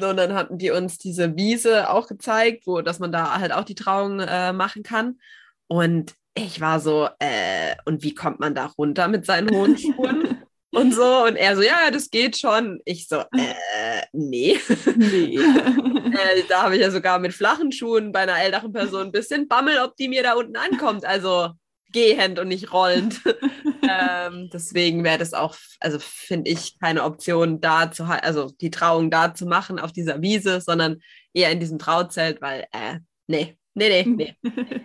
Und 0.00 0.16
dann 0.16 0.34
hatten 0.34 0.58
die 0.58 0.70
uns 0.70 0.98
diese 0.98 1.36
Wiese 1.36 1.90
auch 1.90 2.06
gezeigt, 2.06 2.66
wo, 2.66 2.80
dass 2.80 2.98
man 2.98 3.12
da 3.12 3.38
halt 3.38 3.52
auch 3.52 3.64
die 3.64 3.74
Trauung 3.74 4.20
äh, 4.20 4.52
machen 4.52 4.82
kann. 4.82 5.18
Und 5.66 6.14
ich 6.34 6.60
war 6.60 6.80
so, 6.80 7.08
äh, 7.18 7.74
und 7.84 8.02
wie 8.02 8.14
kommt 8.14 8.40
man 8.40 8.54
da 8.54 8.66
runter 8.66 9.08
mit 9.08 9.26
seinen 9.26 9.50
hohen 9.50 9.76
Schuhen? 9.76 10.42
und 10.70 10.94
so. 10.94 11.24
Und 11.24 11.36
er 11.36 11.56
so, 11.56 11.62
ja, 11.62 11.90
das 11.90 12.10
geht 12.10 12.38
schon. 12.38 12.80
Ich 12.84 13.08
so, 13.08 13.18
äh, 13.18 14.04
nee. 14.12 14.58
nee. 14.96 15.38
äh, 16.18 16.42
da 16.48 16.62
habe 16.62 16.76
ich 16.76 16.82
ja 16.82 16.90
sogar 16.90 17.18
mit 17.18 17.32
flachen 17.32 17.72
Schuhen 17.72 18.12
bei 18.12 18.20
einer 18.20 18.40
älteren 18.40 18.72
Person 18.72 19.06
ein 19.06 19.12
bisschen 19.12 19.48
Bammel, 19.48 19.78
ob 19.78 19.96
die 19.96 20.08
mir 20.08 20.22
da 20.22 20.34
unten 20.34 20.56
ankommt. 20.56 21.04
Also 21.04 21.50
gehend 21.92 22.38
und 22.38 22.48
nicht 22.48 22.72
rollend. 22.72 23.20
ähm, 23.88 24.50
deswegen 24.52 25.04
wäre 25.04 25.18
das 25.18 25.34
auch, 25.34 25.56
also 25.80 25.98
finde 26.00 26.50
ich, 26.50 26.78
keine 26.78 27.04
Option, 27.04 27.60
da 27.60 27.90
zu, 27.90 28.04
also 28.04 28.50
die 28.60 28.70
Trauung 28.70 29.10
da 29.10 29.34
zu 29.34 29.46
machen 29.46 29.78
auf 29.78 29.92
dieser 29.92 30.20
Wiese, 30.20 30.60
sondern 30.60 31.00
eher 31.32 31.50
in 31.50 31.60
diesem 31.60 31.78
Trauzelt, 31.78 32.40
weil, 32.42 32.66
äh, 32.72 32.98
nee, 33.26 33.56
nee, 33.74 34.04
nee, 34.04 34.36
nee. 34.42 34.52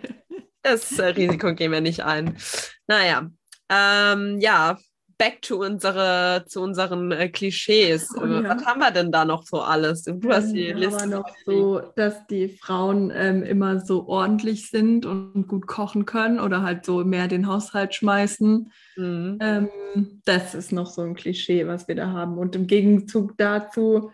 Das 0.66 0.98
äh, 0.98 1.08
Risiko 1.08 1.54
gehen 1.54 1.72
wir 1.72 1.82
nicht 1.82 2.04
ein. 2.04 2.38
Naja, 2.86 3.28
ähm, 3.68 4.40
ja, 4.40 4.78
back 5.18 5.42
to 5.42 5.62
unsere, 5.62 6.44
zu 6.46 6.60
unseren 6.60 7.12
äh, 7.12 7.28
Klischees. 7.28 8.08
Oh, 8.16 8.24
ja. 8.24 8.44
Was 8.44 8.64
haben 8.64 8.80
wir 8.80 8.90
denn 8.90 9.12
da 9.12 9.24
noch 9.24 9.44
so 9.44 9.60
alles? 9.60 10.04
Du 10.04 10.28
hast 10.28 10.52
die 10.52 10.68
ja, 10.68 10.76
Liste. 10.76 11.06
noch 11.06 11.28
so, 11.46 11.80
dass 11.96 12.26
die 12.26 12.48
Frauen 12.48 13.12
ähm, 13.14 13.42
immer 13.42 13.80
so 13.80 14.06
ordentlich 14.08 14.70
sind 14.70 15.06
und 15.06 15.46
gut 15.48 15.66
kochen 15.66 16.04
können 16.06 16.40
oder 16.40 16.62
halt 16.62 16.84
so 16.84 17.04
mehr 17.04 17.28
den 17.28 17.46
Haushalt 17.46 17.94
schmeißen. 17.94 18.70
Mhm. 18.96 19.38
Ähm, 19.40 19.68
das 20.24 20.54
ist 20.54 20.72
noch 20.72 20.90
so 20.90 21.02
ein 21.02 21.14
Klischee, 21.14 21.66
was 21.66 21.88
wir 21.88 21.94
da 21.94 22.10
haben. 22.10 22.38
Und 22.38 22.56
im 22.56 22.66
Gegenzug 22.66 23.36
dazu, 23.36 24.10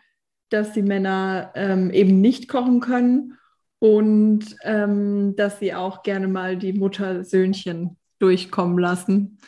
dass 0.51 0.73
die 0.73 0.83
Männer 0.83 1.53
ähm, 1.55 1.91
eben 1.91 2.21
nicht 2.21 2.49
kochen 2.49 2.81
können 2.81 3.39
und 3.79 4.57
ähm, 4.63 5.35
dass 5.37 5.59
sie 5.59 5.75
auch 5.75 6.03
gerne 6.03 6.29
mal 6.29 6.57
die 6.57 6.73
Muttersöhnchen 6.73 7.97
durchkommen 8.19 8.79
lassen. 8.79 9.39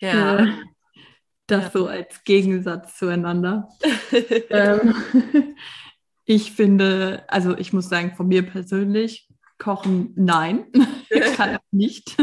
Ja. 0.00 0.46
Das 1.46 1.64
ja. 1.64 1.70
so 1.70 1.86
als 1.86 2.24
Gegensatz 2.24 2.96
zueinander. 2.98 3.68
ähm, 4.50 4.94
ich 6.24 6.52
finde, 6.52 7.24
also 7.28 7.56
ich 7.56 7.72
muss 7.72 7.88
sagen, 7.88 8.14
von 8.16 8.28
mir 8.28 8.42
persönlich, 8.42 9.28
Kochen, 9.58 10.12
nein, 10.16 10.66
kann 11.36 11.54
ich 11.54 11.60
nicht. 11.70 12.16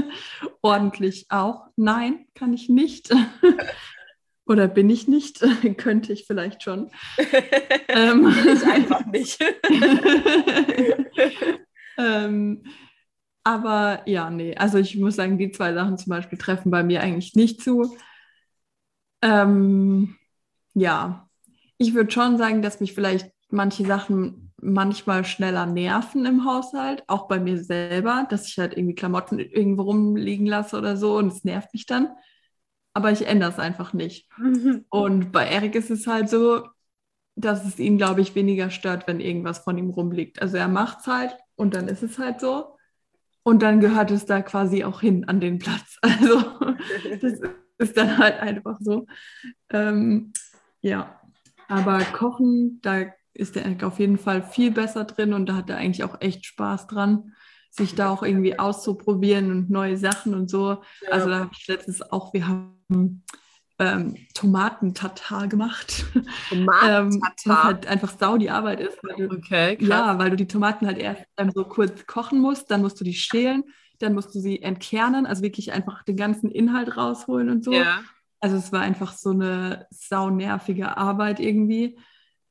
Ordentlich 0.62 1.28
auch, 1.30 1.68
nein, 1.76 2.26
kann 2.36 2.54
ich 2.54 2.68
nicht. 2.68 3.10
Oder 4.46 4.68
bin 4.68 4.90
ich 4.90 5.08
nicht? 5.08 5.40
Könnte 5.78 6.12
ich 6.12 6.26
vielleicht 6.26 6.64
schon. 6.64 6.92
ähm, 7.88 8.28
ich 8.28 8.64
einfach 8.66 9.06
nicht. 9.06 9.40
ähm, 11.98 12.64
aber 13.44 14.02
ja, 14.06 14.30
nee, 14.30 14.56
also 14.56 14.78
ich 14.78 14.98
muss 14.98 15.16
sagen, 15.16 15.38
die 15.38 15.52
zwei 15.52 15.74
Sachen 15.74 15.98
zum 15.98 16.10
Beispiel 16.10 16.38
treffen 16.38 16.70
bei 16.70 16.84
mir 16.84 17.02
eigentlich 17.02 17.34
nicht 17.36 17.62
zu. 17.62 17.96
Ähm, 19.22 20.16
ja, 20.74 21.30
ich 21.78 21.94
würde 21.94 22.12
schon 22.12 22.38
sagen, 22.38 22.62
dass 22.62 22.80
mich 22.80 22.94
vielleicht 22.94 23.32
manche 23.50 23.86
Sachen 23.86 24.52
manchmal 24.62 25.26
schneller 25.26 25.66
nerven 25.66 26.26
im 26.26 26.46
Haushalt, 26.46 27.04
auch 27.08 27.28
bei 27.28 27.40
mir 27.40 27.64
selber, 27.64 28.28
dass 28.30 28.48
ich 28.48 28.58
halt 28.60 28.78
irgendwie 28.78 28.96
Klamotten 28.96 29.40
irgendwo 29.40 29.84
rumliegen 29.84 30.46
lasse 30.46 30.78
oder 30.78 30.96
so 30.98 31.18
und 31.18 31.28
es 31.28 31.44
nervt 31.44 31.74
mich 31.74 31.86
dann. 31.86 32.10
Aber 32.94 33.12
ich 33.12 33.26
ändere 33.26 33.52
es 33.52 33.60
einfach 33.60 33.94
nicht. 33.94 34.30
Mhm. 34.38 34.86
Und 34.90 35.32
bei 35.32 35.48
Erik 35.48 35.76
ist 35.76 35.90
es 35.90 36.08
halt 36.08 36.30
so, 36.30 36.68
dass 37.36 37.66
es 37.66 37.80
ihn, 37.80 37.98
glaube 37.98 38.22
ich, 38.22 38.36
weniger 38.36 38.70
stört, 38.70 39.08
wenn 39.08 39.20
irgendwas 39.20 39.60
von 39.60 39.78
ihm 39.78 39.90
rumliegt. 39.90 40.42
Also 40.42 40.58
er 40.58 40.68
macht 40.68 41.00
es 41.00 41.08
halt 41.08 41.36
und 41.56 41.74
dann 41.74 41.88
ist 41.88 42.04
es 42.04 42.20
halt 42.20 42.40
so. 42.42 42.78
Und 43.44 43.64
dann 43.64 43.80
gehört 43.80 44.12
es 44.12 44.26
da 44.26 44.42
quasi 44.42 44.84
auch 44.84 45.02
hin 45.02 45.26
an 45.28 45.40
den 45.40 45.58
Platz. 45.60 45.98
Also 46.04 46.44
das 47.22 47.40
ist 47.82 47.98
dann 47.98 48.18
halt 48.18 48.40
einfach 48.40 48.78
so. 48.80 49.08
Ähm, 49.70 50.34
ja, 50.82 51.20
aber 51.68 52.00
Kochen, 52.00 52.80
da 52.82 53.06
ist 53.34 53.56
der 53.56 53.76
auf 53.84 54.00
jeden 54.00 54.18
Fall 54.18 54.44
viel 54.44 54.72
besser 54.72 55.06
drin 55.06 55.34
und 55.34 55.48
da 55.48 55.56
hat 55.56 55.70
er 55.70 55.78
eigentlich 55.78 56.04
auch 56.04 56.20
echt 56.20 56.46
Spaß 56.46 56.88
dran, 56.88 57.34
sich 57.70 57.96
da 57.96 58.10
auch 58.10 58.24
irgendwie 58.24 58.60
auszuprobieren 58.60 59.52
und 59.52 59.70
neue 59.70 59.98
Sachen 59.98 60.34
und 60.34 60.50
so. 60.50 60.82
Ja. 61.02 61.10
Also 61.12 61.30
da 61.30 61.40
habe 61.40 61.52
ich 61.58 61.68
letztens 61.68 62.02
auch, 62.02 62.34
wir 62.34 62.48
haben 62.48 63.24
ähm, 63.80 64.16
Tomatentatar 64.34 65.48
gemacht. 65.48 66.06
Tomatentatar? 66.50 67.00
ähm, 67.00 67.22
was 67.46 67.64
halt 67.64 67.88
einfach 67.88 68.14
sau 68.20 68.38
die 68.38 68.50
Arbeit 68.50 68.82
ist. 68.82 69.00
Weil 69.02 69.28
du, 69.28 69.36
okay, 69.36 69.78
krass. 69.78 69.88
Ja, 69.88 70.20
weil 70.20 70.30
du 70.30 70.36
die 70.36 70.48
Tomaten 70.48 70.86
halt 70.86 70.98
erst 70.98 71.24
so 71.54 71.64
kurz 71.64 72.06
kochen 72.06 72.40
musst, 72.40 72.70
dann 72.70 72.82
musst 72.82 73.00
du 73.00 73.04
die 73.04 73.14
schälen, 73.14 73.64
dann 74.02 74.14
musst 74.14 74.34
du 74.36 74.40
sie 74.40 74.62
entkernen, 74.62 75.26
also 75.26 75.44
wirklich 75.44 75.72
einfach 75.72 76.04
den 76.04 76.18
ganzen 76.18 76.50
Inhalt 76.52 76.98
rausholen 76.98 77.50
und 77.50 77.64
so. 77.64 77.74
Ja. 77.74 78.02
Also 78.40 78.58
es 78.58 78.72
war 78.72 78.82
einfach 78.82 79.14
so 79.14 79.32
eine 79.32 79.88
saunervige 79.92 80.98
Arbeit 80.98 81.40
irgendwie. 81.40 82.00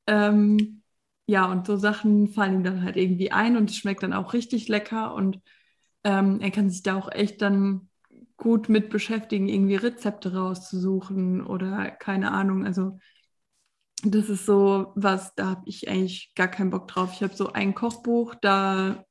Ähm, 0.07 0.83
ja, 1.27 1.47
und 1.51 1.67
so 1.67 1.77
Sachen 1.77 2.29
fallen 2.29 2.55
ihm 2.55 2.65
dann 2.65 2.83
halt 2.83 2.97
irgendwie 2.97 3.33
ein 3.33 3.57
und 3.57 3.71
es 3.71 3.77
schmeckt 3.77 4.03
dann 4.03 4.13
auch 4.13 4.33
richtig 4.33 4.69
lecker 4.69 5.15
und 5.15 5.41
ähm, 6.05 6.41
er 6.41 6.51
kann 6.51 6.71
sich 6.71 6.83
da 6.83 6.97
auch 6.97 7.11
echt 7.11 7.43
dann 7.43 7.89
gut 8.37 8.69
mit 8.69 8.89
beschäftigen, 8.89 9.49
irgendwie 9.49 9.77
Rezepte 9.77 10.35
rauszusuchen 10.35 11.47
oder 11.47 11.91
keine 11.91 12.33
Ahnung. 12.33 12.65
Also 12.65 12.99
das 14.03 14.29
ist 14.31 14.47
so 14.47 14.93
was, 14.95 15.35
da 15.35 15.51
habe 15.51 15.63
ich 15.67 15.89
eigentlich 15.89 16.33
gar 16.35 16.49
keinen 16.49 16.71
Bock 16.71 16.89
drauf. 16.89 17.13
Ich 17.13 17.23
habe 17.23 17.35
so 17.35 17.53
ein 17.53 17.75
Kochbuch, 17.75 18.35
da 18.35 19.05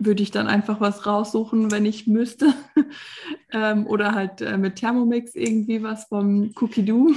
würde 0.00 0.22
ich 0.22 0.30
dann 0.30 0.48
einfach 0.48 0.80
was 0.80 1.06
raussuchen, 1.06 1.70
wenn 1.70 1.84
ich 1.84 2.06
müsste. 2.06 2.52
ähm, 3.52 3.86
oder 3.86 4.14
halt 4.14 4.40
äh, 4.40 4.56
mit 4.58 4.76
Thermomix 4.76 5.34
irgendwie 5.34 5.82
was 5.82 6.06
vom 6.06 6.52
Cookie 6.60 6.84
Doo. 6.84 7.14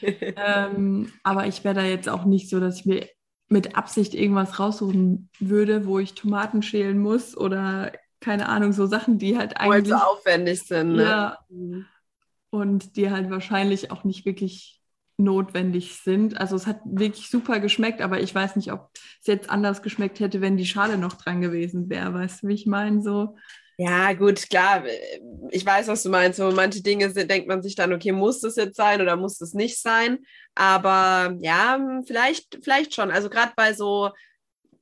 ähm, 0.02 1.10
aber 1.22 1.46
ich 1.46 1.64
wäre 1.64 1.74
da 1.74 1.84
jetzt 1.84 2.08
auch 2.08 2.24
nicht 2.24 2.50
so, 2.50 2.60
dass 2.60 2.80
ich 2.80 2.86
mir 2.86 3.08
mit 3.48 3.76
Absicht 3.76 4.14
irgendwas 4.14 4.58
raussuchen 4.58 5.30
würde, 5.40 5.86
wo 5.86 5.98
ich 5.98 6.14
Tomaten 6.14 6.62
schälen 6.62 6.98
muss 6.98 7.36
oder 7.36 7.92
keine 8.20 8.48
Ahnung, 8.48 8.72
so 8.72 8.86
Sachen, 8.86 9.18
die 9.18 9.36
halt 9.36 9.56
eigentlich. 9.58 9.88
so 9.88 9.96
aufwendig 9.96 10.62
sind. 10.62 10.94
Ne? 10.94 11.02
Ja. 11.02 11.38
Mhm. 11.48 11.86
Und 12.50 12.96
die 12.96 13.10
halt 13.10 13.30
wahrscheinlich 13.30 13.90
auch 13.90 14.04
nicht 14.04 14.26
wirklich 14.26 14.81
notwendig 15.16 16.00
sind. 16.02 16.40
Also 16.40 16.56
es 16.56 16.66
hat 16.66 16.80
wirklich 16.84 17.30
super 17.30 17.60
geschmeckt, 17.60 18.00
aber 18.00 18.20
ich 18.20 18.34
weiß 18.34 18.56
nicht, 18.56 18.72
ob 18.72 18.90
es 19.20 19.26
jetzt 19.26 19.50
anders 19.50 19.82
geschmeckt 19.82 20.20
hätte, 20.20 20.40
wenn 20.40 20.56
die 20.56 20.66
Schale 20.66 20.98
noch 20.98 21.14
dran 21.14 21.40
gewesen 21.40 21.88
wäre. 21.88 22.14
Weißt 22.14 22.42
du, 22.42 22.48
wie 22.48 22.54
ich 22.54 22.66
meine? 22.66 23.02
So. 23.02 23.36
Ja, 23.78 24.12
gut, 24.12 24.48
klar. 24.48 24.84
Ich 25.50 25.64
weiß, 25.64 25.88
was 25.88 26.02
du 26.02 26.10
meinst. 26.10 26.38
So 26.38 26.50
manche 26.52 26.82
Dinge 26.82 27.10
denkt 27.12 27.48
man 27.48 27.62
sich 27.62 27.74
dann, 27.74 27.92
okay, 27.92 28.12
muss 28.12 28.40
das 28.40 28.56
jetzt 28.56 28.76
sein 28.76 29.00
oder 29.00 29.16
muss 29.16 29.38
das 29.38 29.54
nicht 29.54 29.80
sein? 29.80 30.18
Aber 30.54 31.36
ja, 31.40 31.78
vielleicht, 32.06 32.58
vielleicht 32.62 32.94
schon. 32.94 33.10
Also 33.10 33.30
gerade 33.30 33.52
bei 33.56 33.72
so 33.72 34.10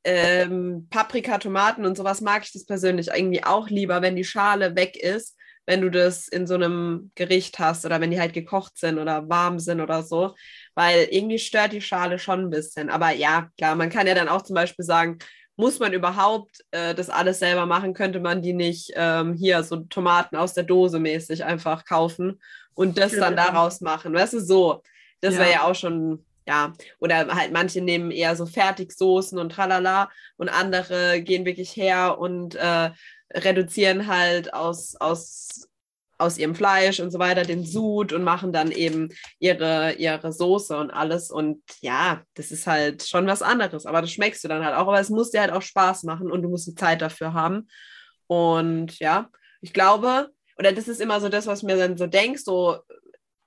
ähm, 0.04 0.86
Paprika, 0.90 1.38
Tomaten 1.38 1.84
und 1.84 1.96
sowas 1.96 2.20
mag 2.20 2.42
ich 2.44 2.52
das 2.52 2.66
persönlich 2.66 3.08
irgendwie 3.14 3.44
auch 3.44 3.68
lieber, 3.68 4.02
wenn 4.02 4.16
die 4.16 4.24
Schale 4.24 4.74
weg 4.76 4.96
ist, 4.96 5.36
wenn 5.66 5.80
du 5.80 5.90
das 5.90 6.28
in 6.28 6.46
so 6.46 6.54
einem 6.54 7.12
Gericht 7.14 7.58
hast 7.58 7.84
oder 7.86 8.00
wenn 8.00 8.10
die 8.10 8.20
halt 8.20 8.32
gekocht 8.32 8.78
sind 8.78 8.98
oder 8.98 9.28
warm 9.28 9.58
sind 9.58 9.80
oder 9.80 10.02
so, 10.02 10.34
weil 10.74 11.08
irgendwie 11.10 11.38
stört 11.38 11.72
die 11.72 11.80
Schale 11.80 12.18
schon 12.18 12.40
ein 12.40 12.50
bisschen. 12.50 12.90
Aber 12.90 13.10
ja, 13.10 13.48
klar, 13.56 13.76
man 13.76 13.90
kann 13.90 14.06
ja 14.06 14.14
dann 14.14 14.28
auch 14.28 14.42
zum 14.42 14.54
Beispiel 14.54 14.84
sagen, 14.84 15.18
muss 15.56 15.78
man 15.78 15.92
überhaupt 15.92 16.64
äh, 16.70 16.94
das 16.94 17.10
alles 17.10 17.38
selber 17.38 17.66
machen? 17.66 17.94
Könnte 17.94 18.18
man 18.18 18.42
die 18.42 18.54
nicht 18.54 18.92
ähm, 18.96 19.34
hier 19.34 19.62
so 19.62 19.76
Tomaten 19.76 20.36
aus 20.36 20.54
der 20.54 20.64
Dose 20.64 20.98
mäßig 20.98 21.44
einfach 21.44 21.84
kaufen 21.84 22.40
und 22.74 22.98
das 22.98 23.12
dann 23.12 23.36
daraus 23.36 23.80
machen? 23.80 24.14
Weißt 24.14 24.32
du, 24.32 24.40
so. 24.40 24.82
Das 25.20 25.34
ja. 25.34 25.40
wäre 25.40 25.52
ja 25.52 25.62
auch 25.64 25.74
schon 25.74 26.24
ja, 26.48 26.72
oder 26.98 27.28
halt 27.28 27.52
manche 27.52 27.80
nehmen 27.80 28.10
eher 28.10 28.34
so 28.34 28.44
Fertigsoßen 28.44 29.38
und 29.38 29.52
tralala 29.52 30.10
und 30.36 30.48
andere 30.48 31.22
gehen 31.22 31.44
wirklich 31.44 31.76
her 31.76 32.18
und 32.18 32.56
äh, 32.56 32.90
reduzieren 33.32 34.06
halt 34.06 34.52
aus, 34.54 34.96
aus, 34.96 35.68
aus 36.18 36.38
ihrem 36.38 36.54
Fleisch 36.54 37.00
und 37.00 37.10
so 37.10 37.18
weiter 37.18 37.42
den 37.42 37.64
Sud 37.64 38.12
und 38.12 38.24
machen 38.24 38.52
dann 38.52 38.72
eben 38.72 39.10
ihre, 39.38 39.94
ihre 39.94 40.32
Soße 40.32 40.76
und 40.76 40.90
alles. 40.90 41.30
Und 41.30 41.62
ja, 41.80 42.22
das 42.34 42.50
ist 42.50 42.66
halt 42.66 43.02
schon 43.06 43.26
was 43.26 43.42
anderes, 43.42 43.86
aber 43.86 44.00
das 44.00 44.12
schmeckst 44.12 44.44
du 44.44 44.48
dann 44.48 44.64
halt 44.64 44.74
auch. 44.74 44.88
Aber 44.88 45.00
es 45.00 45.10
muss 45.10 45.30
dir 45.30 45.40
halt 45.40 45.52
auch 45.52 45.62
Spaß 45.62 46.04
machen 46.04 46.30
und 46.30 46.42
du 46.42 46.48
musst 46.48 46.66
die 46.66 46.74
Zeit 46.74 47.02
dafür 47.02 47.32
haben. 47.32 47.68
Und 48.26 48.98
ja, 48.98 49.30
ich 49.60 49.72
glaube, 49.72 50.30
oder 50.58 50.72
das 50.72 50.88
ist 50.88 51.00
immer 51.00 51.20
so 51.20 51.28
das, 51.28 51.46
was 51.46 51.62
mir 51.62 51.76
dann 51.76 51.96
so 51.96 52.06
denkst, 52.06 52.42
so 52.44 52.78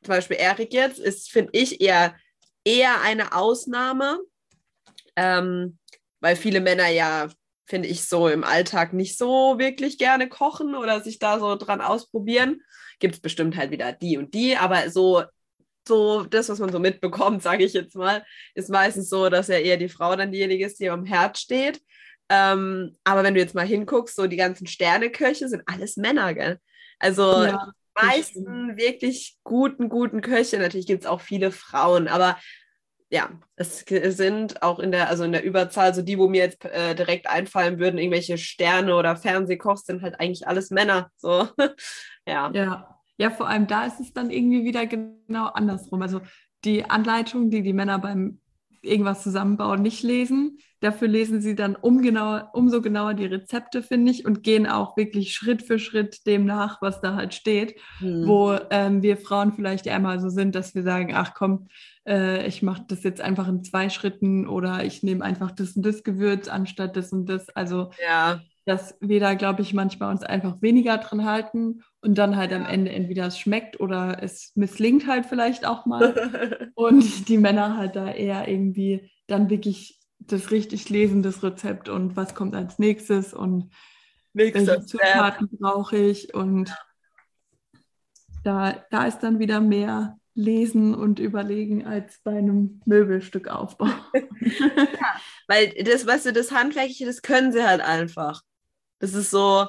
zum 0.02 0.10
Beispiel 0.10 0.38
Erik 0.38 0.74
jetzt, 0.74 1.00
ist, 1.00 1.32
finde 1.32 1.52
ich, 1.54 1.80
eher 1.80 2.15
eher 2.63 3.02
eine 3.02 3.34
Ausnahme, 3.34 4.19
ähm, 5.15 5.78
weil 6.19 6.36
viele 6.36 6.62
Männer 6.62 6.88
ja, 6.88 7.28
finde 7.65 7.88
ich, 7.88 8.06
so 8.06 8.28
im 8.28 8.43
Alltag 8.43 8.93
nicht 8.93 9.17
so 9.17 9.58
wirklich 9.58 9.97
gerne 9.97 10.28
kochen 10.28 10.76
oder 10.76 11.02
sich 11.02 11.19
da 11.19 11.39
so 11.39 11.56
dran 11.56 11.82
ausprobieren. 11.82 12.62
Gibt 12.99 13.15
es 13.15 13.21
bestimmt 13.21 13.56
halt 13.58 13.71
wieder 13.71 13.93
die 13.93 14.17
und 14.17 14.34
die, 14.34 14.58
aber 14.58 14.89
so, 14.89 15.23
so 15.88 16.23
das, 16.23 16.49
was 16.49 16.60
man 16.60 16.71
so 16.71 16.80
mitbekommt, 16.80 17.41
sage 17.43 17.63
ich 17.63 17.73
jetzt 17.73 17.95
mal, 17.95 18.26
ist 18.54 18.69
meistens 18.69 19.10
so, 19.10 19.30
dass 19.30 19.47
ja 19.47 19.58
eher 19.58 19.78
die 19.78 19.89
Frau 19.89 20.15
dann 20.15 20.32
diejenige 20.32 20.65
ist, 20.65 20.80
die 20.80 20.89
am 20.89 21.06
Herd 21.06 21.38
steht. 21.38 21.82
Ähm, 22.30 22.95
aber 23.04 23.23
wenn 23.23 23.34
du 23.34 23.39
jetzt 23.39 23.56
mal 23.56 23.65
hinguckst, 23.65 24.15
so 24.15 24.28
die 24.28 24.38
ganzen 24.38 24.67
Sterneköche 24.67 25.47
sind 25.47 25.63
alles 25.65 25.97
Männer, 25.97 26.34
gell? 26.34 26.60
Also 26.99 27.43
ja 27.43 27.73
meisten 27.95 28.78
wirklich 28.78 29.38
guten, 29.43 29.89
guten 29.89 30.21
Köche. 30.21 30.58
Natürlich 30.58 30.88
gibt 30.88 31.04
es 31.04 31.10
auch 31.10 31.21
viele 31.21 31.52
Frauen, 31.52 32.08
aber 32.08 32.38
ja, 33.13 33.30
es 33.56 33.86
sind 33.88 34.63
auch 34.63 34.80
in 34.80 34.91
der, 34.91 35.08
also 35.08 35.23
in 35.23 35.32
der 35.32 35.43
Überzahl, 35.43 35.93
so 35.93 36.02
die, 36.02 36.17
wo 36.17 36.28
mir 36.28 36.41
jetzt 36.41 36.65
äh, 36.65 36.95
direkt 36.95 37.30
einfallen 37.30 37.78
würden, 37.78 37.99
irgendwelche 37.99 38.39
Sterne 38.39 38.95
oder 38.95 39.15
Fernsehkochs, 39.15 39.86
sind 39.86 40.02
halt 40.02 40.19
eigentlich 40.19 40.47
alles 40.47 40.71
Männer. 40.71 41.12
So, 41.17 41.47
ja. 42.28 42.52
Ja. 42.52 42.89
Ja, 43.17 43.30
vor 43.30 43.47
allem 43.47 43.67
da 43.67 43.86
ist 43.86 43.99
es 43.99 44.12
dann 44.12 44.32
irgendwie 44.32 44.65
wieder 44.65 44.88
genau 44.88 45.45
andersrum. 45.45 46.02
Also 46.02 46.21
die 46.65 46.89
Anleitung, 46.89 47.52
die 47.52 47.62
die 47.62 47.71
Männer 47.71 47.99
beim 47.99 48.39
irgendwas 48.84 49.24
zusammenbauen, 49.24 49.82
nicht 49.82 50.04
lesen. 50.04 50.58
Dafür 50.80 51.08
lesen 51.08 51.41
sie 51.41 51.56
dann 51.56 51.76
um 51.76 52.02
genauer, 52.02 52.50
umso 52.54 52.82
genauer 52.82 53.13
die 53.13 53.26
Rezepte, 53.26 53.82
finde 53.82 54.12
ich, 54.12 54.26
und 54.26 54.43
gehen 54.43 54.67
auch 54.67 54.98
wirklich 54.98 55.34
Schritt 55.34 55.63
für 55.63 55.80
Schritt 55.80 56.28
dem 56.28 56.46
nach, 56.46 56.82
was 56.82 57.02
da 57.02 57.15
halt 57.15 57.34
steht. 57.34 57.80
Hm. 58.00 58.28
Wo 58.28 58.58
ähm, 58.69 59.02
wir 59.02 59.17
Frauen 59.17 59.54
vielleicht 59.54 59.88
einmal 59.88 60.19
so 60.19 60.30
sind, 60.30 60.56
dass 60.56 60.76
wir 60.76 60.84
sagen, 60.84 61.13
ach 61.15 61.34
komm, 61.34 61.67
äh, 62.08 62.46
ich 62.48 62.62
mache 62.62 62.84
das 62.88 63.04
jetzt 63.04 63.22
einfach 63.22 63.48
in 63.48 63.63
zwei 63.63 63.89
Schritten 63.89 64.48
oder 64.48 64.84
ich 64.84 65.04
nehme 65.04 65.24
einfach 65.24 65.52
das 65.52 65.76
und 65.76 65.86
das 65.86 66.04
Gewürz 66.04 66.48
anstatt 66.48 66.98
das 66.98 67.13
und 67.13 67.28
das. 67.28 67.50
Also 67.50 67.91
ja 68.04 68.41
dass 68.65 68.96
wir 69.02 69.19
da, 69.19 69.34
glaube 69.34 69.62
ich, 69.62 69.74
manchmal 69.74 70.10
uns 70.10 70.24
einfach 70.24 70.62
weniger 70.62 70.98
dran 70.98 71.26
halten 71.26 71.84
und 72.03 72.17
dann 72.17 72.35
halt 72.35 72.51
am 72.51 72.65
Ende 72.65 72.91
entweder 72.91 73.27
es 73.27 73.39
schmeckt 73.39 73.79
oder 73.79 74.21
es 74.21 74.51
misslingt 74.55 75.07
halt 75.07 75.25
vielleicht 75.25 75.65
auch 75.65 75.85
mal. 75.87 76.71
und 76.75 77.29
die 77.29 77.37
Männer 77.37 77.77
halt 77.77 77.95
da 77.95 78.11
eher 78.11 78.47
irgendwie 78.47 79.09
dann 79.27 79.49
wirklich 79.49 79.99
das 80.19 80.51
richtig 80.51 80.89
lesen, 80.89 81.23
das 81.23 81.43
Rezept 81.43 81.89
und 81.89 82.15
was 82.15 82.35
kommt 82.35 82.55
als 82.55 82.77
nächstes 82.77 83.33
und 83.33 83.71
Nächster 84.33 84.67
welche 84.67 84.85
Zutaten 84.85 85.49
brauche 85.59 85.95
ich 85.95 86.33
und 86.33 86.75
da, 88.43 88.83
da 88.89 89.05
ist 89.05 89.19
dann 89.19 89.39
wieder 89.39 89.61
mehr 89.61 90.17
lesen 90.33 90.95
und 90.95 91.19
überlegen 91.19 91.85
als 91.85 92.19
bei 92.23 92.37
einem 92.37 92.81
Möbelstück 92.85 93.47
aufbauen. 93.47 93.93
ja, 94.13 95.21
weil 95.47 95.69
das, 95.83 96.05
weißt 96.05 96.25
du, 96.25 96.33
das 96.33 96.51
Handwerkliche, 96.51 97.05
das 97.05 97.21
können 97.21 97.51
sie 97.51 97.63
halt 97.63 97.81
einfach. 97.81 98.41
Das 98.99 99.13
ist 99.13 99.29
so, 99.29 99.67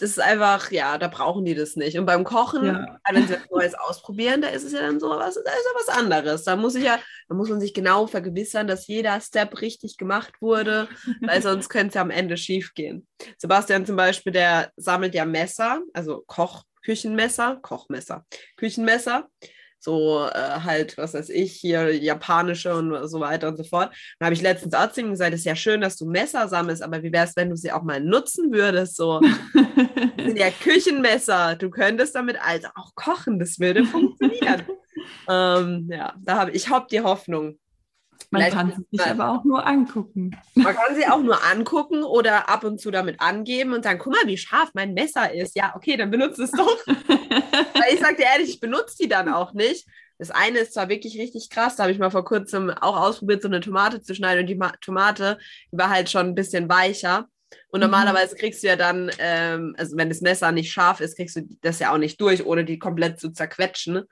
das 0.00 0.10
ist 0.10 0.20
einfach, 0.20 0.70
ja, 0.70 0.96
da 0.96 1.08
brauchen 1.08 1.44
die 1.44 1.54
das 1.54 1.76
nicht. 1.76 1.98
Und 1.98 2.06
beim 2.06 2.24
Kochen, 2.24 2.64
ja. 2.64 2.98
wenn 3.12 3.26
sie 3.26 3.34
was 3.34 3.50
Neues 3.50 3.74
ausprobieren, 3.74 4.40
da 4.40 4.48
ist 4.48 4.64
es 4.64 4.72
ja 4.72 4.80
dann 4.80 4.98
so 4.98 5.10
was, 5.10 5.34
da 5.34 5.40
ist 5.40 5.44
ja 5.44 5.78
was 5.78 5.88
anderes. 5.88 6.44
Da 6.44 6.56
muss 6.56 6.74
ich 6.74 6.84
ja, 6.84 6.98
da 7.28 7.34
muss 7.34 7.50
man 7.50 7.60
sich 7.60 7.74
genau 7.74 8.06
vergewissern, 8.06 8.66
dass 8.66 8.86
jeder 8.86 9.20
Step 9.20 9.60
richtig 9.60 9.98
gemacht 9.98 10.40
wurde, 10.40 10.88
weil 11.20 11.42
sonst 11.42 11.68
könnte 11.70 11.88
es 11.88 11.94
ja 11.94 12.00
am 12.00 12.10
Ende 12.10 12.38
schief 12.38 12.72
gehen. 12.74 13.06
Sebastian 13.36 13.84
zum 13.84 13.96
Beispiel, 13.96 14.32
der 14.32 14.72
sammelt 14.76 15.14
ja 15.14 15.26
Messer, 15.26 15.82
also 15.92 16.24
Koch, 16.26 16.64
Küchenmesser, 16.82 17.58
Kochmesser, 17.60 18.24
Küchenmesser 18.56 19.28
so 19.80 20.26
äh, 20.26 20.60
halt, 20.60 20.96
was 20.98 21.14
weiß 21.14 21.30
ich, 21.30 21.52
hier 21.52 21.94
japanische 21.96 22.74
und 22.74 23.08
so 23.08 23.20
weiter 23.20 23.48
und 23.48 23.56
so 23.56 23.64
fort. 23.64 23.94
Da 24.18 24.26
habe 24.26 24.34
ich 24.34 24.42
letztens 24.42 24.74
auch 24.74 24.90
zu 24.92 25.00
ihm 25.00 25.10
gesagt, 25.10 25.32
es 25.32 25.40
ist 25.40 25.46
ja 25.46 25.56
schön, 25.56 25.80
dass 25.80 25.96
du 25.96 26.06
Messer 26.06 26.48
sammelst, 26.48 26.82
aber 26.82 27.02
wie 27.02 27.12
wäre 27.12 27.26
es, 27.26 27.36
wenn 27.36 27.50
du 27.50 27.56
sie 27.56 27.72
auch 27.72 27.82
mal 27.82 28.00
nutzen 28.00 28.52
würdest? 28.52 28.96
So, 28.96 29.20
das 29.20 29.30
sind 30.26 30.38
ja 30.38 30.50
Küchenmesser, 30.50 31.56
du 31.56 31.70
könntest 31.70 32.14
damit 32.14 32.36
also 32.44 32.68
auch 32.74 32.94
kochen, 32.94 33.38
das 33.38 33.58
würde 33.58 33.84
funktionieren. 33.84 34.64
ähm, 35.28 35.88
ja, 35.90 36.14
da 36.18 36.36
habe 36.36 36.50
ich 36.50 36.68
hab 36.68 36.88
die 36.88 37.00
Hoffnung. 37.00 37.58
Man 38.30 38.42
Vielleicht 38.42 38.56
kann 38.56 38.72
sie 38.90 38.96
sich 38.96 39.06
aber 39.06 39.30
auch 39.30 39.44
nur 39.44 39.66
angucken. 39.66 40.36
Man 40.54 40.74
kann 40.74 40.94
sie 40.94 41.06
auch 41.06 41.20
nur 41.20 41.44
angucken 41.44 42.04
oder 42.04 42.48
ab 42.48 42.64
und 42.64 42.80
zu 42.80 42.90
damit 42.90 43.20
angeben 43.20 43.72
und 43.72 43.82
sagen, 43.82 43.98
guck 43.98 44.12
mal, 44.12 44.26
wie 44.26 44.36
scharf 44.36 44.70
mein 44.74 44.94
Messer 44.94 45.32
ist. 45.32 45.56
Ja, 45.56 45.74
okay, 45.74 45.96
dann 45.96 46.10
benutze 46.10 46.44
es 46.44 46.52
doch. 46.52 46.78
Weil 46.86 47.94
ich 47.94 48.00
sage 48.00 48.16
dir 48.16 48.26
ehrlich, 48.32 48.50
ich 48.50 48.60
benutze 48.60 48.96
die 49.00 49.08
dann 49.08 49.28
auch 49.28 49.52
nicht. 49.52 49.86
Das 50.18 50.30
eine 50.30 50.58
ist 50.58 50.74
zwar 50.74 50.90
wirklich 50.90 51.18
richtig 51.18 51.48
krass, 51.48 51.76
da 51.76 51.84
habe 51.84 51.92
ich 51.92 51.98
mal 51.98 52.10
vor 52.10 52.26
kurzem 52.26 52.68
auch 52.68 53.00
ausprobiert, 53.00 53.40
so 53.40 53.48
eine 53.48 53.60
Tomate 53.60 54.02
zu 54.02 54.14
schneiden 54.14 54.42
und 54.42 54.48
die 54.48 54.54
Ma 54.54 54.70
Tomate, 54.82 55.38
die 55.72 55.78
war 55.78 55.88
halt 55.88 56.10
schon 56.10 56.26
ein 56.26 56.34
bisschen 56.34 56.68
weicher. 56.68 57.26
Und 57.70 57.80
mhm. 57.80 57.86
normalerweise 57.86 58.36
kriegst 58.36 58.62
du 58.62 58.66
ja 58.66 58.76
dann, 58.76 59.10
ähm, 59.18 59.74
also 59.78 59.96
wenn 59.96 60.10
das 60.10 60.20
Messer 60.20 60.52
nicht 60.52 60.70
scharf 60.70 61.00
ist, 61.00 61.16
kriegst 61.16 61.36
du 61.36 61.48
das 61.62 61.78
ja 61.78 61.92
auch 61.92 61.98
nicht 61.98 62.20
durch, 62.20 62.44
ohne 62.44 62.66
die 62.66 62.78
komplett 62.78 63.18
zu 63.18 63.32
zerquetschen. 63.32 64.02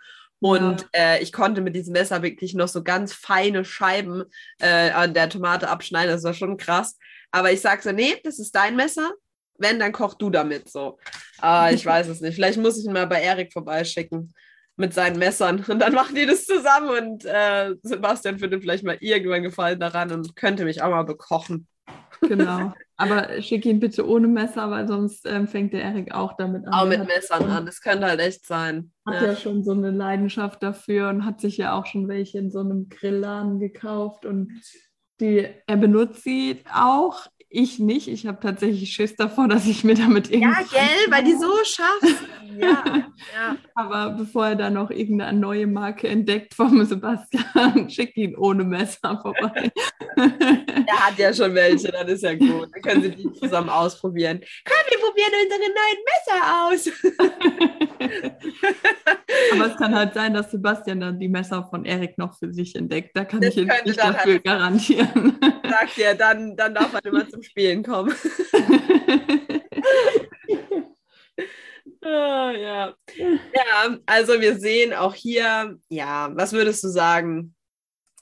Und 0.41 0.87
äh, 0.93 1.21
ich 1.23 1.33
konnte 1.33 1.61
mit 1.61 1.75
diesem 1.75 1.93
Messer 1.93 2.23
wirklich 2.23 2.55
noch 2.55 2.69
so 2.69 2.83
ganz 2.83 3.13
feine 3.13 3.65
Scheiben 3.65 4.25
äh, 4.61 4.91
an 4.91 5.15
der 5.15 5.29
Tomate 5.29 5.69
abschneiden. 5.69 6.15
Das 6.15 6.25
war 6.25 6.35
schon 6.35 6.57
krass. 6.57 6.97
Aber 7.31 7.53
ich 7.53 7.61
sage 7.61 7.83
so, 7.83 7.93
nee, 7.93 8.15
das 8.23 8.39
ist 8.39 8.55
dein 8.55 8.77
Messer. 8.77 9.11
Wenn, 9.59 9.81
dann 9.81 9.93
koch 9.93 10.15
du 10.15 10.31
damit 10.31 10.71
so. 10.71 10.99
Aber 11.39 11.73
ich 11.73 11.85
weiß 11.85 12.07
es 12.07 12.21
nicht. 12.21 12.37
Vielleicht 12.37 12.59
muss 12.59 12.79
ich 12.79 12.85
ihn 12.85 12.93
mal 12.93 13.09
bei 13.09 13.21
Erik 13.21 13.53
vorbeischicken. 13.53 14.33
mit 14.77 14.95
seinen 14.95 15.19
Messern. 15.19 15.65
Und 15.69 15.81
dann 15.81 15.93
machen 15.93 16.15
die 16.15 16.25
das 16.25 16.47
zusammen 16.47 16.89
und 16.91 17.25
äh, 17.25 17.75
Sebastian 17.83 18.39
findet 18.39 18.63
vielleicht 18.63 18.85
mal 18.85 18.97
irgendwann 19.01 19.43
Gefallen 19.43 19.81
daran 19.81 20.13
und 20.13 20.37
könnte 20.37 20.65
mich 20.65 20.83
auch 20.83 20.91
mal 20.91 21.03
bekochen. 21.03 21.67
Genau. 22.29 22.73
Aber 22.97 23.41
schick 23.41 23.65
ihn 23.65 23.81
bitte 23.81 24.07
ohne 24.09 24.27
Messer, 24.27 24.71
weil 24.71 24.87
sonst 24.89 25.25
ähm, 25.27 25.47
fängt 25.47 25.73
der 25.73 25.83
Erik 25.83 26.13
auch 26.13 26.37
damit 26.37 26.67
an. 26.67 26.75
Auch 26.75 26.87
mit 26.87 27.07
Messern 27.07 27.45
an, 27.45 27.65
das 27.65 27.81
könnte 27.81 28.07
halt 28.07 28.21
echt 28.21 28.45
sein. 28.45 28.93
Hat 29.07 29.23
ja. 29.23 29.29
ja. 29.29 29.37
schon 29.37 29.63
so 29.63 29.73
eine 29.73 29.91
Leidenschaft 29.91 30.63
dafür 30.63 31.09
und 31.09 31.25
hat 31.25 31.41
sich 31.41 31.57
ja 31.57 31.79
auch 31.79 31.87
schon 31.87 32.09
welche 32.09 32.39
in 32.39 32.51
so 32.51 32.59
einem 32.59 32.89
Grillladen 32.89 33.61
gekauft 33.61 34.27
und 34.27 34.53
die, 35.21 35.49
er 35.67 35.77
benutzt 35.77 36.23
sie 36.23 36.61
auch 36.73 37.27
ich 37.51 37.79
nicht. 37.79 38.09
Ich 38.09 38.27
habe 38.27 38.39
tatsächlich 38.41 38.91
Schiss 38.91 39.17
davor, 39.17 39.49
dass 39.49 39.67
ich 39.67 39.85
mir 39.85 39.95
damit 39.95 40.31
irgendwie. 40.31 40.51
Ja, 40.51 40.67
gell, 40.71 41.11
weil 41.11 41.25
die 41.25 41.33
so 41.35 41.51
scharf 41.65 42.25
Ja, 42.59 42.85
ja. 43.35 43.57
Aber 43.75 44.11
bevor 44.11 44.49
er 44.49 44.57
dann 44.57 44.75
noch 44.75 44.91
irgendeine 44.91 45.39
neue 45.39 45.67
Marke 45.67 46.09
entdeckt 46.09 46.55
vom 46.55 46.85
Sebastian, 46.87 47.89
schick 47.89 48.17
ihn 48.17 48.37
ohne 48.37 48.65
Messer 48.65 49.19
vorbei. 49.23 49.71
Er 50.19 51.07
hat 51.07 51.19
ja 51.19 51.33
schon 51.33 51.55
welche, 51.55 51.93
dann 51.93 52.09
ist 52.09 52.23
ja 52.23 52.35
gut. 52.35 52.71
Dann 52.73 52.83
können 52.83 53.03
sie 53.03 53.11
die 53.11 53.33
zusammen 53.35 53.69
ausprobieren. 53.69 54.41
Komm, 54.65 54.77
wir 54.89 54.99
probieren 54.99 55.33
unsere 55.45 55.61
neuen 55.79 55.99
Messer 56.09 56.41
aus. 56.65 56.91
Aber 59.53 59.67
es 59.67 59.77
kann 59.77 59.95
halt 59.95 60.15
sein, 60.15 60.35
dass 60.35 60.51
Sebastian 60.51 61.01
dann 61.01 61.21
die 61.21 61.29
Messer 61.29 61.69
von 61.69 61.85
Erik 61.85 62.19
noch 62.19 62.37
für 62.37 62.53
sich 62.53 62.75
entdeckt. 62.75 63.11
Da 63.15 63.25
kann 63.25 63.41
das 63.41 63.51
ich 63.51 63.67
jetzt 63.67 63.87
nicht 63.87 63.99
dafür 63.99 64.33
halt 64.35 64.45
garantieren. 64.45 65.39
Sagt 65.69 65.97
ja, 65.99 66.15
dann, 66.15 66.57
dann 66.57 66.75
darf 66.75 66.93
man 66.93 67.03
immer 67.05 67.29
zum 67.39 67.43
Spielen 67.43 67.83
kommen. 67.83 68.13
ah, 72.03 72.51
ja. 72.51 72.95
ja, 73.17 73.99
also 74.07 74.41
wir 74.41 74.59
sehen 74.59 74.93
auch 74.93 75.15
hier, 75.15 75.79
ja, 75.89 76.31
was 76.35 76.53
würdest 76.53 76.83
du 76.85 76.89
sagen? 76.89 77.55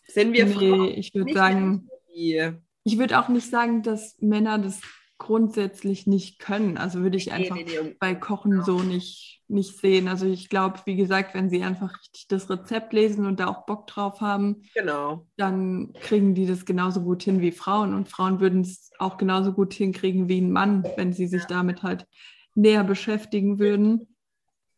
Sind 0.07 0.33
wir 0.33 0.47
nee, 0.47 0.53
Frauen? 0.53 0.89
Ich 0.89 1.15
würde 1.15 1.33
sagen, 1.33 1.89
ich 2.15 2.99
würde 2.99 3.19
auch 3.19 3.29
nicht 3.29 3.51
sagen, 3.51 3.83
dass 3.83 4.17
Männer 4.21 4.59
das 4.59 4.81
grundsätzlich 5.19 6.07
nicht 6.07 6.39
können. 6.39 6.77
Also 6.77 7.01
würde 7.01 7.17
ich 7.17 7.33
einfach 7.33 7.57
nee, 7.57 7.65
nee, 7.65 7.81
nee. 7.83 7.97
bei 7.99 8.15
Kochen 8.15 8.51
genau. 8.53 8.65
so 8.65 8.81
nicht, 8.81 9.36
nicht 9.49 9.79
sehen. 9.79 10.09
Also 10.09 10.27
ich 10.27 10.49
glaube, 10.49 10.81
wie 10.85 10.97
gesagt, 10.97 11.35
wenn 11.35 11.51
sie 11.51 11.63
einfach 11.63 11.97
richtig 11.99 12.27
das 12.29 12.51
Rezept 12.51 12.93
lesen 12.93 13.27
und 13.27 13.39
da 13.39 13.47
auch 13.47 13.65
Bock 13.67 13.87
drauf 13.87 14.21
haben, 14.21 14.63
genau. 14.75 15.27
dann 15.37 15.93
kriegen 15.95 16.35
die 16.35 16.47
das 16.47 16.65
genauso 16.65 17.03
gut 17.03 17.23
hin 17.23 17.41
wie 17.41 17.53
Frauen. 17.53 17.95
Und 17.95 18.09
Frauen 18.09 18.41
würden 18.41 18.63
es 18.63 18.91
auch 18.99 19.17
genauso 19.17 19.53
gut 19.53 19.73
hinkriegen 19.73 20.29
wie 20.29 20.41
ein 20.41 20.53
Mann, 20.53 20.85
wenn 20.97 21.13
sie 21.13 21.27
sich 21.27 21.43
ja. 21.43 21.49
damit 21.49 21.83
halt 21.83 22.07
näher 22.55 22.85
beschäftigen 22.85 23.59
würden. 23.59 24.09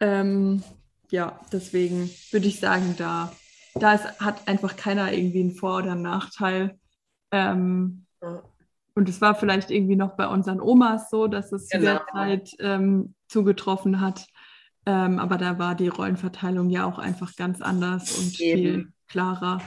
Ähm, 0.01 0.63
ja, 1.11 1.41
deswegen 1.53 2.11
würde 2.31 2.49
ich 2.49 2.61
sagen, 2.61 2.95
da, 2.99 3.33
da 3.75 3.95
ist, 3.95 4.21
hat 4.21 4.47
einfach 4.47 4.77
keiner 4.77 5.13
irgendwie 5.13 5.41
einen 5.41 5.55
Vor- 5.55 5.79
oder 5.79 5.93
einen 5.93 6.03
Nachteil. 6.03 6.79
Ähm, 7.31 8.05
ja. 8.21 8.43
Und 8.95 9.09
es 9.09 9.21
war 9.21 9.35
vielleicht 9.37 9.71
irgendwie 9.71 9.97
noch 9.97 10.17
bei 10.17 10.27
unseren 10.27 10.61
Omas 10.61 11.09
so, 11.09 11.29
dass 11.29 11.53
es 11.53 11.69
genau. 11.69 11.79
zu 11.79 11.87
der 11.87 12.07
Zeit 12.13 12.51
ähm, 12.59 13.15
zugetroffen 13.29 14.01
hat. 14.01 14.27
Ähm, 14.89 15.19
aber 15.19 15.37
da 15.37 15.59
war 15.59 15.75
die 15.75 15.89
Rollenverteilung 15.89 16.71
ja 16.71 16.87
auch 16.87 16.99
einfach 16.99 17.37
ganz 17.37 17.61
anders 17.61 18.17
und 18.17 18.41
Eben. 18.41 18.59
viel 18.59 18.93
klarer. 19.07 19.61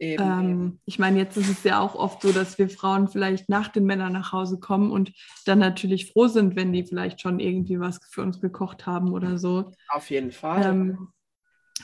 Eben, 0.00 0.22
ähm, 0.24 0.78
Ich 0.84 0.98
meine, 0.98 1.16
jetzt 1.18 1.36
ist 1.36 1.48
es 1.48 1.62
ja 1.62 1.78
auch 1.78 1.94
oft 1.94 2.22
so, 2.22 2.32
dass 2.32 2.58
wir 2.58 2.68
Frauen 2.68 3.06
vielleicht 3.06 3.48
nach 3.48 3.68
den 3.68 3.84
Männern 3.84 4.12
nach 4.12 4.32
Hause 4.32 4.58
kommen 4.58 4.90
und 4.90 5.12
dann 5.46 5.60
natürlich 5.60 6.10
froh 6.10 6.26
sind, 6.26 6.56
wenn 6.56 6.72
die 6.72 6.82
vielleicht 6.82 7.20
schon 7.20 7.38
irgendwie 7.38 7.78
was 7.78 8.00
für 8.10 8.22
uns 8.22 8.40
gekocht 8.40 8.84
haben 8.84 9.12
oder 9.12 9.38
so. 9.38 9.70
Auf 9.90 10.10
jeden 10.10 10.32
Fall. 10.32 10.64
Ähm, 10.66 11.08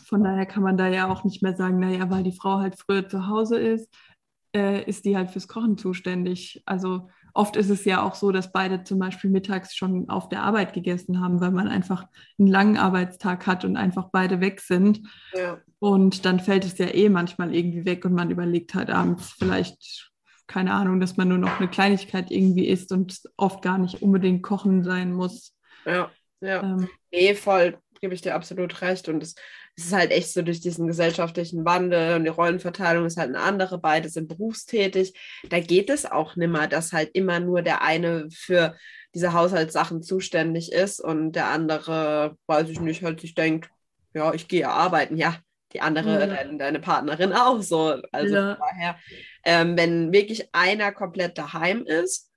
von 0.05 0.25
daher 0.25 0.47
kann 0.47 0.65
man 0.65 0.77
da 0.77 0.89
ja 0.89 1.09
auch 1.09 1.23
nicht 1.23 1.43
mehr 1.43 1.55
sagen, 1.55 1.79
naja, 1.79 2.11
weil 2.11 2.25
die 2.25 2.33
Frau 2.33 2.59
halt 2.59 2.75
früher 2.77 3.09
zu 3.09 3.29
Hause 3.29 3.57
ist, 3.61 3.89
äh, 4.53 4.83
ist 4.83 5.05
die 5.05 5.17
halt 5.17 5.31
fürs 5.31 5.47
Kochen 5.47 5.79
zuständig. 5.79 6.61
Also 6.67 7.09
oft 7.35 7.57
ist 7.57 7.71
es 7.71 7.85
ja 7.85 8.03
auch 8.03 8.15
so, 8.15 8.33
dass 8.33 8.53
beide 8.53 8.85
zum 8.85 8.99
Beispiel 8.99 9.31
mittags 9.31 9.75
schon 9.75 10.09
auf 10.09 10.29
der 10.29 10.43
Arbeit 10.43 10.73
gegessen 10.73 11.21
haben, 11.21 11.41
weil 11.41 11.51
man 11.51 11.69
einfach 11.69 12.07
einen 12.39 12.49
langen 12.49 12.77
Arbeitstag 12.77 13.47
hat 13.47 13.65
und 13.65 13.77
einfach 13.77 14.09
beide 14.13 14.41
weg 14.41 14.61
sind. 14.61 15.01
Ja. 15.35 15.59
Und 15.79 16.25
dann 16.25 16.41
fällt 16.41 16.65
es 16.65 16.79
ja 16.79 16.87
eh 16.87 17.09
manchmal 17.09 17.55
irgendwie 17.55 17.85
weg 17.85 18.05
und 18.05 18.15
man 18.15 18.31
überlegt 18.31 18.75
halt 18.75 18.91
abends 18.91 19.35
vielleicht, 19.39 20.11
keine 20.47 20.73
Ahnung, 20.75 21.01
dass 21.01 21.17
man 21.17 21.29
nur 21.29 21.39
noch 21.39 21.59
eine 21.59 21.69
Kleinigkeit 21.69 22.31
irgendwie 22.31 22.67
isst 22.67 22.93
und 22.93 23.21
oft 23.37 23.63
gar 23.63 23.79
nicht 23.79 24.03
unbedingt 24.03 24.43
kochen 24.43 24.83
sein 24.83 25.13
muss. 25.13 25.57
Ja, 25.87 26.11
ja. 26.41 26.63
Ähm, 26.63 26.89
nee, 27.11 27.35
voll, 27.35 27.79
gebe 28.01 28.15
ich 28.15 28.21
dir 28.21 28.35
absolut 28.35 28.83
recht. 28.83 29.09
Und 29.09 29.23
es 29.23 29.35
es 29.77 29.87
ist 29.87 29.93
halt 29.93 30.11
echt 30.11 30.33
so 30.33 30.43
durch 30.43 30.61
diesen 30.61 30.87
gesellschaftlichen 30.87 31.65
Wandel 31.65 32.17
und 32.17 32.25
die 32.25 32.31
Rollenverteilung 32.31 33.07
ist 33.07 33.17
halt 33.17 33.29
eine 33.29 33.41
andere, 33.41 33.79
beide 33.79 34.09
sind 34.09 34.29
berufstätig. 34.29 35.15
Da 35.49 35.61
geht 35.61 35.89
es 35.91 36.05
auch 36.05 36.37
nimmer, 36.37 36.67
dass 36.67 36.93
halt 36.93 37.11
immer 37.15 37.41
nur 37.41 37.63
der 37.63 37.83
eine 37.83 38.29
für 38.31 38.75
diese 39.15 39.33
Haushaltssachen 39.33 40.03
zuständig 40.03 40.73
ist 40.73 41.01
und 41.01 41.33
der 41.33 41.47
andere, 41.49 42.37
weiß 42.47 42.69
ich 42.69 42.81
nicht, 42.81 43.03
halt 43.03 43.21
sich 43.21 43.35
denkt, 43.35 43.71
ja, 44.15 44.33
ich 44.35 44.49
gehe 44.49 44.69
arbeiten, 44.69 45.17
ja, 45.17 45.37
die 45.73 45.81
andere, 45.81 46.21
ja. 46.21 46.27
deine, 46.27 46.59
deine, 46.59 46.81
Partnerin 46.81 47.33
auch 47.33 47.63
so. 47.63 48.01
Also 48.13 48.35
ja. 48.35 48.57
daher, 48.57 48.99
ähm, 49.45 49.77
wenn 49.77 50.13
wirklich 50.13 50.49
einer 50.53 50.93
komplett 50.93 51.39
daheim 51.39 51.85
ist, 51.85 52.30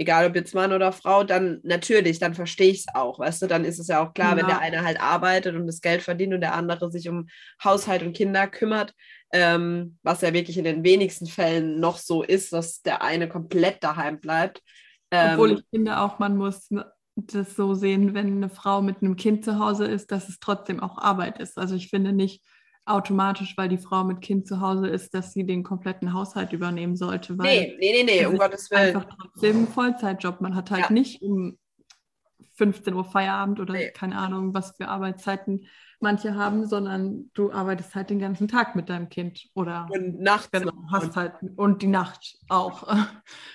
egal 0.00 0.26
ob 0.26 0.34
jetzt 0.34 0.54
Mann 0.54 0.72
oder 0.72 0.92
Frau, 0.92 1.24
dann 1.24 1.60
natürlich, 1.62 2.18
dann 2.18 2.32
verstehe 2.32 2.70
ich 2.70 2.78
es 2.78 2.94
auch, 2.94 3.18
weißt 3.18 3.42
du, 3.42 3.46
dann 3.46 3.66
ist 3.66 3.78
es 3.78 3.88
ja 3.88 4.02
auch 4.02 4.14
klar, 4.14 4.30
ja. 4.30 4.36
wenn 4.38 4.46
der 4.46 4.58
eine 4.58 4.82
halt 4.82 4.98
arbeitet 4.98 5.54
und 5.54 5.66
das 5.66 5.82
Geld 5.82 6.00
verdient 6.00 6.32
und 6.32 6.40
der 6.40 6.54
andere 6.54 6.90
sich 6.90 7.06
um 7.10 7.28
Haushalt 7.62 8.02
und 8.02 8.16
Kinder 8.16 8.48
kümmert, 8.48 8.94
ähm, 9.30 9.98
was 10.02 10.22
ja 10.22 10.32
wirklich 10.32 10.56
in 10.56 10.64
den 10.64 10.84
wenigsten 10.84 11.26
Fällen 11.26 11.80
noch 11.80 11.98
so 11.98 12.22
ist, 12.22 12.54
dass 12.54 12.80
der 12.80 13.02
eine 13.02 13.28
komplett 13.28 13.84
daheim 13.84 14.20
bleibt. 14.20 14.62
Ähm, 15.10 15.32
Obwohl 15.34 15.52
ich 15.52 15.64
finde 15.68 16.00
auch, 16.00 16.18
man 16.18 16.38
muss 16.38 16.70
das 17.14 17.54
so 17.54 17.74
sehen, 17.74 18.14
wenn 18.14 18.38
eine 18.38 18.48
Frau 18.48 18.80
mit 18.80 19.02
einem 19.02 19.16
Kind 19.16 19.44
zu 19.44 19.58
Hause 19.58 19.84
ist, 19.84 20.10
dass 20.12 20.30
es 20.30 20.40
trotzdem 20.40 20.80
auch 20.80 20.96
Arbeit 20.96 21.38
ist. 21.40 21.58
Also 21.58 21.74
ich 21.74 21.90
finde 21.90 22.14
nicht, 22.14 22.42
automatisch, 22.90 23.56
weil 23.56 23.68
die 23.68 23.78
Frau 23.78 24.04
mit 24.04 24.20
Kind 24.20 24.46
zu 24.46 24.60
Hause 24.60 24.88
ist, 24.88 25.14
dass 25.14 25.32
sie 25.32 25.44
den 25.44 25.62
kompletten 25.62 26.12
Haushalt 26.12 26.52
übernehmen 26.52 26.96
sollte. 26.96 27.38
Weil 27.38 27.46
nee, 27.46 27.76
nee, 27.78 28.04
nee, 28.04 28.20
nee, 28.20 28.26
um 28.26 28.36
Gottes 28.36 28.70
Willen. 28.70 28.96
Einfach 28.96 29.08
trotzdem 29.16 29.62
ein 29.62 29.68
Vollzeitjob. 29.68 30.40
Man 30.40 30.54
hat 30.54 30.70
halt 30.70 30.84
ja. 30.84 30.92
nicht 30.92 31.22
um 31.22 31.58
15 32.54 32.92
Uhr 32.94 33.04
Feierabend 33.04 33.58
oder 33.60 33.72
nee. 33.72 33.90
keine 33.90 34.18
Ahnung, 34.18 34.52
was 34.52 34.76
für 34.76 34.88
Arbeitszeiten 34.88 35.66
manche 36.00 36.34
haben, 36.34 36.66
sondern 36.66 37.30
du 37.34 37.52
arbeitest 37.52 37.94
halt 37.94 38.10
den 38.10 38.18
ganzen 38.18 38.48
Tag 38.48 38.74
mit 38.74 38.88
deinem 38.88 39.08
Kind 39.08 39.48
oder 39.54 39.86
und 39.90 40.20
nachts 40.20 40.50
genau, 40.50 40.72
hast 40.90 41.14
halt 41.14 41.34
und 41.56 41.82
die 41.82 41.86
Nacht 41.86 42.38
auch. 42.48 42.86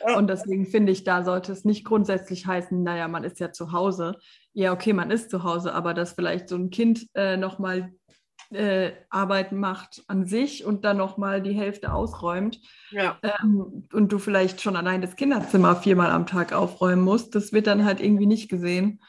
Ja. 0.07 0.17
Und 0.17 0.27
deswegen 0.27 0.65
finde 0.65 0.91
ich, 0.91 1.03
da 1.03 1.23
sollte 1.23 1.51
es 1.51 1.65
nicht 1.65 1.85
grundsätzlich 1.85 2.45
heißen, 2.45 2.83
naja, 2.83 3.07
man 3.07 3.23
ist 3.23 3.39
ja 3.39 3.51
zu 3.51 3.71
Hause. 3.71 4.17
Ja, 4.53 4.71
okay, 4.71 4.93
man 4.93 5.09
ist 5.09 5.31
zu 5.31 5.43
Hause, 5.43 5.73
aber 5.73 5.93
dass 5.93 6.13
vielleicht 6.13 6.49
so 6.49 6.55
ein 6.55 6.69
Kind 6.69 7.07
äh, 7.15 7.37
nochmal 7.37 7.91
äh, 8.51 8.91
Arbeit 9.09 9.51
macht 9.51 10.03
an 10.07 10.25
sich 10.25 10.65
und 10.65 10.85
dann 10.85 10.97
nochmal 10.97 11.41
die 11.41 11.53
Hälfte 11.53 11.93
ausräumt 11.93 12.59
ja. 12.91 13.17
ähm, 13.23 13.87
und 13.91 14.11
du 14.11 14.19
vielleicht 14.19 14.61
schon 14.61 14.75
allein 14.75 15.01
das 15.01 15.15
Kinderzimmer 15.15 15.75
viermal 15.75 16.11
am 16.11 16.25
Tag 16.25 16.53
aufräumen 16.53 17.03
musst, 17.03 17.35
das 17.35 17.53
wird 17.53 17.67
dann 17.67 17.85
halt 17.85 18.01
irgendwie 18.01 18.27
nicht 18.27 18.49
gesehen. 18.49 19.01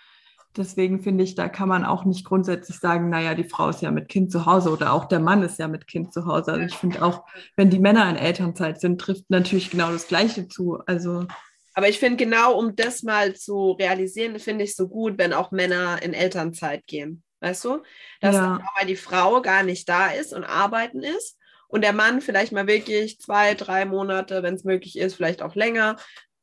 Deswegen 0.56 1.02
finde 1.02 1.22
ich, 1.22 1.34
da 1.34 1.50
kann 1.50 1.68
man 1.68 1.84
auch 1.84 2.06
nicht 2.06 2.24
grundsätzlich 2.24 2.78
sagen, 2.78 3.10
naja, 3.10 3.34
die 3.34 3.44
Frau 3.44 3.68
ist 3.68 3.82
ja 3.82 3.90
mit 3.90 4.08
Kind 4.08 4.32
zu 4.32 4.46
Hause 4.46 4.70
oder 4.70 4.94
auch 4.94 5.04
der 5.04 5.20
Mann 5.20 5.42
ist 5.42 5.58
ja 5.58 5.68
mit 5.68 5.86
Kind 5.86 6.14
zu 6.14 6.24
Hause. 6.24 6.52
Also 6.52 6.64
ich 6.64 6.74
finde 6.74 7.02
auch, 7.02 7.26
wenn 7.56 7.68
die 7.68 7.78
Männer 7.78 8.08
in 8.08 8.16
Elternzeit 8.16 8.80
sind, 8.80 8.98
trifft 8.98 9.28
natürlich 9.28 9.70
genau 9.70 9.92
das 9.92 10.08
Gleiche 10.08 10.48
zu. 10.48 10.78
Also 10.86 11.26
aber 11.74 11.90
ich 11.90 11.98
finde 11.98 12.16
genau, 12.16 12.58
um 12.58 12.74
das 12.74 13.02
mal 13.02 13.36
zu 13.36 13.72
realisieren, 13.72 14.38
finde 14.38 14.64
ich 14.64 14.74
so 14.74 14.88
gut, 14.88 15.18
wenn 15.18 15.34
auch 15.34 15.50
Männer 15.50 16.02
in 16.02 16.14
Elternzeit 16.14 16.86
gehen. 16.86 17.22
Weißt 17.46 17.64
du? 17.64 17.82
Dass 18.20 18.34
ja. 18.34 18.60
weil 18.76 18.86
die 18.86 18.96
Frau 18.96 19.40
gar 19.40 19.62
nicht 19.62 19.88
da 19.88 20.08
ist 20.10 20.32
und 20.32 20.42
arbeiten 20.42 21.04
ist 21.04 21.38
und 21.68 21.82
der 21.82 21.92
Mann 21.92 22.20
vielleicht 22.20 22.50
mal 22.50 22.66
wirklich 22.66 23.20
zwei, 23.20 23.54
drei 23.54 23.84
Monate, 23.84 24.42
wenn 24.42 24.54
es 24.54 24.64
möglich 24.64 24.98
ist, 24.98 25.14
vielleicht 25.14 25.42
auch 25.42 25.54
länger, 25.54 25.96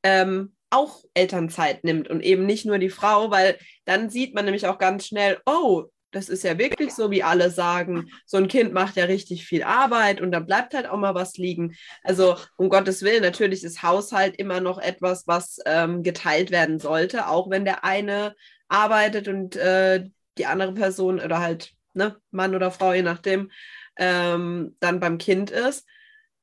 ähm, 0.03 0.55
auch 0.69 1.03
Elternzeit 1.13 1.83
nimmt 1.83 2.07
und 2.07 2.21
eben 2.21 2.45
nicht 2.45 2.65
nur 2.65 2.79
die 2.79 2.89
Frau, 2.89 3.31
weil 3.31 3.57
dann 3.83 4.09
sieht 4.09 4.33
man 4.33 4.45
nämlich 4.45 4.65
auch 4.65 4.77
ganz 4.77 5.05
schnell, 5.05 5.39
oh, 5.45 5.87
das 6.11 6.29
ist 6.29 6.43
ja 6.43 6.57
wirklich 6.57 6.93
so, 6.93 7.11
wie 7.11 7.23
alle 7.23 7.49
sagen, 7.49 8.09
so 8.25 8.37
ein 8.37 8.47
Kind 8.47 8.71
macht 8.71 8.95
ja 8.95 9.05
richtig 9.05 9.45
viel 9.45 9.63
Arbeit 9.63 10.21
und 10.21 10.31
da 10.31 10.39
bleibt 10.39 10.73
halt 10.73 10.87
auch 10.87 10.97
mal 10.97 11.15
was 11.15 11.33
liegen. 11.35 11.75
Also 12.03 12.37
um 12.55 12.69
Gottes 12.69 13.01
Willen, 13.01 13.23
natürlich 13.23 13.63
ist 13.63 13.83
Haushalt 13.83 14.35
immer 14.37 14.61
noch 14.61 14.79
etwas, 14.79 15.27
was 15.27 15.57
ähm, 15.65 16.01
geteilt 16.01 16.51
werden 16.51 16.79
sollte, 16.79 17.27
auch 17.27 17.49
wenn 17.49 17.65
der 17.65 17.83
eine 17.83 18.35
arbeitet 18.69 19.27
und 19.27 19.55
äh, 19.55 20.05
die 20.37 20.45
andere 20.45 20.73
Person 20.73 21.19
oder 21.19 21.39
halt 21.39 21.71
ne, 21.93 22.17
Mann 22.31 22.55
oder 22.55 22.71
Frau, 22.71 22.93
je 22.93 23.01
nachdem, 23.03 23.51
ähm, 23.97 24.75
dann 24.79 24.99
beim 24.99 25.17
Kind 25.17 25.51
ist. 25.51 25.85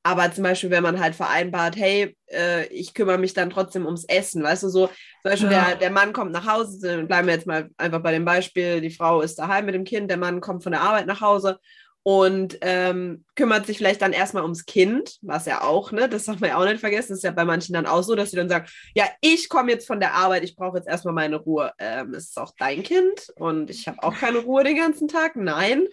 aber 0.03 0.33
zum 0.33 0.45
Beispiel, 0.45 0.71
wenn 0.71 0.83
man 0.83 0.99
halt 1.01 1.15
vereinbart, 1.15 1.77
hey, 1.77 2.17
äh, 2.31 2.67
ich 2.69 2.95
kümmere 2.95 3.19
mich 3.19 3.35
dann 3.35 3.51
trotzdem 3.51 3.85
ums 3.85 4.05
Essen, 4.05 4.43
weißt 4.43 4.63
du, 4.63 4.69
so, 4.71 4.87
zum 4.87 4.95
Beispiel 5.25 5.51
Ja. 5.51 5.67
der, 5.69 5.77
der 5.77 5.91
Mann 5.91 6.13
kommt 6.15 6.33
nach 6.33 6.47
Hause, 6.47 7.05
bleiben 7.05 7.27
wir 7.29 7.35
jetzt 7.35 7.47
mal 7.47 7.69
einfach 7.77 8.01
bei 8.01 8.13
dem 8.13 8.25
Beispiel, 8.25 8.81
die 8.81 8.91
Frau 8.91 9.21
ist 9.21 9.39
daheim 9.39 9.67
mit 9.67 9.75
dem 9.75 9.85
Kind, 9.85 10.11
der 10.11 10.17
Mann 10.17 10.41
kommt 10.41 10.63
von 10.63 10.73
der 10.73 10.81
Arbeit 10.81 11.07
nach 11.07 11.21
Hause 11.21 11.59
und 12.03 12.59
ähm, 12.63 13.25
kümmert 13.37 13.67
sich 13.67 13.77
vielleicht 13.77 14.01
dann 14.01 14.13
erstmal 14.13 14.43
ums 14.43 14.65
Kind, 14.65 15.19
was 15.21 15.45
ja 15.47 15.63
auch, 15.63 15.93
ne, 15.93 16.09
das 16.09 16.25
darf 16.25 16.41
man 16.41 16.51
ja 16.51 16.57
auch 16.57 16.65
nicht 16.65 16.81
vergessen, 16.81 17.11
das 17.11 17.19
ist 17.19 17.25
ja 17.25 17.31
bei 17.31 17.45
manchen 17.45 17.75
dann 17.75 17.87
auch 17.87 18.03
so, 18.03 18.15
dass 18.15 18.31
sie 18.31 18.37
dann 18.37 18.49
sagen, 18.49 18.67
ja, 18.95 19.05
ich 19.21 19.49
komme 19.49 19.71
jetzt 19.71 19.87
von 19.87 20.01
der 20.01 20.15
Arbeit, 20.15 20.45
ich 20.45 20.57
brauche 20.57 20.79
jetzt 20.79 20.89
erstmal 20.89 21.15
meine 21.15 21.37
Ruhe. 21.37 21.73
Ähm, 21.79 22.15
ist 22.15 22.39
auch 22.39 22.53
dein 22.59 22.83
Kind 22.83 23.31
und 23.37 23.69
ich 23.69 23.87
habe 23.87 24.03
auch 24.03 24.15
keine 24.15 24.39
Ruhe 24.39 24.65
den 24.65 24.77
ganzen 24.77 25.09
Tag? 25.09 25.37
Nein. 25.37 25.87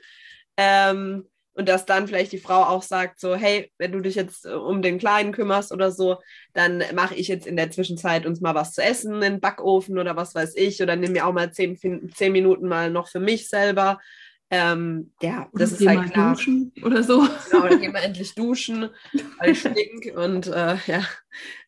Ähm, 0.56 1.28
und 1.58 1.68
dass 1.68 1.86
dann 1.86 2.08
vielleicht 2.08 2.32
die 2.32 2.38
Frau 2.38 2.64
auch 2.64 2.84
sagt, 2.84 3.20
so, 3.20 3.36
hey, 3.36 3.72
wenn 3.80 3.92
du 3.92 4.00
dich 4.00 4.14
jetzt 4.14 4.46
äh, 4.46 4.52
um 4.52 4.84
den 4.84 5.00
Kleinen 5.00 5.32
kümmerst 5.32 5.72
oder 5.72 5.92
so, 5.92 6.18
dann 6.54 6.84
mache 6.94 7.16
ich 7.16 7.28
jetzt 7.28 7.48
in 7.48 7.58
der 7.58 7.72
Zwischenzeit 7.72 8.28
uns 8.28 8.42
mal 8.42 8.54
was 8.54 8.74
zu 8.74 8.84
essen 8.84 9.16
in 9.16 9.22
den 9.22 9.40
Backofen 9.40 9.98
oder 9.98 10.16
was 10.16 10.36
weiß 10.36 10.56
ich, 10.56 10.82
oder 10.84 10.96
nimm 10.96 11.14
mir 11.14 11.26
auch 11.26 11.34
mal 11.34 11.52
zehn, 11.52 11.78
zehn 12.14 12.32
Minuten 12.32 12.68
mal 12.68 12.92
noch 12.92 13.10
für 13.10 13.20
mich 13.20 13.50
selber. 13.50 14.00
Ähm, 14.50 15.12
ja, 15.22 15.50
das 15.54 15.74
ist 15.74 15.86
halt 15.88 16.12
klar. 16.12 16.34
duschen 16.36 16.72
oder 16.84 17.04
so. 17.04 17.28
Genau, 17.50 17.68
dann 17.68 17.82
gehen 17.82 17.94
wir 17.94 18.02
endlich 18.02 18.34
duschen, 18.34 18.90
weil 19.40 19.52
ich 19.52 19.60
stink 19.60 20.16
und 20.16 20.48
äh, 20.48 20.78
ja, 20.88 21.04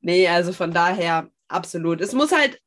nee, 0.02 0.28
also 0.28 0.54
von 0.54 0.72
daher 0.72 1.30
absolut. 1.50 2.00
Es 2.00 2.14
muss 2.14 2.32
halt 2.32 2.62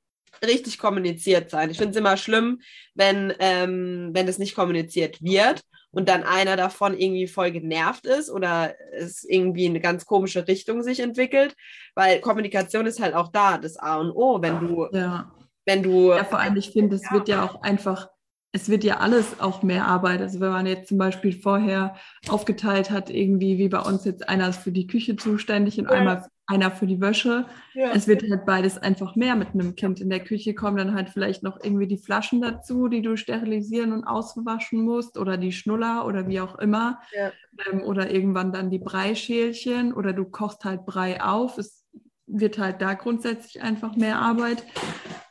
richtig 0.44 0.78
kommuniziert 0.78 1.50
sein. 1.50 1.70
Ich 1.70 1.78
finde 1.78 1.92
es 1.92 1.96
immer 1.96 2.16
schlimm, 2.16 2.60
wenn, 2.94 3.32
ähm, 3.38 4.10
wenn 4.12 4.26
das 4.26 4.38
nicht 4.38 4.54
kommuniziert 4.54 5.22
wird 5.22 5.62
und 5.92 6.08
dann 6.08 6.24
einer 6.24 6.56
davon 6.56 6.98
irgendwie 6.98 7.26
voll 7.28 7.52
genervt 7.52 8.06
ist 8.06 8.28
oder 8.30 8.74
es 8.92 9.24
irgendwie 9.24 9.66
in 9.66 9.72
eine 9.72 9.80
ganz 9.80 10.04
komische 10.04 10.46
Richtung 10.48 10.82
sich 10.82 11.00
entwickelt, 11.00 11.54
weil 11.94 12.20
Kommunikation 12.20 12.86
ist 12.86 13.00
halt 13.00 13.14
auch 13.14 13.28
da, 13.28 13.58
das 13.58 13.76
A 13.76 13.96
und 13.96 14.10
O, 14.10 14.42
wenn 14.42 14.58
du, 14.60 14.88
Ja. 14.92 15.32
wenn 15.64 15.82
du 15.82 16.10
Ja, 16.10 16.24
vor 16.24 16.40
allem, 16.40 16.56
ich 16.56 16.70
finde, 16.70 16.96
es 16.96 17.10
wird 17.12 17.28
ja 17.28 17.44
auch 17.44 17.62
einfach, 17.62 18.08
es 18.54 18.68
wird 18.68 18.84
ja 18.84 18.98
alles 18.98 19.40
auch 19.40 19.62
mehr 19.62 19.86
Arbeit. 19.86 20.20
Also 20.20 20.40
wenn 20.40 20.50
man 20.52 20.66
jetzt 20.66 20.88
zum 20.88 20.98
Beispiel 20.98 21.32
vorher 21.32 21.94
aufgeteilt 22.28 22.90
hat, 22.90 23.08
irgendwie 23.10 23.56
wie 23.58 23.68
bei 23.68 23.80
uns 23.80 24.04
jetzt 24.04 24.28
einer 24.28 24.48
ist 24.50 24.58
für 24.62 24.72
die 24.72 24.86
Küche 24.86 25.16
zuständig 25.16 25.78
und 25.78 25.86
Ja. 25.86 25.92
einmal 25.92 26.26
einer 26.46 26.70
für 26.70 26.86
die 26.86 27.00
Wäsche. 27.00 27.46
ja, 27.72 27.92
Es 27.94 28.08
wird 28.08 28.22
halt 28.28 28.44
beides 28.44 28.76
einfach 28.76 29.16
mehr 29.16 29.36
mit 29.36 29.54
einem 29.54 29.74
Kind. 29.74 30.00
In 30.00 30.10
der 30.10 30.20
Küche 30.20 30.54
kommen 30.54 30.76
dann 30.76 30.94
halt 30.94 31.08
vielleicht 31.08 31.42
noch 31.42 31.58
irgendwie 31.62 31.86
die 31.86 31.96
Flaschen 31.96 32.42
dazu, 32.42 32.88
die 32.88 33.00
du 33.00 33.16
sterilisieren 33.16 33.92
und 33.92 34.04
auswaschen 34.04 34.82
musst 34.84 35.16
oder 35.16 35.38
die 35.38 35.52
Schnuller 35.52 36.04
oder 36.06 36.28
wie 36.28 36.40
auch 36.40 36.58
immer. 36.58 37.00
Ja. 37.16 37.32
Ähm, 37.70 37.82
oder 37.82 38.10
irgendwann 38.10 38.52
dann 38.52 38.70
die 38.70 38.80
Breischälchen 38.80 39.94
oder 39.94 40.12
du 40.12 40.24
kochst 40.26 40.64
halt 40.64 40.84
Brei 40.84 41.22
auf. 41.22 41.56
Es 41.56 41.86
wird 42.26 42.58
halt 42.58 42.82
da 42.82 42.94
grundsätzlich 42.94 43.62
einfach 43.62 43.96
mehr 43.96 44.18
Arbeit, 44.18 44.64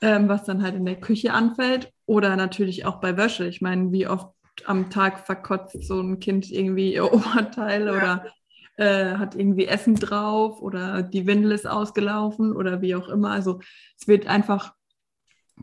ähm, 0.02 0.28
was 0.28 0.46
dann 0.46 0.64
halt 0.64 0.76
in 0.76 0.86
der 0.86 1.00
Küche 1.00 1.34
anfällt. 1.34 1.92
Oder 2.12 2.36
natürlich 2.36 2.84
auch 2.84 3.00
bei 3.00 3.16
Wäsche. 3.16 3.48
Ich 3.48 3.62
meine, 3.62 3.94
wie 3.94 4.06
oft 4.06 4.34
am 4.66 4.90
Tag 4.90 5.26
verkotzt 5.26 5.82
so 5.82 6.02
ein 6.02 6.20
Kind 6.20 6.52
irgendwie 6.52 6.94
ihr 6.94 7.06
Oberteil 7.14 7.86
Ja. 7.88 7.94
oder 7.94 8.26
äh, 8.76 9.16
hat 9.18 9.34
irgendwie 9.36 9.66
Essen 9.66 9.96
drauf 9.96 10.62
oder 10.62 11.04
die 11.04 11.26
Windel 11.26 11.54
ist 11.54 11.66
ausgelaufen 11.66 12.54
oder 12.54 12.82
wie 12.82 12.96
auch 12.96 13.08
immer. 13.08 13.32
Also 13.32 13.62
es 13.98 14.10
wird 14.10 14.28
einfach 14.28 14.74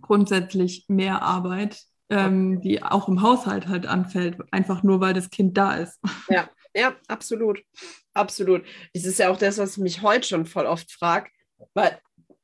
grundsätzlich 0.00 0.86
mehr 0.88 1.20
Arbeit, 1.20 1.82
ähm, 2.08 2.62
die 2.62 2.82
auch 2.82 3.08
im 3.08 3.20
Haushalt 3.20 3.68
halt 3.68 3.86
anfällt, 3.86 4.38
einfach 4.50 4.82
nur 4.82 5.00
weil 5.02 5.12
das 5.12 5.28
Kind 5.28 5.58
da 5.58 5.74
ist. 5.74 6.00
Ja, 6.30 6.48
ja, 6.74 6.94
absolut. 7.08 7.62
Absolut. 8.14 8.64
Das 8.94 9.04
ist 9.04 9.18
ja 9.18 9.28
auch 9.30 9.36
das, 9.36 9.58
was 9.58 9.72
ich 9.72 9.82
mich 9.82 10.00
heute 10.00 10.26
schon 10.26 10.46
voll 10.46 10.64
oft 10.64 10.90
frage, 10.92 11.28
weil 11.74 11.98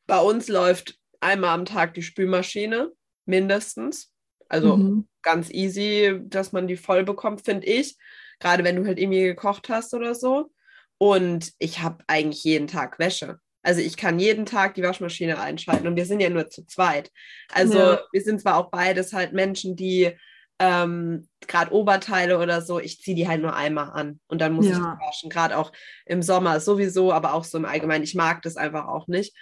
bei 0.07 0.19
uns 0.21 0.49
läuft 0.49 0.99
einmal 1.21 1.55
am 1.55 1.65
Tag 1.65 1.95
die 1.95 2.03
Spülmaschine, 2.03 2.93
mindestens. 3.27 4.13
Also 4.49 4.77
Mhm. 4.77 5.09
ganz 5.23 5.51
easy, 5.51 6.21
dass 6.25 6.53
man 6.53 6.67
die 6.67 6.77
voll 6.77 7.05
bekommt, 7.05 7.45
finde 7.45 7.67
ich. 7.67 7.97
Gerade 8.41 8.65
wenn 8.65 8.77
du 8.77 8.87
halt 8.87 8.99
irgendwie 8.99 9.23
gekocht 9.25 9.69
hast 9.69 9.95
oder 9.95 10.15
so. 10.15 10.51
Und 10.99 11.53
ich 11.59 11.81
habe 11.81 12.05
eigentlich 12.07 12.45
jeden 12.45 12.67
Tag 12.67 12.99
Wäsche. 12.99 13.39
Also 13.63 13.81
ich 13.81 13.97
kann 13.97 14.19
jeden 14.19 14.45
Tag 14.45 14.75
die 14.75 14.83
Waschmaschine 14.83 15.41
einschalten 15.41 15.87
und 15.87 15.97
wir 15.97 16.05
sind 16.05 16.21
ja 16.21 16.29
nur 16.29 16.49
zu 16.51 16.67
zweit. 16.67 17.11
Also 17.53 17.79
Ja. 17.79 18.01
wir 18.13 18.21
sind 18.23 18.41
zwar 18.43 18.57
auch 18.59 18.71
beides 18.71 19.13
halt 19.15 19.33
Menschen, 19.33 19.75
die 19.77 20.13
ähm, 20.61 21.29
gerade 21.49 21.73
Oberteile 21.73 22.39
oder 22.39 22.61
so, 22.63 22.79
ich 22.79 23.01
ziehe 23.01 23.17
die 23.17 23.27
halt 23.27 23.43
nur 23.43 23.57
einmal 23.57 23.91
an 23.91 24.21
und 24.29 24.41
dann 24.41 24.53
muss 24.53 24.67
ich 24.67 24.73
Ja. 24.73 24.79
die 25.01 25.07
waschen. 25.07 25.31
Gerade 25.31 25.57
auch 25.59 25.73
im 26.07 26.23
Sommer 26.23 26.61
sowieso, 26.61 27.13
aber 27.13 27.35
auch 27.35 27.43
so 27.45 27.59
im 27.59 27.65
Allgemeinen. 27.65 28.05
Ich 28.05 28.15
mag 28.15 28.41
das 28.43 28.57
einfach 28.57 28.87
auch 28.87 29.09
nicht. 29.09 29.35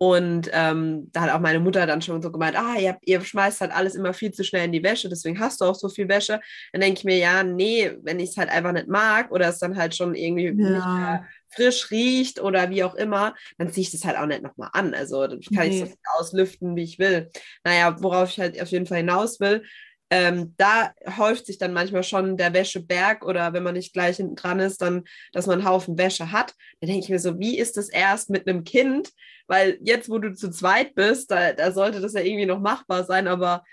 Und 0.00 0.48
ähm, 0.52 1.10
da 1.12 1.22
hat 1.22 1.30
auch 1.32 1.40
meine 1.40 1.58
Mutter 1.60 1.84
dann 1.86 2.00
schon 2.02 2.22
so 2.22 2.30
gemeint, 2.30 2.56
ah, 2.56 2.76
ihr, 2.78 2.90
habt- 2.90 3.06
ihr 3.08 3.20
schmeißt 3.20 3.60
halt 3.60 3.72
alles 3.72 3.96
immer 3.96 4.14
viel 4.14 4.30
zu 4.32 4.44
schnell 4.44 4.64
in 4.66 4.72
die 4.72 4.82
Wäsche, 4.84 5.08
deswegen 5.08 5.40
hast 5.40 5.60
du 5.60 5.64
auch 5.64 5.74
so 5.74 5.88
viel 5.88 6.08
Wäsche. 6.08 6.40
Dann 6.72 6.80
denke 6.82 6.98
ich 7.00 7.04
mir, 7.04 7.16
ja, 7.18 7.42
nee, 7.42 7.92
wenn 8.02 8.20
ich 8.20 8.30
es 8.30 8.36
halt 8.36 8.48
einfach 8.48 8.72
nicht 8.72 8.86
mag 8.88 9.32
oder 9.32 9.48
es 9.48 9.58
dann 9.58 9.76
halt 9.76 9.96
schon 9.96 10.14
irgendwie 10.14 10.52
nicht 10.52 10.88
mehr 10.94 11.08
Ja, 11.10 11.28
frisch 11.50 11.90
riecht 11.90 12.40
oder 12.40 12.70
wie 12.70 12.84
auch 12.84 12.94
immer, 12.94 13.34
dann 13.56 13.72
ziehe 13.72 13.82
ich 13.82 13.90
das 13.90 14.04
halt 14.04 14.16
auch 14.18 14.26
nicht 14.26 14.42
nochmal 14.42 14.70
an. 14.72 14.94
Also 14.94 15.26
dann 15.26 15.40
kann 15.40 15.66
ich 15.68 15.78
so 15.78 15.86
Nee. 15.86 15.86
viel 15.86 15.96
auslüften, 16.18 16.76
wie 16.76 16.82
ich 16.84 16.98
will. 16.98 17.30
Naja, 17.64 17.96
worauf 18.02 18.30
ich 18.30 18.38
halt 18.40 18.60
auf 18.60 18.68
jeden 18.68 18.86
Fall 18.86 18.98
hinaus 18.98 19.40
will, 19.40 19.64
ähm, 20.10 20.54
da 20.56 20.92
häuft 21.18 21.46
sich 21.46 21.58
dann 21.58 21.72
manchmal 21.72 22.02
schon 22.02 22.36
der 22.36 22.54
Wäscheberg 22.54 23.24
oder 23.24 23.52
wenn 23.52 23.62
man 23.62 23.74
nicht 23.74 23.92
gleich 23.92 24.16
hinten 24.16 24.36
dran 24.36 24.58
ist, 24.60 24.80
dann, 24.80 25.04
dass 25.32 25.46
man 25.46 25.60
einen 25.60 25.68
Haufen 25.68 25.98
Wäsche 25.98 26.32
hat. 26.32 26.54
Dann 26.80 26.88
denke 26.88 27.04
ich 27.04 27.10
mir 27.10 27.18
so, 27.18 27.38
wie 27.38 27.58
ist 27.58 27.76
das 27.76 27.88
erst 27.88 28.30
mit 28.30 28.48
einem 28.48 28.64
Kind? 28.64 29.10
Weil 29.46 29.78
jetzt, 29.82 30.08
wo 30.08 30.18
du 30.18 30.32
zu 30.34 30.50
zweit 30.50 30.94
bist, 30.94 31.30
da, 31.30 31.52
da 31.52 31.72
sollte 31.72 32.00
das 32.00 32.14
ja 32.14 32.20
irgendwie 32.20 32.46
noch 32.46 32.60
machbar 32.60 33.04
sein, 33.04 33.28
aber 33.28 33.64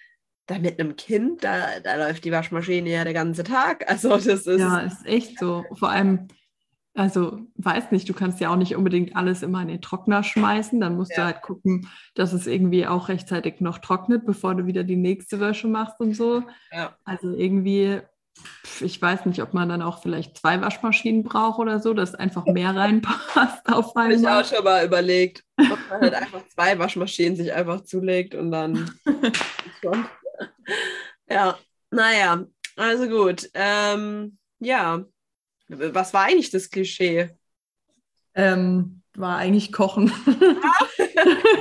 da 0.46 0.60
mit 0.60 0.80
einem 0.80 0.96
Kind, 0.96 1.44
da, 1.44 1.80
da 1.80 1.96
läuft 1.96 2.24
die 2.24 2.32
Waschmaschine 2.32 2.90
ja 2.90 3.04
der 3.04 3.14
ganze 3.14 3.44
Tag. 3.44 3.86
Also 3.90 4.10
das 4.10 4.26
ist 4.26 4.60
ja, 4.60 4.80
ist 4.80 5.06
echt 5.06 5.40
so. 5.40 5.64
Vor 5.74 5.90
allem, 5.90 6.28
also 6.96 7.40
weiß 7.58 7.92
nicht, 7.92 8.08
du 8.10 8.14
kannst 8.14 8.40
ja 8.40 8.50
auch 8.50 8.56
nicht 8.56 8.76
unbedingt 8.76 9.16
alles 9.16 9.44
immer 9.44 9.62
in 9.62 9.68
den 9.68 9.82
Trockner 9.82 10.24
schmeißen. 10.24 10.80
Dann 10.80 10.96
musst 10.96 11.12
Ja. 11.12 11.18
du 11.18 11.24
halt 11.26 11.42
gucken, 11.42 11.88
dass 12.16 12.34
es 12.34 12.48
irgendwie 12.48 12.88
auch 12.88 13.10
rechtzeitig 13.10 13.60
noch 13.62 13.80
trocknet, 13.80 14.26
bevor 14.26 14.56
du 14.56 14.66
wieder 14.66 14.84
die 14.84 14.96
nächste 14.96 15.40
Wäsche 15.40 15.68
machst 15.68 16.00
und 16.00 16.16
so. 16.16 16.44
ja. 16.72 16.96
Also 17.04 17.34
irgendwie, 17.36 18.00
ich 18.82 19.02
weiß 19.02 19.26
nicht, 19.26 19.42
ob 19.42 19.54
man 19.54 19.70
dann 19.70 19.82
auch 19.82 20.02
vielleicht 20.02 20.38
zwei 20.38 20.60
Waschmaschinen 20.62 21.24
braucht 21.24 21.60
oder 21.60 21.80
so, 21.80 21.94
dass 21.94 22.16
einfach 22.16 22.46
mehr 22.46 22.76
reinpasst 22.76 23.68
auf 23.72 23.94
Habe 23.96 24.14
ich 24.14 24.18
einmal. 24.20 24.42
auch 24.42 24.46
schon 24.46 24.64
mal 24.64 24.86
überlegt, 24.86 25.44
ob 25.60 25.80
man 25.90 26.02
halt 26.02 26.14
einfach 26.22 26.48
zwei 26.48 26.80
Waschmaschinen 26.80 27.36
sich 27.36 27.54
einfach 27.54 27.82
zulegt 27.82 28.36
und 28.36 28.52
dann 28.52 28.90
schon. 29.84 30.06
Ja, 31.30 31.58
naja, 31.92 32.46
also 32.78 33.08
gut. 33.08 33.50
Ähm, 33.54 34.38
ja, 34.60 35.04
was 35.68 36.14
war 36.14 36.26
eigentlich 36.26 36.52
das 36.52 36.70
Klischee? 36.70 37.30
Ähm, 38.36 39.02
war 39.16 39.38
eigentlich 39.38 39.72
Kochen. 39.72 40.12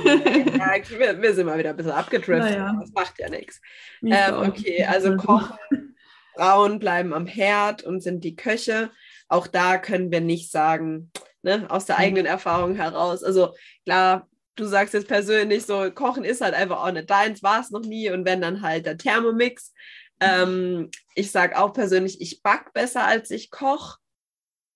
Ja, 0.05 0.73
wir, 0.99 1.21
wir 1.21 1.33
sind 1.33 1.45
mal 1.45 1.57
wieder 1.57 1.71
ein 1.71 1.75
bisschen 1.77 1.91
abgedriftet, 1.93 2.51
Naja. 2.57 2.75
das 2.79 2.91
macht 2.91 3.17
ja 3.19 3.29
nichts. 3.29 3.61
Ähm, 4.03 4.35
okay, 4.35 4.85
also 4.85 5.15
Kochen, 5.17 5.95
Frauen 6.35 6.79
bleiben 6.79 7.13
am 7.13 7.25
Herd 7.25 7.83
und 7.83 8.01
sind 8.01 8.23
die 8.23 8.35
Köche. 8.35 8.91
Auch 9.27 9.47
da 9.47 9.77
können 9.77 10.11
wir 10.11 10.21
nicht 10.21 10.51
sagen, 10.51 11.11
ne, 11.41 11.65
aus 11.69 11.85
der 11.85 11.95
Mhm. 11.97 12.01
eigenen 12.01 12.25
Erfahrung 12.25 12.75
heraus. 12.75 13.23
Also 13.23 13.55
klar, 13.85 14.27
du 14.55 14.65
sagst 14.65 14.93
jetzt 14.93 15.07
persönlich 15.07 15.65
so, 15.65 15.89
Kochen 15.91 16.23
ist 16.25 16.41
halt 16.41 16.53
einfach 16.53 16.83
auch 16.83 16.91
nicht 16.91 17.09
deins, 17.09 17.41
war 17.41 17.61
es 17.61 17.71
noch 17.71 17.81
nie 17.81 18.09
und 18.11 18.25
wenn 18.25 18.41
dann 18.41 18.61
halt 18.61 18.85
der 18.85 18.97
Thermomix. 18.97 19.73
Ähm, 20.19 20.89
ich 21.13 21.31
sage 21.31 21.57
auch 21.57 21.73
persönlich, 21.73 22.21
ich 22.21 22.41
back 22.41 22.73
besser 22.73 23.05
als 23.05 23.31
ich 23.31 23.51
koche. 23.51 23.97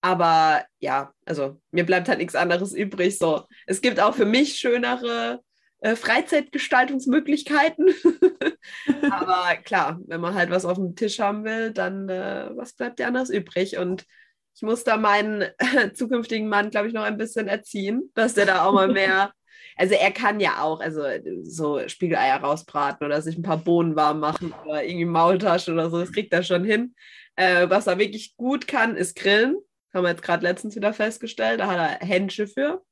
Aber 0.02 0.64
ja, 0.78 1.12
also 1.26 1.60
mir 1.72 1.84
bleibt 1.84 2.08
halt 2.08 2.18
nichts 2.18 2.34
anderes 2.34 2.72
übrig. 2.72 3.18
So, 3.18 3.44
es 3.66 3.80
gibt 3.80 4.00
auch 4.00 4.14
für 4.14 4.24
mich 4.24 4.58
schönere 4.58 5.42
äh, 5.80 5.96
Freizeitgestaltungsmöglichkeiten. 5.96 7.88
Aber 9.10 9.56
klar, 9.62 9.98
wenn 10.06 10.20
man 10.20 10.34
halt 10.34 10.50
was 10.50 10.64
auf 10.64 10.78
dem 10.78 10.94
Tisch 10.94 11.20
haben 11.20 11.44
will, 11.44 11.72
dann 11.72 12.08
äh, 12.08 12.50
was 12.54 12.72
bleibt 12.72 12.98
dir 12.98 13.06
anders 13.06 13.30
übrig? 13.30 13.76
Und 13.78 14.06
ich 14.54 14.62
muss 14.62 14.84
da 14.84 14.96
meinen 14.96 15.42
äh, 15.58 15.92
zukünftigen 15.94 16.48
Mann, 16.48 16.70
glaube 16.70 16.88
ich, 16.88 16.94
noch 16.94 17.02
ein 17.02 17.16
bisschen 17.16 17.48
erziehen, 17.48 18.10
dass 18.14 18.34
der 18.34 18.46
da 18.46 18.64
auch 18.64 18.72
mal 18.72 18.88
mehr. 18.88 19.32
Also 19.76 19.94
er 19.94 20.10
kann 20.10 20.40
ja 20.40 20.62
auch, 20.62 20.80
also 20.80 21.02
so 21.42 21.86
Spiegeleier 21.88 22.40
rausbraten 22.40 23.06
oder 23.06 23.22
sich 23.22 23.36
ein 23.36 23.42
paar 23.42 23.58
Bohnen 23.58 23.96
warm 23.96 24.20
machen 24.20 24.54
oder 24.64 24.84
irgendwie 24.84 25.06
Maultaschen 25.06 25.74
oder 25.74 25.90
so, 25.90 25.98
das 26.00 26.12
kriegt 26.12 26.32
er 26.32 26.42
schon 26.42 26.64
hin. 26.64 26.94
Äh, 27.36 27.70
was 27.70 27.86
er 27.86 27.98
wirklich 27.98 28.36
gut 28.36 28.66
kann, 28.66 28.96
ist 28.96 29.16
Grillen. 29.16 29.56
Haben 29.94 30.04
wir 30.04 30.10
jetzt 30.10 30.22
gerade 30.22 30.42
letztens 30.42 30.76
wieder 30.76 30.92
festgestellt. 30.92 31.60
Da 31.60 31.66
hat 31.66 32.00
er 32.00 32.06
Händchen 32.06 32.46
für. 32.46 32.82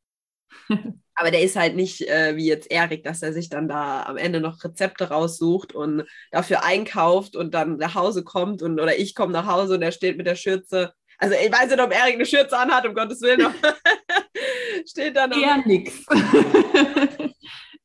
Aber 1.14 1.32
der 1.32 1.42
ist 1.42 1.56
halt 1.56 1.74
nicht 1.74 2.08
äh, 2.08 2.36
wie 2.36 2.46
jetzt 2.46 2.70
Erik, 2.70 3.02
dass 3.02 3.22
er 3.22 3.32
sich 3.32 3.48
dann 3.48 3.68
da 3.68 4.04
am 4.04 4.16
Ende 4.16 4.40
noch 4.40 4.62
Rezepte 4.62 5.08
raussucht 5.08 5.74
und 5.74 6.04
dafür 6.30 6.64
einkauft 6.64 7.34
und 7.34 7.54
dann 7.54 7.76
nach 7.76 7.96
Hause 7.96 8.22
kommt 8.22 8.62
und 8.62 8.80
oder 8.80 8.96
ich 8.96 9.16
komme 9.16 9.32
nach 9.32 9.46
Hause 9.46 9.74
und 9.74 9.82
er 9.82 9.90
steht 9.90 10.16
mit 10.16 10.28
der 10.28 10.36
Schürze. 10.36 10.92
Also 11.18 11.34
ich 11.34 11.52
weiß 11.52 11.70
nicht, 11.70 11.80
ob 11.80 11.92
Erik 11.92 12.14
eine 12.14 12.26
Schürze 12.26 12.56
anhat, 12.56 12.86
um 12.86 12.94
Gottes 12.94 13.20
Willen. 13.20 13.40
Steht 14.86 15.16
da 15.16 15.26
noch. 15.26 15.36
Eher 15.36 15.62
nix. 15.66 16.04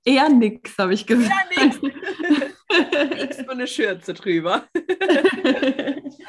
Eher 0.06 0.30
nix, 0.30 0.78
habe 0.78 0.94
ich 0.94 1.06
gesagt. 1.06 1.32
Eher 1.56 1.66
nix. 1.66 1.82
nix 3.18 3.38
für 3.38 3.52
eine 3.52 3.68
Schürze 3.68 4.14
drüber. 4.14 4.68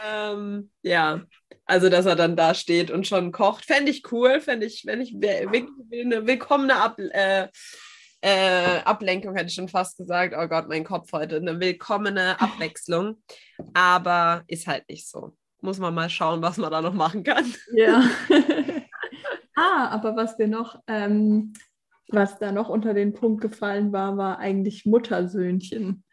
ähm, 0.06 0.70
ja, 0.82 1.22
also 1.66 1.88
dass 1.88 2.06
er 2.06 2.14
dann 2.14 2.36
da 2.36 2.54
steht 2.54 2.90
und 2.90 3.06
schon 3.06 3.32
kocht, 3.32 3.64
fände 3.64 3.90
ich 3.90 4.10
cool, 4.12 4.40
fände 4.40 4.66
ich, 4.66 4.84
wenn 4.86 5.00
ich 5.00 5.14
eine 5.14 6.26
willkommene 6.26 6.76
Ab, 6.76 6.98
äh, 6.98 7.48
äh, 8.24 8.80
Ablenkung, 8.84 9.34
hätte 9.34 9.48
ich 9.48 9.54
schon 9.54 9.68
fast 9.68 9.98
gesagt. 9.98 10.34
Oh 10.36 10.48
Gott, 10.48 10.66
mein 10.68 10.84
Kopf 10.84 11.12
heute. 11.12 11.36
Eine 11.36 11.60
willkommene 11.60 12.40
Abwechslung. 12.40 13.22
Aber 13.74 14.44
ist 14.46 14.66
halt 14.66 14.88
nicht 14.88 15.08
so. 15.08 15.36
Muss 15.60 15.78
man 15.78 15.94
mal 15.94 16.08
schauen, 16.08 16.40
was 16.40 16.56
man 16.56 16.70
da 16.70 16.80
noch 16.80 16.94
machen 16.94 17.22
kann. 17.22 17.52
Ja. 17.74 18.02
Ah, 19.54 19.88
aber 19.88 20.16
was 20.16 20.38
wir 20.38 20.48
noch 20.48 20.80
ähm, 20.86 21.52
was 22.08 22.38
da 22.38 22.52
noch 22.52 22.68
unter 22.68 22.94
den 22.94 23.12
Punkt 23.12 23.40
gefallen 23.40 23.92
war, 23.92 24.16
war 24.16 24.38
eigentlich 24.38 24.84
Muttersöhnchen. 24.84 26.04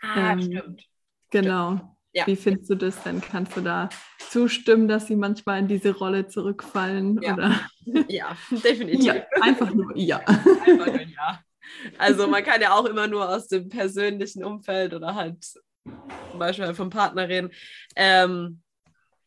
Ah, 0.00 0.32
ähm, 0.32 0.42
stimmt. 0.42 0.82
Genau. 1.30 1.76
Stimmt. 1.76 1.88
Ja. 2.14 2.26
Wie 2.26 2.36
findest 2.36 2.68
du 2.68 2.74
das 2.74 3.02
denn? 3.02 3.22
Kannst 3.22 3.56
du 3.56 3.62
da 3.62 3.88
zustimmen, 4.28 4.86
dass 4.86 5.06
sie 5.06 5.16
manchmal 5.16 5.60
in 5.60 5.68
diese 5.68 5.96
Rolle 5.96 6.26
zurückfallen? 6.26 7.20
Ja, 7.22 7.32
oder? 7.32 7.60
ja 8.08 8.36
definitiv. 8.50 9.04
Ja, 9.04 9.24
einfach 9.40 9.72
nur 9.72 9.96
ja. 9.96 10.18
Einfach 10.18 10.86
nur 10.86 11.00
ja. 11.00 11.40
Also 11.96 12.26
man 12.26 12.44
kann 12.44 12.60
ja 12.60 12.74
auch 12.74 12.84
immer 12.84 13.06
nur 13.06 13.26
aus 13.28 13.48
dem 13.48 13.70
persönlichen 13.70 14.44
Umfeld 14.44 14.92
oder 14.92 15.14
halt 15.14 15.42
zum 15.42 16.38
Beispiel 16.38 16.74
vom 16.74 16.90
Partner 16.90 17.28
reden. 17.28 17.50
Ähm, 17.96 18.61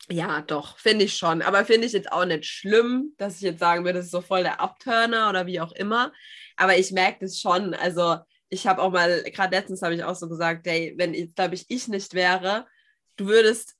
ja, 0.09 0.41
doch, 0.41 0.77
finde 0.77 1.05
ich 1.05 1.17
schon. 1.17 1.41
Aber 1.41 1.65
finde 1.65 1.87
ich 1.87 1.93
jetzt 1.93 2.11
auch 2.11 2.25
nicht 2.25 2.45
schlimm, 2.45 3.13
dass 3.17 3.37
ich 3.37 3.41
jetzt 3.41 3.59
sagen 3.59 3.83
würde, 3.83 3.99
das 3.99 4.05
ist 4.05 4.11
so 4.11 4.21
voll 4.21 4.43
der 4.43 4.59
Abturner 4.59 5.29
oder 5.29 5.47
wie 5.47 5.59
auch 5.59 5.71
immer. 5.71 6.13
Aber 6.57 6.77
ich 6.77 6.91
merke 6.91 7.19
das 7.21 7.39
schon. 7.39 7.73
Also, 7.73 8.17
ich 8.49 8.67
habe 8.67 8.81
auch 8.81 8.91
mal, 8.91 9.23
gerade 9.23 9.55
letztens 9.55 9.81
habe 9.81 9.95
ich 9.95 10.03
auch 10.03 10.15
so 10.15 10.29
gesagt, 10.29 10.67
hey, 10.67 10.93
wenn, 10.97 11.13
glaube 11.33 11.55
ich, 11.55 11.65
ich 11.69 11.87
nicht 11.87 12.13
wäre, 12.13 12.67
du 13.15 13.25
würdest 13.27 13.75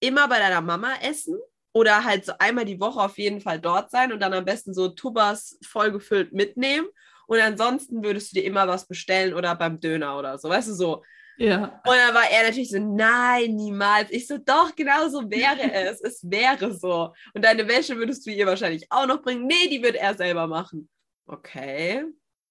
immer 0.00 0.28
bei 0.28 0.38
deiner 0.38 0.60
Mama 0.60 0.94
essen 1.02 1.38
oder 1.72 2.04
halt 2.04 2.24
so 2.24 2.32
einmal 2.38 2.64
die 2.64 2.80
Woche 2.80 3.00
auf 3.00 3.18
jeden 3.18 3.40
Fall 3.40 3.60
dort 3.60 3.90
sein 3.90 4.12
und 4.12 4.20
dann 4.20 4.34
am 4.34 4.44
besten 4.44 4.74
so 4.74 4.88
Tubas 4.88 5.58
vollgefüllt 5.62 6.32
mitnehmen. 6.32 6.88
Und 7.28 7.40
ansonsten 7.40 8.02
würdest 8.02 8.32
du 8.32 8.40
dir 8.40 8.46
immer 8.46 8.66
was 8.66 8.88
bestellen 8.88 9.34
oder 9.34 9.54
beim 9.54 9.78
Döner 9.80 10.18
oder 10.18 10.38
so, 10.38 10.48
weißt 10.48 10.68
du, 10.68 10.74
so 10.74 11.04
ja. 11.38 11.80
Und 11.84 11.96
dann 11.96 12.14
war 12.14 12.30
er 12.30 12.44
natürlich 12.44 12.70
so, 12.70 12.78
nein, 12.78 13.54
niemals. 13.54 14.10
Ich 14.10 14.26
so, 14.26 14.38
doch, 14.38 14.74
genau 14.74 15.08
so 15.08 15.30
wäre 15.30 15.72
es. 15.72 16.00
es 16.00 16.20
wäre 16.28 16.74
so. 16.74 17.12
Und 17.32 17.44
deine 17.44 17.66
Wäsche 17.68 17.96
würdest 17.96 18.26
du 18.26 18.30
ihr 18.30 18.46
wahrscheinlich 18.46 18.86
auch 18.90 19.06
noch 19.06 19.22
bringen. 19.22 19.46
Nee, 19.46 19.68
die 19.70 19.82
wird 19.82 19.96
er 19.96 20.14
selber 20.14 20.46
machen. 20.46 20.88
Okay. 21.26 22.04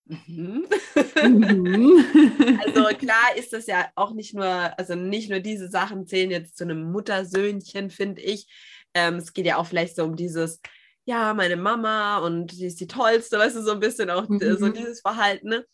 Mhm. 0.05 0.65
Mhm. 1.23 2.61
also 2.65 2.83
klar 2.97 3.35
ist 3.35 3.51
das 3.51 3.67
ja 3.67 3.87
auch 3.95 4.13
nicht 4.13 4.33
nur, 4.33 4.45
also 4.77 4.95
nicht 4.95 5.29
nur 5.29 5.39
diese 5.39 5.67
Sachen 5.67 6.07
zählen 6.07 6.31
jetzt 6.31 6.57
zu 6.57 6.63
einem 6.63 6.91
Muttersöhnchen, 6.91 7.89
finde 7.89 8.21
ich. 8.21 8.47
Ähm, 8.93 9.15
es 9.15 9.33
geht 9.33 9.45
ja 9.45 9.57
auch 9.57 9.65
vielleicht 9.65 9.95
so 9.95 10.03
um 10.03 10.15
dieses, 10.15 10.61
ja, 11.05 11.33
meine 11.33 11.55
Mama 11.57 12.19
und 12.19 12.51
die 12.51 12.65
ist 12.65 12.79
die 12.79 12.87
tollste, 12.87 13.37
weißt 13.37 13.55
du, 13.57 13.61
so 13.61 13.71
ein 13.71 13.79
bisschen 13.79 14.09
auch 14.09 14.29
mhm. 14.29 14.57
so 14.57 14.69
dieses 14.69 15.01
Verhalten. 15.01 15.49
Ne? 15.49 15.65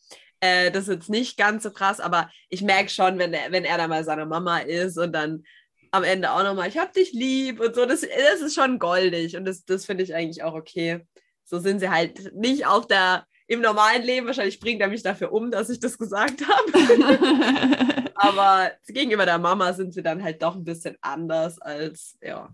Äh, 0.43 0.71
das 0.71 0.89
ist 0.89 0.93
jetzt 0.93 1.09
nicht 1.09 1.37
ganz 1.37 1.63
so 1.63 1.71
krass, 1.71 2.01
aber 2.01 2.29
ich 2.49 2.61
merke 2.61 2.89
schon, 2.89 3.17
wenn 3.17 3.33
er, 3.33 3.53
wenn 3.53 3.63
er 3.63 3.77
dann 3.77 3.89
mal 3.89 4.03
seine 4.03 4.25
Mama 4.25 4.57
ist 4.57 4.97
und 4.97 5.13
dann 5.13 5.45
am 5.91 6.03
Ende 6.03 6.33
auch 6.33 6.43
nochmal, 6.43 6.67
ich 6.67 6.77
hab 6.77 6.91
dich 6.91 7.13
lieb 7.13 7.61
und 7.61 7.73
so, 7.73 7.85
das, 7.85 8.01
das 8.01 8.41
ist 8.41 8.53
schon 8.53 8.77
goldig 8.77 9.37
und 9.37 9.45
das, 9.45 9.63
das 9.63 9.85
finde 9.85 10.03
ich 10.03 10.13
eigentlich 10.13 10.43
auch 10.43 10.53
okay. 10.53 10.99
So 11.45 11.59
sind 11.59 11.79
sie 11.79 11.89
halt 11.89 12.35
nicht 12.35 12.65
auf 12.65 12.87
der, 12.87 13.25
im 13.47 13.61
normalen 13.61 14.03
Leben, 14.03 14.27
wahrscheinlich 14.27 14.59
bringt 14.59 14.81
er 14.81 14.89
mich 14.89 15.01
dafür 15.01 15.31
um, 15.31 15.49
dass 15.49 15.69
ich 15.69 15.79
das 15.79 15.97
gesagt 15.97 16.41
habe. 16.45 18.11
aber 18.15 18.71
gegenüber 18.85 19.25
der 19.25 19.39
Mama 19.39 19.71
sind 19.71 19.93
sie 19.93 20.03
dann 20.03 20.21
halt 20.21 20.43
doch 20.43 20.55
ein 20.57 20.65
bisschen 20.65 20.97
anders 20.99 21.57
als, 21.61 22.17
ja, 22.21 22.49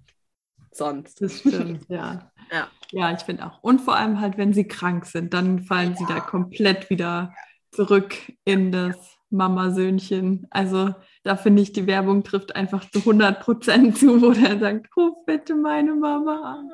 sonst. 0.71 1.19
Das 1.23 1.39
stimmt, 1.39 1.89
ja. 1.89 2.31
Ja, 2.51 2.67
ja 2.91 3.13
ich 3.15 3.21
finde 3.21 3.47
auch. 3.47 3.63
Und 3.63 3.81
vor 3.81 3.95
allem 3.95 4.21
halt, 4.21 4.37
wenn 4.37 4.53
sie 4.53 4.67
krank 4.67 5.07
sind, 5.07 5.33
dann 5.33 5.63
fallen 5.63 5.93
ja. 5.93 5.97
sie 5.97 6.05
da 6.05 6.19
komplett 6.19 6.91
wieder 6.91 7.33
zurück 7.71 8.15
in 8.45 8.71
das 8.71 9.17
Mama-Söhnchen. 9.29 10.47
Also 10.49 10.93
da 11.23 11.35
finde 11.35 11.61
ich, 11.61 11.71
die 11.73 11.87
Werbung 11.87 12.23
trifft 12.23 12.55
einfach 12.55 12.89
zu 12.89 12.99
100 12.99 13.39
Prozent 13.41 13.97
zu, 13.97 14.21
wo 14.21 14.31
der 14.31 14.59
sagt, 14.59 14.87
ruf 14.97 15.15
bitte 15.25 15.55
meine 15.55 15.93
Mama 15.93 16.59
an. 16.59 16.69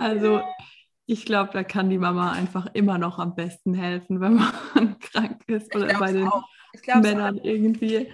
Also 0.00 0.40
ich 1.06 1.24
glaube, 1.24 1.50
da 1.52 1.62
kann 1.62 1.88
die 1.88 1.98
Mama 1.98 2.32
einfach 2.32 2.66
immer 2.72 2.98
noch 2.98 3.18
am 3.18 3.34
besten 3.34 3.74
helfen, 3.74 4.20
wenn 4.20 4.34
man 4.34 4.98
krank 5.00 5.42
ist 5.46 5.74
oder 5.74 5.98
bei 5.98 6.12
den 6.12 6.26
auch. 6.26 6.44
Männern 7.02 7.38
irgendwie. 7.42 8.08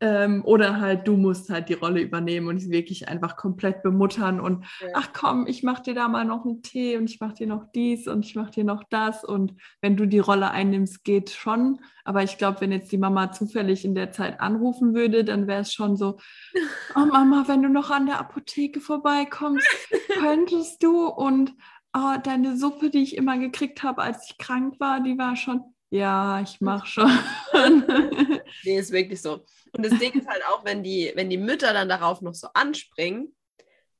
Ähm, 0.00 0.44
oder 0.44 0.80
halt, 0.80 1.06
du 1.08 1.16
musst 1.16 1.50
halt 1.50 1.68
die 1.68 1.74
Rolle 1.74 2.00
übernehmen 2.00 2.48
und 2.48 2.58
sie 2.58 2.70
wirklich 2.70 3.08
einfach 3.08 3.36
komplett 3.36 3.82
bemuttern 3.82 4.40
und 4.40 4.64
ja. 4.80 4.88
ach 4.94 5.10
komm, 5.12 5.46
ich 5.46 5.62
mach 5.62 5.80
dir 5.80 5.94
da 5.94 6.08
mal 6.08 6.24
noch 6.24 6.44
einen 6.44 6.62
Tee 6.62 6.96
und 6.96 7.10
ich 7.10 7.20
mach 7.20 7.32
dir 7.32 7.46
noch 7.46 7.64
dies 7.74 8.06
und 8.08 8.24
ich 8.24 8.34
mach 8.34 8.50
dir 8.50 8.64
noch 8.64 8.84
das. 8.90 9.24
Und 9.24 9.54
wenn 9.80 9.96
du 9.96 10.06
die 10.06 10.18
Rolle 10.18 10.50
einnimmst, 10.50 11.04
geht 11.04 11.30
schon. 11.30 11.80
Aber 12.04 12.22
ich 12.22 12.38
glaube, 12.38 12.60
wenn 12.60 12.72
jetzt 12.72 12.92
die 12.92 12.98
Mama 12.98 13.32
zufällig 13.32 13.84
in 13.84 13.94
der 13.94 14.12
Zeit 14.12 14.40
anrufen 14.40 14.94
würde, 14.94 15.24
dann 15.24 15.46
wäre 15.46 15.62
es 15.62 15.72
schon 15.72 15.96
so, 15.96 16.18
oh 16.96 17.06
Mama, 17.06 17.44
wenn 17.46 17.62
du 17.62 17.68
noch 17.68 17.90
an 17.90 18.06
der 18.06 18.20
Apotheke 18.20 18.80
vorbeikommst, 18.80 19.66
könntest 20.20 20.82
du 20.82 21.06
und 21.06 21.54
oh, 21.94 22.14
deine 22.22 22.56
Suppe, 22.56 22.90
die 22.90 23.02
ich 23.02 23.16
immer 23.16 23.38
gekriegt 23.38 23.82
habe, 23.82 24.02
als 24.02 24.30
ich 24.30 24.38
krank 24.38 24.78
war, 24.80 25.00
die 25.00 25.16
war 25.16 25.36
schon 25.36 25.73
ja, 25.94 26.40
ich 26.40 26.60
mache 26.60 26.86
schon. 26.86 27.12
nee, 28.64 28.78
ist 28.78 28.90
wirklich 28.90 29.22
so. 29.22 29.44
Und 29.72 29.86
das 29.86 29.96
Ding 29.98 30.12
ist 30.12 30.26
halt 30.26 30.42
auch, 30.48 30.64
wenn 30.64 30.82
die, 30.82 31.12
wenn 31.14 31.30
die 31.30 31.38
Mütter 31.38 31.72
dann 31.72 31.88
darauf 31.88 32.20
noch 32.20 32.34
so 32.34 32.48
anspringen, 32.52 33.32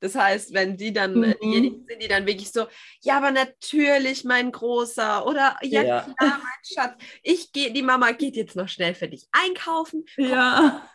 das 0.01 0.17
heißt, 0.17 0.53
wenn 0.53 0.77
die 0.77 0.93
dann 0.93 1.15
mhm. 1.15 1.35
diejenigen 1.43 1.87
sind, 1.87 2.03
die 2.03 2.09
dann 2.09 2.27
wirklich 2.27 2.51
so, 2.51 2.67
ja, 3.01 3.17
aber 3.17 3.31
natürlich, 3.31 4.25
mein 4.25 4.51
Großer, 4.51 5.25
oder 5.25 5.57
ja, 5.63 5.83
ja. 5.83 6.01
klar, 6.01 6.41
mein 6.43 6.65
Schatz, 6.65 7.03
ich 7.23 7.53
gehe, 7.53 7.73
die 7.73 7.83
Mama 7.83 8.11
geht 8.11 8.37
jetzt 8.37 8.57
noch 8.57 8.69
schnell 8.69 8.95
für 8.95 9.09
dich 9.09 9.27
einkaufen, 9.31 10.05
ja. 10.17 10.87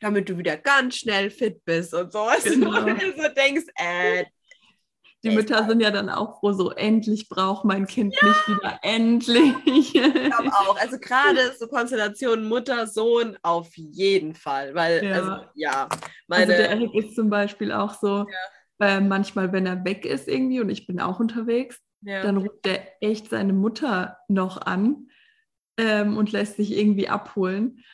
damit 0.00 0.28
du 0.28 0.38
wieder 0.38 0.56
ganz 0.56 0.96
schnell 0.96 1.30
fit 1.30 1.64
bist 1.64 1.92
und 1.92 2.12
so. 2.12 2.26
Genau. 2.42 2.80
Und 2.86 3.00
du 3.00 3.22
so 3.22 3.28
denkst, 3.28 3.66
äh, 3.76 4.24
die 5.22 5.30
Mütter 5.30 5.66
sind 5.66 5.80
ja 5.80 5.90
dann 5.90 6.08
auch 6.08 6.40
froh, 6.40 6.52
so 6.52 6.70
endlich 6.70 7.28
braucht 7.28 7.64
mein 7.64 7.86
Kind 7.86 8.14
ja. 8.20 8.28
mich 8.28 8.48
wieder, 8.48 8.78
endlich. 8.82 9.54
Ich 9.66 9.92
glaube 9.92 10.50
auch. 10.52 10.78
Also 10.80 10.98
gerade 10.98 11.52
so 11.58 11.66
Konstellationen 11.66 12.48
Mutter, 12.48 12.86
Sohn 12.86 13.36
auf 13.42 13.74
jeden 13.76 14.34
Fall. 14.34 14.74
Weil, 14.74 15.04
ja. 15.04 15.12
also 15.12 15.46
ja. 15.54 15.88
Meine, 16.26 16.52
also 16.52 16.56
der 16.56 16.70
Erik 16.70 16.94
ist 16.94 17.14
zum 17.14 17.28
Beispiel 17.28 17.72
auch 17.72 17.94
so, 17.94 18.26
ja. 18.80 18.86
äh, 18.86 19.00
manchmal, 19.00 19.52
wenn 19.52 19.66
er 19.66 19.84
weg 19.84 20.06
ist 20.06 20.28
irgendwie 20.28 20.60
und 20.60 20.70
ich 20.70 20.86
bin 20.86 21.00
auch 21.00 21.20
unterwegs, 21.20 21.80
dann 22.02 22.38
ruft 22.38 22.66
er 22.66 22.80
echt 23.02 23.28
seine 23.28 23.52
Mutter 23.52 24.16
noch 24.28 24.62
an 24.62 25.08
ähm, 25.76 26.16
und 26.16 26.32
lässt 26.32 26.56
sich 26.56 26.76
irgendwie 26.76 27.08
abholen. 27.08 27.84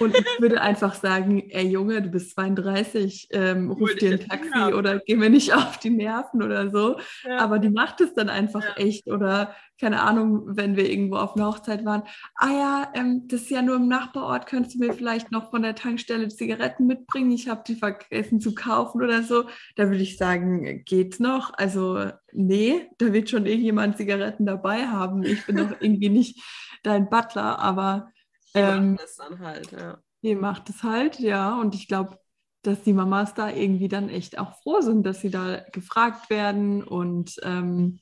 Und 0.00 0.16
ich 0.16 0.24
würde 0.40 0.60
einfach 0.60 0.94
sagen, 0.94 1.48
ey 1.50 1.66
Junge, 1.68 2.02
du 2.02 2.08
bist 2.08 2.32
32, 2.34 3.28
ähm, 3.30 3.70
ruf 3.70 3.94
dir 3.94 4.12
ein 4.12 4.20
Taxi 4.20 4.74
oder 4.74 4.98
geh 4.98 5.16
mir 5.16 5.30
nicht 5.30 5.54
auf 5.54 5.78
die 5.78 5.90
Nerven 5.90 6.42
oder 6.42 6.70
so. 6.70 6.98
Ja. 7.24 7.38
Aber 7.38 7.58
die 7.58 7.70
macht 7.70 8.00
es 8.00 8.14
dann 8.14 8.28
einfach 8.28 8.64
ja. 8.64 8.76
echt. 8.76 9.06
Oder 9.08 9.54
keine 9.80 10.02
Ahnung, 10.02 10.42
wenn 10.44 10.76
wir 10.76 10.90
irgendwo 10.90 11.16
auf 11.16 11.36
einer 11.36 11.46
Hochzeit 11.46 11.84
waren, 11.84 12.02
ah 12.34 12.50
ja, 12.50 12.92
ähm, 12.94 13.26
das 13.28 13.42
ist 13.42 13.50
ja 13.50 13.62
nur 13.62 13.76
im 13.76 13.88
Nachbarort, 13.88 14.46
könntest 14.46 14.74
du 14.74 14.80
mir 14.80 14.92
vielleicht 14.92 15.32
noch 15.32 15.50
von 15.50 15.62
der 15.62 15.74
Tankstelle 15.74 16.28
Zigaretten 16.28 16.86
mitbringen? 16.86 17.30
Ich 17.30 17.48
habe 17.48 17.62
die 17.66 17.76
vergessen 17.76 18.40
zu 18.40 18.54
kaufen 18.54 19.02
oder 19.02 19.22
so. 19.22 19.44
Da 19.76 19.84
würde 19.84 20.02
ich 20.02 20.18
sagen, 20.18 20.84
geht's 20.84 21.18
noch? 21.18 21.52
Also 21.54 22.10
nee, 22.32 22.88
da 22.98 23.12
wird 23.12 23.30
schon 23.30 23.46
irgendjemand 23.46 23.96
Zigaretten 23.96 24.46
dabei 24.46 24.86
haben. 24.86 25.22
Ich 25.22 25.46
bin 25.46 25.56
doch 25.56 25.70
irgendwie 25.80 26.10
nicht 26.10 26.42
dein 26.82 27.08
Butler, 27.08 27.58
aber 27.58 28.10
ähm, 28.54 28.92
macht 28.92 29.02
das 29.02 29.16
dann 29.16 29.38
halt, 29.40 29.72
ja. 29.72 29.98
Die 30.22 30.34
macht 30.34 30.68
es 30.68 30.82
halt, 30.82 31.18
ja. 31.18 31.58
Und 31.60 31.74
ich 31.74 31.88
glaube, 31.88 32.18
dass 32.62 32.82
die 32.82 32.92
Mamas 32.92 33.34
da 33.34 33.50
irgendwie 33.50 33.88
dann 33.88 34.08
echt 34.08 34.38
auch 34.38 34.60
froh 34.62 34.80
sind, 34.80 35.04
dass 35.04 35.20
sie 35.20 35.30
da 35.30 35.64
gefragt 35.72 36.28
werden 36.30 36.82
und 36.82 37.36
ähm, 37.42 38.00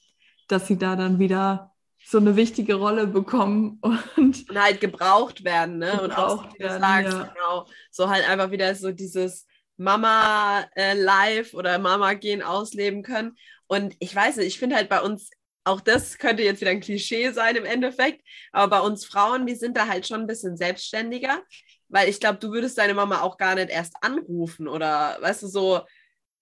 dass 0.49 0.67
sie 0.67 0.79
da 0.79 0.97
dann 0.97 1.19
wieder 1.19 1.73
so 2.05 2.19
eine 2.19 2.37
wichtige 2.37 2.75
Rolle 2.75 3.07
bekommen 3.07 3.79
und, 3.83 4.49
und 4.49 4.59
halt 4.59 4.81
gebraucht 4.81 5.45
werden, 5.45 5.79
ne? 5.79 6.01
und 6.03 6.13
auch, 6.13 6.53
wie 6.55 6.63
du 6.63 6.69
sagst, 6.69 7.13
ja. 7.13 7.33
genau, 7.35 7.67
so 7.91 8.09
halt 8.09 8.29
einfach 8.29 8.51
wieder 8.51 8.75
so 8.75 8.93
dieses 8.93 9.47
Mama-Life 9.77 11.53
äh, 11.53 11.57
oder 11.57 11.79
Mama-Gehen 11.79 12.43
ausleben 12.43 13.03
können. 13.03 13.37
Und 13.69 13.95
ich 14.01 14.15
weiß 14.15 14.37
nicht, 14.39 14.47
ich 14.47 14.59
finde 14.59 14.77
halt 14.77 14.89
bei 14.89 15.03
uns 15.03 15.31
auch 15.69 15.81
das 15.81 16.19
könnte 16.19 16.43
jetzt 16.43 16.61
wieder 16.61 16.71
ein 16.71 16.81
Klischee 16.81 17.31
sein 17.31 17.57
im 17.57 17.65
Endeffekt, 17.65 18.23
aber 18.53 18.79
bei 18.79 18.87
uns 18.87 19.05
Frauen, 19.05 19.47
wir 19.47 19.57
sind 19.57 19.77
da 19.77 19.87
halt 19.87 20.07
schon 20.07 20.21
ein 20.21 20.27
bisschen 20.27 20.57
selbstständiger, 20.57 21.43
weil 21.89 22.09
ich 22.09 22.21
glaube, 22.21 22.39
du 22.39 22.51
würdest 22.53 22.79
deine 22.79 22.95
Mama 22.95 23.21
auch 23.23 23.37
gar 23.37 23.55
nicht 23.55 23.71
erst 23.71 23.95
anrufen 24.01 24.69
oder 24.69 25.19
weißt 25.21 25.43
du 25.43 25.47
so, 25.47 25.81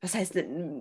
was 0.01 0.15
heißt, 0.15 0.35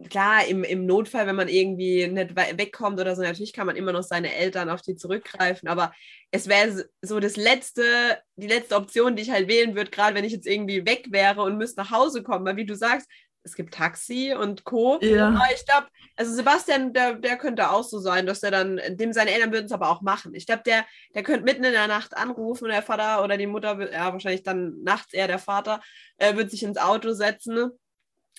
klar, 0.10 0.46
im, 0.46 0.64
im 0.64 0.86
Notfall, 0.86 1.26
wenn 1.26 1.38
man 1.38 1.48
irgendwie 1.48 2.06
nicht 2.08 2.36
wegkommt 2.36 3.00
oder 3.00 3.16
so, 3.16 3.22
natürlich 3.22 3.54
kann 3.54 3.66
man 3.66 3.78
immer 3.78 3.94
noch 3.94 4.04
seine 4.04 4.34
Eltern 4.36 4.70
auf 4.70 4.82
die 4.82 4.96
zurückgreifen, 4.96 5.70
aber 5.70 5.94
es 6.32 6.48
wäre 6.48 6.86
so 7.02 7.20
das 7.20 7.38
letzte, 7.38 8.20
die 8.36 8.48
letzte 8.48 8.76
Option, 8.76 9.16
die 9.16 9.24
ich 9.24 9.32
halt 9.32 9.48
wählen 9.48 9.76
würde, 9.76 9.90
gerade 9.90 10.16
wenn 10.16 10.26
ich 10.26 10.34
jetzt 10.34 10.48
irgendwie 10.48 10.86
weg 10.86 11.08
wäre 11.12 11.42
und 11.42 11.58
müsste 11.58 11.82
nach 11.82 11.92
Hause 11.92 12.24
kommen, 12.24 12.46
weil 12.46 12.58
wie 12.58 12.66
du 12.66 12.76
sagst, 12.76 13.10
es 13.46 13.56
gibt 13.56 13.76
Taxi 13.76 14.34
und 14.38 14.64
Co. 14.64 14.98
Ja. 15.02 15.30
Aber 15.30 15.46
ich 15.54 15.66
glaube, 15.66 15.88
also 16.16 16.34
Sebastian, 16.34 16.94
der, 16.94 17.14
der 17.14 17.38
könnte 17.38 17.70
auch 17.70 17.84
so 17.84 18.00
sein, 18.00 18.26
dass 18.26 18.42
er 18.42 18.52
dann, 18.52 18.82
dem 18.90 19.14
seine 19.14 19.32
Eltern 19.32 19.54
würden 19.54 19.68
es 19.68 19.72
aber 19.72 19.90
auch 19.90 20.02
machen. 20.02 20.34
Ich 20.34 20.48
glaube, 20.48 20.64
der, 20.66 20.84
der 21.14 21.24
könnte 21.24 21.44
mitten 21.44 21.64
in 21.64 21.72
der 21.72 21.88
Nacht 21.88 22.18
anrufen 22.18 22.66
und 22.66 22.72
der 22.72 22.82
Vater 22.82 23.24
oder 23.24 23.38
die 23.38 23.48
Mutter, 23.48 23.92
ja, 23.92 24.12
wahrscheinlich 24.12 24.44
dann 24.44 24.82
nachts 24.82 25.14
eher 25.14 25.28
der 25.28 25.40
Vater, 25.40 25.82
äh, 26.18 26.36
wird 26.36 26.50
sich 26.50 26.64
ins 26.64 26.78
Auto 26.78 27.14
setzen 27.14 27.70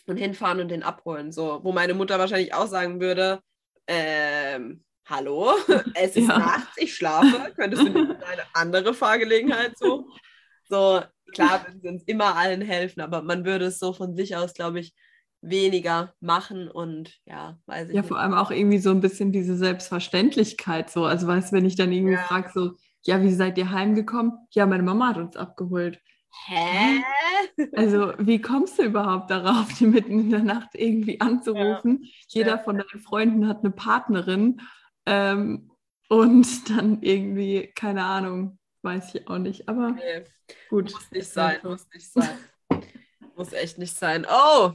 und 0.07 0.17
hinfahren 0.17 0.61
und 0.61 0.69
den 0.69 0.83
abholen. 0.83 1.31
So, 1.31 1.61
wo 1.63 1.73
meine 1.73 1.95
Mutter 1.95 2.19
wahrscheinlich 2.19 2.53
auch 2.53 2.67
sagen 2.67 3.01
würde, 3.01 3.41
ähm, 3.87 4.85
hallo, 5.07 5.55
es 5.95 6.17
ist 6.17 6.29
ja. 6.29 6.39
nachts, 6.39 6.77
ich 6.77 6.95
schlafe, 6.95 7.53
könntest 7.55 7.85
du 7.85 7.89
eine 8.27 8.43
andere 8.55 8.93
Fahrgelegenheit 8.93 9.79
suchen? 9.79 10.11
So, 10.69 11.03
klar 11.37 11.65
würden 11.67 11.81
sie 11.81 11.89
uns 11.89 12.03
immer 12.05 12.37
allen 12.37 12.61
helfen, 12.61 13.01
aber 13.01 13.23
man 13.23 13.45
würde 13.45 13.67
es 13.67 13.79
so 13.79 13.93
von 13.93 14.15
sich 14.17 14.37
aus, 14.37 14.55
glaube 14.55 14.81
ich, 14.81 14.95
weniger 15.43 16.15
machen 16.21 16.69
und 16.69 17.19
ja, 17.27 17.59
weiß 17.67 17.89
ich 17.89 17.95
Ja, 17.95 18.01
nicht. 18.01 18.09
vor 18.09 18.19
allem 18.19 18.35
auch 18.35 18.51
irgendwie 18.51 18.79
so 18.79 18.91
ein 18.91 19.01
bisschen 19.01 19.33
diese 19.33 19.57
Selbstverständlichkeit 19.57 20.91
so. 20.91 21.05
Also 21.05 21.27
weißt 21.27 21.53
du, 21.53 21.57
wenn 21.57 21.65
ich 21.65 21.77
dann 21.77 21.93
irgendwie 21.93 22.15
ja. 22.15 22.23
frage 22.23 22.51
so, 22.53 22.73
ja, 23.05 23.23
wie 23.23 23.33
seid 23.33 23.57
ihr 23.59 23.71
heimgekommen? 23.71 24.33
Ja, 24.51 24.67
meine 24.67 24.83
Mama 24.83 25.09
hat 25.09 25.19
uns 25.19 25.37
abgeholt. 25.37 26.01
Hä? 26.47 27.03
Also, 27.73 28.13
wie 28.19 28.41
kommst 28.41 28.79
du 28.79 28.83
überhaupt 28.83 29.31
darauf, 29.31 29.73
die 29.79 29.87
mitten 29.87 30.21
in 30.21 30.31
der 30.31 30.43
Nacht 30.43 30.71
irgendwie 30.75 31.21
anzurufen? 31.21 32.01
Ja. 32.03 32.11
Jeder 32.29 32.57
ja. 32.57 32.59
von 32.59 32.77
deinen 32.77 33.01
Freunden 33.01 33.49
hat 33.49 33.61
eine 33.61 33.71
Partnerin 33.71 34.61
ähm, 35.07 35.71
und 36.09 36.69
dann 36.69 37.01
irgendwie, 37.03 37.73
keine 37.75 38.05
Ahnung, 38.05 38.59
weiß 38.87 39.15
ich 39.15 39.29
auch 39.29 39.39
nicht. 39.39 39.69
Aber 39.69 39.91
nee. 39.91 40.25
gut. 40.71 40.93
Muss 40.93 41.11
nicht 41.11 41.29
sein, 41.29 41.59
muss 41.63 41.87
nicht 41.93 42.11
sein. 42.11 42.39
muss 43.37 43.53
echt 43.53 43.79
nicht 43.79 43.95
sein. 43.95 44.27
Oh, 44.31 44.73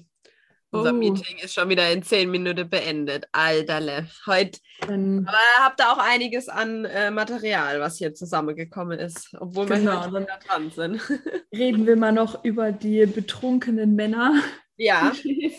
unser 0.70 0.92
oh. 0.92 0.98
Meeting 0.98 1.38
ist 1.42 1.54
schon 1.54 1.70
wieder 1.70 1.92
in 1.92 2.04
zehn 2.04 2.30
Minuten 2.30 2.70
beendet. 2.70 3.26
Alterle. 3.32 4.08
Heute. 4.26 4.60
Ähm, 4.90 5.26
aber 5.28 5.38
habt 5.66 5.82
ihr 5.82 5.92
auch 5.92 5.98
einiges 5.98 6.50
an 6.50 6.86
äh, 6.86 7.10
Material, 7.10 7.80
was 7.80 7.98
hier 7.98 8.14
zusammengekommen 8.14 9.00
ist, 9.00 9.36
obwohl 9.40 9.66
genau. 9.66 10.12
wir 10.12 10.22
da 10.22 10.38
dran 10.38 10.72
sind. 10.72 11.02
Reden 11.54 11.86
wir 11.88 11.96
mal 11.96 12.12
noch 12.12 12.44
über 12.44 12.72
die 12.72 13.06
betrunkenen 13.06 13.96
Männer. 13.96 14.42
Ja. 14.78 15.14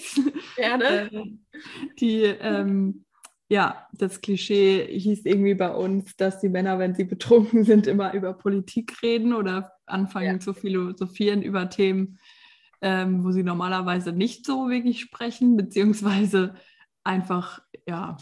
Gerne. 0.56 1.10
Äh, 1.12 1.24
die, 1.98 2.22
ähm, 2.24 3.04
ja, 3.52 3.86
das 3.92 4.22
Klischee 4.22 4.86
hieß 4.98 5.26
irgendwie 5.26 5.54
bei 5.54 5.70
uns, 5.70 6.16
dass 6.16 6.40
die 6.40 6.48
Männer, 6.48 6.78
wenn 6.78 6.94
sie 6.94 7.04
betrunken 7.04 7.64
sind, 7.64 7.86
immer 7.86 8.14
über 8.14 8.32
Politik 8.32 9.02
reden 9.02 9.34
oder 9.34 9.72
anfangen 9.84 10.36
ja. 10.36 10.40
zu 10.40 10.54
philosophieren 10.54 11.42
über 11.42 11.68
Themen, 11.68 12.18
ähm, 12.80 13.22
wo 13.22 13.30
sie 13.30 13.42
normalerweise 13.42 14.12
nicht 14.12 14.46
so 14.46 14.70
wirklich 14.70 15.00
sprechen, 15.00 15.58
beziehungsweise 15.58 16.54
einfach, 17.04 17.60
ja, 17.86 18.16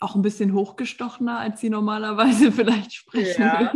auch 0.00 0.16
ein 0.16 0.22
bisschen 0.22 0.52
hochgestochener, 0.52 1.38
als 1.38 1.60
sie 1.60 1.70
normalerweise 1.70 2.50
vielleicht 2.52 2.94
sprechen 2.94 3.42
ja. 3.42 3.72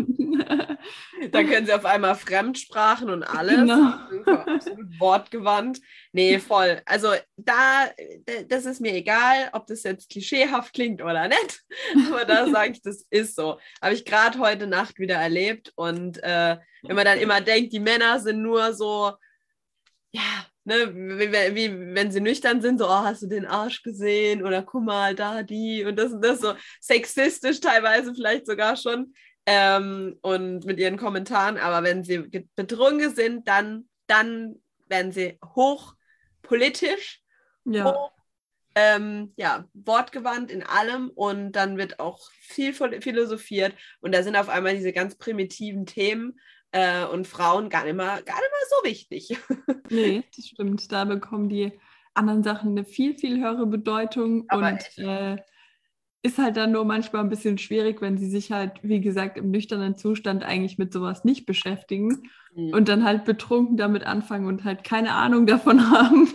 Dann 1.31 1.49
können 1.49 1.67
sie 1.67 1.73
auf 1.73 1.85
einmal 1.85 2.15
Fremdsprachen 2.15 3.11
und 3.11 3.23
alles. 3.23 3.57
Genau. 3.57 3.95
Absolut 4.27 5.01
wortgewandt. 5.01 5.81
Nee, 6.13 6.39
voll. 6.39 6.81
Also 6.87 7.13
da, 7.37 7.91
das 8.49 8.67
ist 8.67 8.81
mir 8.81 8.95
egal, 8.95 9.51
ob 9.53 9.67
das 9.67 9.83
jetzt 9.83 10.11
klischeehaft 10.11 10.73
klingt 10.73 11.03
oder 11.03 11.29
nicht. 11.29 11.63
Aber 12.09 12.25
da 12.25 12.49
sage 12.49 12.73
ich, 12.73 12.83
das 12.83 13.07
ist 13.11 13.37
so. 13.37 13.59
Habe 13.83 13.95
ich 13.95 14.05
gerade 14.05 14.39
heute 14.39 14.67
Nacht 14.67 14.99
wieder 14.99 15.17
erlebt. 15.17 15.73
Und 15.77 16.23
äh, 16.23 16.57
wenn 16.83 16.97
man 16.97 17.05
dann 17.05 17.19
immer 17.19 17.41
denkt, 17.41 17.73
die 17.73 17.81
Männer 17.81 18.21
sind 18.21 18.43
nur 18.43 18.73
so 18.73 19.13
ja, 20.11 20.47
ne, 20.65 20.95
wie, 20.95 21.55
wie, 21.55 21.95
wenn 21.95 22.11
sie 22.11 22.21
nüchtern 22.21 22.61
sind, 22.61 22.79
so, 22.79 22.87
oh, 22.87 23.03
hast 23.05 23.23
du 23.23 23.27
den 23.27 23.47
Arsch 23.47 23.83
gesehen 23.83 24.45
oder 24.45 24.63
guck 24.63 24.85
mal, 24.85 25.15
da 25.15 25.43
die 25.43 25.85
und 25.85 25.97
das 25.97 26.13
und 26.13 26.25
das, 26.25 26.41
so 26.41 26.55
sexistisch 26.81 27.61
teilweise 27.61 28.15
vielleicht 28.15 28.47
sogar 28.47 28.77
schon 28.77 29.15
ähm, 29.51 30.19
und 30.21 30.67
mit 30.67 30.79
ihren 30.79 30.99
Kommentaren, 30.99 31.57
aber 31.57 31.83
wenn 31.83 32.05
sie 32.05 32.19
betrunken 32.55 33.15
sind, 33.15 33.49
dann, 33.49 33.89
dann 34.07 34.57
werden 34.89 35.11
sie 35.11 35.39
hochpolitisch, 35.43 37.23
ja. 37.65 37.87
hoch 37.87 38.13
ähm, 38.75 39.33
ja, 39.37 39.65
wortgewandt 39.73 40.51
in 40.51 40.63
allem 40.63 41.09
und 41.15 41.53
dann 41.53 41.79
wird 41.79 41.99
auch 41.99 42.21
viel 42.31 42.75
philosophiert 42.75 43.75
und 44.01 44.15
da 44.15 44.23
sind 44.23 44.37
auf 44.37 44.51
einmal 44.51 44.77
diese 44.77 44.93
ganz 44.93 45.17
primitiven 45.17 45.87
Themen 45.87 46.39
äh, 46.73 47.05
und 47.07 47.27
Frauen 47.27 47.71
gar 47.71 47.85
nicht, 47.85 47.97
mal, 47.97 48.23
gar 48.23 48.37
nicht 48.37 48.53
mal 48.53 48.69
so 48.69 48.85
wichtig. 48.85 49.39
Nee, 49.91 50.23
das 50.37 50.49
stimmt. 50.49 50.93
Da 50.93 51.07
bekommen 51.07 51.49
die 51.49 51.73
anderen 52.13 52.43
Sachen 52.43 52.73
eine 52.73 52.85
viel, 52.85 53.17
viel 53.17 53.41
höhere 53.41 53.67
Bedeutung 53.67 54.45
Aber 54.49 54.69
und 54.69 54.99
äh, 54.99 55.39
ist 56.23 56.39
halt 56.39 56.57
dann 56.57 56.73
nur 56.73 56.85
manchmal 56.85 57.23
ein 57.23 57.29
bisschen 57.29 57.59
schwierig, 57.59 58.03
wenn 58.03 58.19
sie 58.19 58.29
sich 58.29 58.51
halt, 58.51 58.73
wie 58.83 59.01
gesagt, 59.01 59.39
im 59.39 59.51
nüchternen 59.51 59.97
Zustand 59.97 60.43
eigentlich 60.43 60.77
mit 60.77 60.93
sowas 60.93 61.25
nicht 61.25 61.47
beschäftigen 61.47 62.29
mhm. 62.55 62.71
und 62.75 62.89
dann 62.89 63.05
halt 63.05 63.25
betrunken 63.25 63.77
damit 63.77 64.05
anfangen 64.05 64.47
und 64.47 64.65
halt 64.65 64.83
keine 64.83 65.13
Ahnung 65.13 65.47
davon 65.47 65.91
haben 65.91 66.29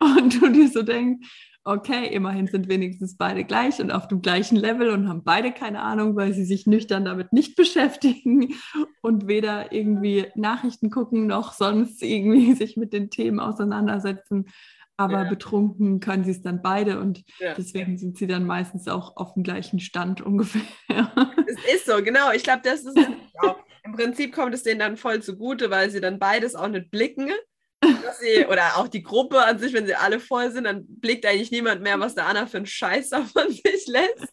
und 0.00 0.40
du 0.40 0.48
dir 0.48 0.68
so 0.68 0.82
denkst, 0.82 1.26
okay, 1.66 2.06
immerhin 2.14 2.46
sind 2.46 2.68
wenigstens 2.68 3.16
beide 3.16 3.42
gleich 3.42 3.80
und 3.80 3.90
auf 3.90 4.06
dem 4.06 4.22
gleichen 4.22 4.54
Level 4.54 4.90
und 4.90 5.08
haben 5.08 5.24
beide 5.24 5.50
keine 5.50 5.80
Ahnung, 5.80 6.14
weil 6.14 6.32
sie 6.32 6.44
sich 6.44 6.68
nüchtern 6.68 7.04
damit 7.04 7.32
nicht 7.32 7.56
beschäftigen 7.56 8.54
und 9.02 9.26
weder 9.26 9.72
irgendwie 9.72 10.26
Nachrichten 10.36 10.90
gucken 10.90 11.26
noch 11.26 11.52
sonst 11.52 12.02
irgendwie 12.02 12.52
sich 12.54 12.76
mit 12.76 12.92
den 12.92 13.10
Themen 13.10 13.40
auseinandersetzen. 13.40 14.46
Aber 14.96 15.24
ja. 15.24 15.28
betrunken 15.28 16.00
können 16.00 16.24
sie 16.24 16.30
es 16.30 16.42
dann 16.42 16.62
beide 16.62 17.00
und 17.00 17.22
ja. 17.38 17.54
deswegen 17.54 17.98
sind 17.98 18.16
sie 18.16 18.26
dann 18.26 18.44
meistens 18.46 18.88
auch 18.88 19.16
auf 19.16 19.34
dem 19.34 19.42
gleichen 19.42 19.78
Stand 19.78 20.20
ungefähr. 20.26 20.62
Es 21.46 21.74
ist 21.74 21.86
so, 21.86 22.02
genau. 22.02 22.32
Ich 22.32 22.42
glaube, 22.42 22.62
das 22.64 22.84
ist 22.84 22.98
auch. 23.40 23.56
Im 23.84 23.92
Prinzip 23.92 24.34
kommt 24.34 24.52
es 24.52 24.64
denen 24.64 24.80
dann 24.80 24.96
voll 24.96 25.22
zugute, 25.22 25.70
weil 25.70 25.90
sie 25.90 26.00
dann 26.00 26.18
beides 26.18 26.56
auch 26.56 26.66
nicht 26.66 26.90
blicken 26.90 27.30
sie, 28.20 28.46
oder 28.46 28.76
auch 28.76 28.88
die 28.88 29.02
Gruppe 29.02 29.44
an 29.44 29.58
sich, 29.58 29.72
wenn 29.72 29.86
sie 29.86 29.94
alle 29.94 30.20
voll 30.20 30.50
sind, 30.50 30.64
dann 30.64 30.84
blickt 30.86 31.26
eigentlich 31.26 31.50
niemand 31.50 31.82
mehr, 31.82 31.98
was 32.00 32.14
der 32.14 32.26
Anna 32.26 32.46
für 32.46 32.58
einen 32.58 32.66
Scheiß 32.66 33.10
von 33.10 33.48
sich 33.50 33.86
lässt 33.86 34.32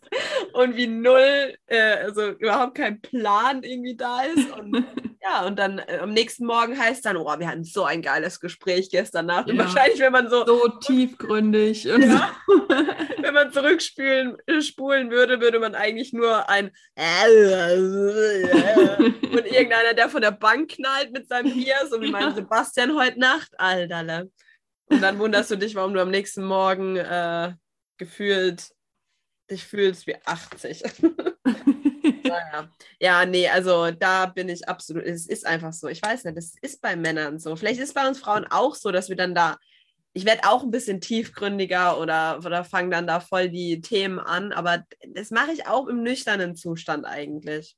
und 0.53 0.75
wie 0.75 0.87
null, 0.87 1.55
äh, 1.67 1.95
also 2.03 2.31
überhaupt 2.31 2.75
kein 2.75 3.01
Plan 3.01 3.63
irgendwie 3.63 3.95
da 3.95 4.21
ist. 4.23 4.51
Und 4.57 4.85
ja, 5.23 5.45
und 5.45 5.57
dann 5.57 5.79
äh, 5.79 5.99
am 6.01 6.11
nächsten 6.11 6.45
Morgen 6.45 6.77
heißt 6.77 7.05
dann, 7.05 7.15
oh, 7.15 7.39
wir 7.39 7.47
hatten 7.47 7.63
so 7.63 7.85
ein 7.85 8.01
geiles 8.01 8.41
Gespräch 8.41 8.89
gestern 8.89 9.27
Nacht. 9.27 9.47
Ja. 9.47 9.53
Und 9.53 9.59
wahrscheinlich, 9.59 9.99
wenn 9.99 10.11
man 10.11 10.29
so. 10.29 10.45
So 10.45 10.67
tiefgründig. 10.67 11.89
Und 11.89 12.01
ja, 12.01 12.35
wenn 13.19 13.33
man 13.33 13.53
zurückspulen 13.53 14.37
äh, 14.47 14.61
spulen 14.61 15.11
würde, 15.11 15.39
würde 15.39 15.59
man 15.59 15.75
eigentlich 15.75 16.11
nur 16.11 16.49
ein 16.49 16.71
und 19.33 19.45
irgendeiner, 19.45 19.93
der 19.93 20.09
von 20.09 20.21
der 20.21 20.31
Bank 20.31 20.71
knallt 20.71 21.13
mit 21.13 21.29
seinem 21.29 21.53
Bier, 21.53 21.75
so 21.89 22.01
wie 22.01 22.11
mein 22.11 22.35
Sebastian 22.35 22.95
heute 22.95 23.19
Nacht, 23.19 23.57
Alter. 23.57 24.25
Und 24.87 25.01
dann 25.01 25.19
wunderst 25.19 25.51
du 25.51 25.55
dich, 25.55 25.73
warum 25.75 25.93
du 25.93 26.01
am 26.01 26.11
nächsten 26.11 26.43
Morgen 26.43 26.97
äh, 26.97 27.53
gefühlt 27.97 28.71
dich 29.49 29.63
fühlst 29.63 30.05
wie 30.07 30.15
80. 30.25 30.83
naja. 32.03 32.69
Ja, 32.99 33.25
nee, 33.25 33.47
also 33.49 33.91
da 33.91 34.25
bin 34.27 34.49
ich 34.49 34.67
absolut, 34.67 35.03
es 35.03 35.27
ist 35.27 35.45
einfach 35.45 35.73
so. 35.73 35.87
Ich 35.87 36.01
weiß 36.01 36.23
nicht, 36.25 36.37
das 36.37 36.55
ist 36.61 36.81
bei 36.81 36.95
Männern 36.95 37.39
so. 37.39 37.55
Vielleicht 37.55 37.79
ist 37.79 37.93
bei 37.93 38.07
uns 38.07 38.19
Frauen 38.19 38.45
auch 38.49 38.75
so, 38.75 38.91
dass 38.91 39.09
wir 39.09 39.15
dann 39.15 39.35
da, 39.35 39.57
ich 40.13 40.25
werde 40.25 40.47
auch 40.47 40.63
ein 40.63 40.71
bisschen 40.71 41.01
tiefgründiger 41.01 41.99
oder, 41.99 42.39
oder 42.45 42.63
fange 42.63 42.89
dann 42.89 43.07
da 43.07 43.19
voll 43.19 43.49
die 43.49 43.81
Themen 43.81 44.19
an, 44.19 44.51
aber 44.51 44.83
das 45.07 45.31
mache 45.31 45.51
ich 45.51 45.67
auch 45.67 45.87
im 45.87 46.03
nüchternen 46.03 46.55
Zustand 46.55 47.05
eigentlich. 47.05 47.75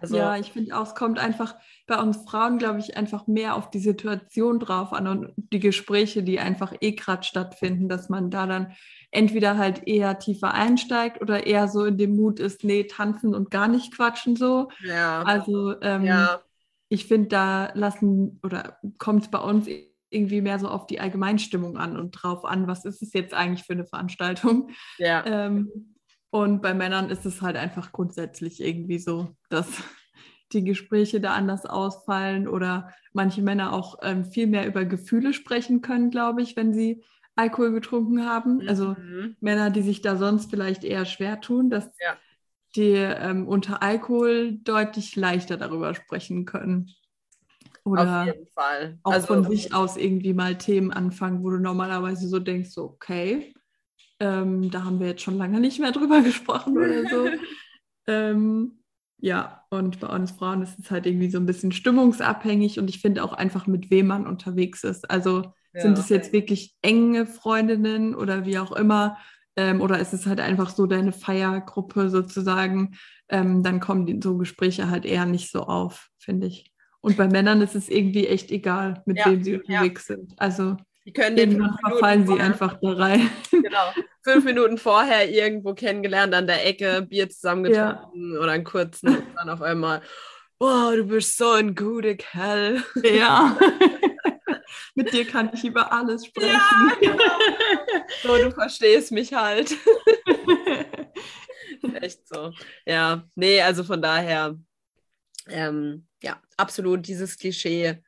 Also, 0.00 0.16
ja, 0.16 0.36
ich 0.36 0.52
finde 0.52 0.76
auch, 0.76 0.86
es 0.86 0.94
kommt 0.94 1.18
einfach 1.18 1.56
bei 1.86 2.00
uns 2.00 2.18
Frauen, 2.28 2.58
glaube 2.58 2.78
ich, 2.78 2.96
einfach 2.96 3.26
mehr 3.26 3.56
auf 3.56 3.70
die 3.70 3.80
Situation 3.80 4.60
drauf 4.60 4.92
an 4.92 5.06
und 5.06 5.32
die 5.36 5.60
Gespräche, 5.60 6.22
die 6.22 6.38
einfach 6.38 6.72
eh 6.80 6.92
gerade 6.92 7.22
stattfinden, 7.22 7.88
dass 7.88 8.08
man 8.08 8.30
da 8.30 8.46
dann 8.46 8.72
entweder 9.10 9.58
halt 9.58 9.86
eher 9.86 10.18
tiefer 10.18 10.54
einsteigt 10.54 11.20
oder 11.20 11.46
eher 11.46 11.68
so 11.68 11.84
in 11.84 11.98
dem 11.98 12.16
Mut 12.16 12.38
ist, 12.38 12.64
nee, 12.64 12.84
tanzen 12.84 13.34
und 13.34 13.50
gar 13.50 13.68
nicht 13.68 13.94
quatschen 13.94 14.36
so. 14.36 14.70
Ja. 14.84 15.22
Also 15.22 15.80
ähm, 15.82 16.04
ja. 16.04 16.40
ich 16.88 17.06
finde, 17.06 17.28
da 17.28 17.72
lassen 17.74 18.40
oder 18.42 18.78
kommt 18.98 19.24
es 19.24 19.30
bei 19.30 19.40
uns 19.40 19.66
irgendwie 20.10 20.40
mehr 20.40 20.58
so 20.58 20.68
auf 20.68 20.86
die 20.86 21.00
Allgemeinstimmung 21.00 21.76
an 21.76 21.96
und 21.96 22.12
drauf 22.12 22.44
an, 22.44 22.66
was 22.66 22.84
ist 22.84 23.02
es 23.02 23.12
jetzt 23.12 23.34
eigentlich 23.34 23.64
für 23.64 23.72
eine 23.72 23.86
Veranstaltung. 23.86 24.70
Ja. 24.98 25.24
Ähm, 25.24 25.94
und 26.30 26.62
bei 26.62 26.74
Männern 26.74 27.10
ist 27.10 27.26
es 27.26 27.42
halt 27.42 27.56
einfach 27.56 27.92
grundsätzlich 27.92 28.60
irgendwie 28.60 28.98
so, 28.98 29.34
dass 29.48 29.66
die 30.52 30.64
Gespräche 30.64 31.20
da 31.20 31.34
anders 31.34 31.66
ausfallen 31.66 32.48
oder 32.48 32.90
manche 33.12 33.42
Männer 33.42 33.72
auch 33.72 33.98
ähm, 34.02 34.24
viel 34.24 34.46
mehr 34.46 34.66
über 34.66 34.84
Gefühle 34.84 35.32
sprechen 35.32 35.80
können, 35.80 36.10
glaube 36.10 36.42
ich, 36.42 36.56
wenn 36.56 36.72
sie 36.74 37.04
Alkohol 37.36 37.72
getrunken 37.72 38.26
haben. 38.26 38.62
Also 38.68 38.96
Mhm. 38.98 39.36
Männer, 39.40 39.70
die 39.70 39.82
sich 39.82 40.02
da 40.02 40.16
sonst 40.16 40.50
vielleicht 40.50 40.84
eher 40.84 41.04
schwer 41.04 41.40
tun, 41.40 41.70
dass 41.70 41.88
Ja. 42.00 42.18
die 42.76 42.92
ähm, 42.94 43.48
unter 43.48 43.82
Alkohol 43.82 44.58
deutlich 44.62 45.16
leichter 45.16 45.56
darüber 45.56 45.94
sprechen 45.94 46.44
können. 46.44 46.90
Auf 47.92 47.92
Oder 47.94 48.26
jeden 48.26 48.46
Fall. 48.48 48.98
auch 49.02 49.12
also, 49.14 49.28
von 49.28 49.44
sich 49.44 49.74
aus 49.74 49.96
irgendwie 49.96 50.34
mal 50.34 50.56
Themen 50.58 50.92
anfangen, 50.92 51.42
wo 51.42 51.50
du 51.50 51.58
normalerweise 51.58 52.28
so 52.28 52.38
denkst, 52.38 52.70
so, 52.70 52.84
okay, 52.84 53.54
ähm, 54.20 54.70
da 54.70 54.84
haben 54.84 55.00
wir 55.00 55.08
jetzt 55.08 55.22
schon 55.22 55.38
lange 55.38 55.60
nicht 55.60 55.80
mehr 55.80 55.92
drüber 55.92 56.20
gesprochen 56.22 56.76
oder 56.76 57.08
so. 57.08 57.28
ähm, 58.06 58.78
ja, 59.18 59.64
und 59.70 60.00
bei 60.00 60.08
uns 60.08 60.30
Frauen 60.32 60.62
ist 60.62 60.78
es 60.78 60.90
halt 60.90 61.06
irgendwie 61.06 61.30
so 61.30 61.38
ein 61.38 61.46
bisschen 61.46 61.72
stimmungsabhängig 61.72 62.78
und 62.78 62.88
ich 62.88 63.00
finde 63.00 63.22
auch 63.22 63.32
einfach, 63.32 63.66
mit 63.66 63.90
wem 63.90 64.06
man 64.06 64.26
unterwegs 64.26 64.84
ist. 64.84 65.10
Also 65.10 65.52
sind 65.72 65.96
ja. 65.96 66.02
es 66.02 66.08
jetzt 66.08 66.32
wirklich 66.32 66.74
enge 66.82 67.26
Freundinnen 67.26 68.14
oder 68.14 68.44
wie 68.44 68.58
auch 68.58 68.72
immer? 68.72 69.18
Ähm, 69.56 69.80
oder 69.80 69.98
ist 69.98 70.12
es 70.12 70.26
halt 70.26 70.40
einfach 70.40 70.70
so 70.70 70.86
deine 70.86 71.12
Feiergruppe 71.12 72.08
sozusagen? 72.08 72.96
Ähm, 73.28 73.62
dann 73.62 73.78
kommen 73.78 74.06
die, 74.06 74.18
so 74.22 74.36
Gespräche 74.36 74.90
halt 74.90 75.04
eher 75.04 75.26
nicht 75.26 75.50
so 75.50 75.62
auf, 75.62 76.08
finde 76.18 76.48
ich. 76.48 76.72
Und 77.00 77.16
bei 77.16 77.28
Männern 77.28 77.60
ist 77.60 77.76
es 77.76 77.88
irgendwie 77.88 78.26
echt 78.26 78.50
egal, 78.50 79.02
mit 79.06 79.18
Ja, 79.18 79.26
wem 79.26 79.42
sie 79.42 79.52
ja. 79.52 79.58
unterwegs 79.58 80.06
sind. 80.06 80.34
Also 80.38 80.76
Die 81.10 81.12
können 81.12 81.34
den 81.34 81.50
irgendwann 81.52 81.70
fünf 81.70 81.80
Minuten 81.82 81.98
verfallen 81.98 82.26
sie 82.26 82.40
einfach 82.40 82.78
da 82.80 82.92
rein. 82.92 83.30
Genau. 83.50 83.92
Fünf 84.22 84.44
Minuten 84.44 84.78
vorher 84.78 85.28
irgendwo 85.28 85.74
kennengelernt, 85.74 86.34
an 86.34 86.46
der 86.46 86.66
Ecke, 86.66 87.02
Bier 87.02 87.28
zusammengetrunken 87.28 88.38
oder 88.38 88.52
einen 88.52 88.64
kurzen 88.64 89.08
und 89.08 89.26
dann 89.34 89.48
auf 89.48 89.62
einmal, 89.62 90.02
oh, 90.60 90.92
du 90.94 91.04
bist 91.04 91.36
so 91.36 91.50
ein 91.50 91.74
guter 91.74 92.14
Kerl. 92.14 92.84
ja. 93.02 93.58
mit 94.94 95.12
dir 95.12 95.26
kann 95.26 95.50
ich 95.52 95.64
über 95.64 95.92
alles 95.92 96.26
sprechen. 96.26 96.60
So, 98.22 98.36
du 98.36 98.52
verstehst 98.52 99.10
mich 99.10 99.32
halt. 99.32 99.74
Echt 102.00 102.28
so. 102.28 102.52
Ja, 102.86 103.24
nee, 103.34 103.60
also 103.62 103.82
von 103.82 104.00
daher, 104.00 104.56
ähm, 105.48 106.06
ja, 106.22 106.40
absolut 106.56 107.06
dieses 107.06 107.36
Klischee. 107.36 108.00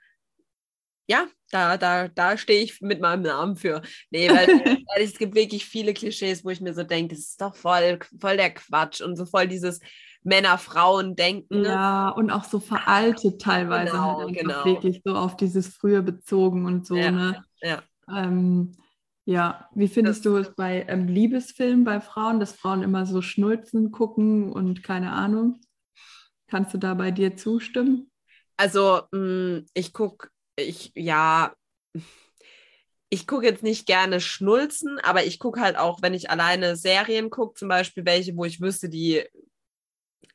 Ja, 1.12 1.26
da, 1.50 1.76
da, 1.76 2.08
da 2.08 2.38
stehe 2.38 2.62
ich 2.64 2.80
mit 2.80 3.00
meinem 3.00 3.22
Namen 3.22 3.56
für. 3.56 3.82
Nee, 4.10 4.30
weil, 4.32 4.48
weil 4.94 5.04
es 5.04 5.18
gibt 5.18 5.34
wirklich 5.34 5.66
viele 5.66 5.92
Klischees, 5.94 6.44
wo 6.44 6.50
ich 6.50 6.60
mir 6.62 6.74
so 6.74 6.84
denke, 6.84 7.14
das 7.14 7.24
ist 7.26 7.40
doch 7.40 7.54
voll, 7.54 7.98
voll 8.20 8.36
der 8.38 8.54
Quatsch 8.54 9.00
und 9.02 9.16
so 9.16 9.26
voll 9.26 9.48
dieses 9.48 9.80
Männer-Frauen-Denken. 10.22 11.64
Ja, 11.64 12.08
und 12.10 12.30
auch 12.30 12.44
so 12.44 12.60
veraltet 12.60 13.40
teilweise 13.42 13.92
Genau, 13.92 14.16
halt 14.16 14.30
genau. 14.32 14.64
wirklich 14.64 15.02
so 15.04 15.14
auf 15.14 15.36
dieses 15.36 15.68
früher 15.68 16.00
bezogen 16.02 16.64
und 16.66 16.86
so, 16.86 17.04
Ja, 17.04 17.10
ne? 17.10 17.44
ja. 17.62 17.82
Ähm, 18.14 18.72
ja, 19.26 19.68
wie 19.74 19.88
findest 19.88 20.24
du 20.26 20.36
es 20.38 20.54
bei 20.56 20.84
ähm, 20.88 21.08
Liebesfilmen 21.08 21.84
bei 21.84 22.00
Frauen, 22.00 22.40
dass 22.40 22.54
Frauen 22.54 22.82
immer 22.82 23.06
so 23.06 23.22
schnulzen 23.22 23.92
gucken 23.92 24.52
und 24.52 24.82
keine 24.84 25.12
Ahnung? 25.12 25.60
Kannst 26.48 26.74
du 26.74 26.78
da 26.78 26.94
bei 26.94 27.10
dir 27.12 27.36
zustimmen? 27.36 28.10
Also, 28.56 29.02
mh, 29.12 29.62
ich 29.74 29.92
gucke, 29.92 30.28
ich, 30.56 30.92
ja, 30.94 31.54
ich 33.08 33.26
gucke 33.26 33.46
jetzt 33.46 33.62
nicht 33.62 33.86
gerne 33.86 34.20
Schnulzen, 34.20 34.98
aber 34.98 35.24
ich 35.24 35.38
gucke 35.38 35.60
halt 35.60 35.76
auch, 35.76 36.00
wenn 36.00 36.14
ich 36.14 36.30
alleine 36.30 36.76
Serien 36.76 37.28
gucke, 37.28 37.58
zum 37.58 37.68
Beispiel 37.68 38.06
welche, 38.06 38.36
wo 38.36 38.44
ich 38.44 38.60
wüsste, 38.60 38.88
die 38.88 39.22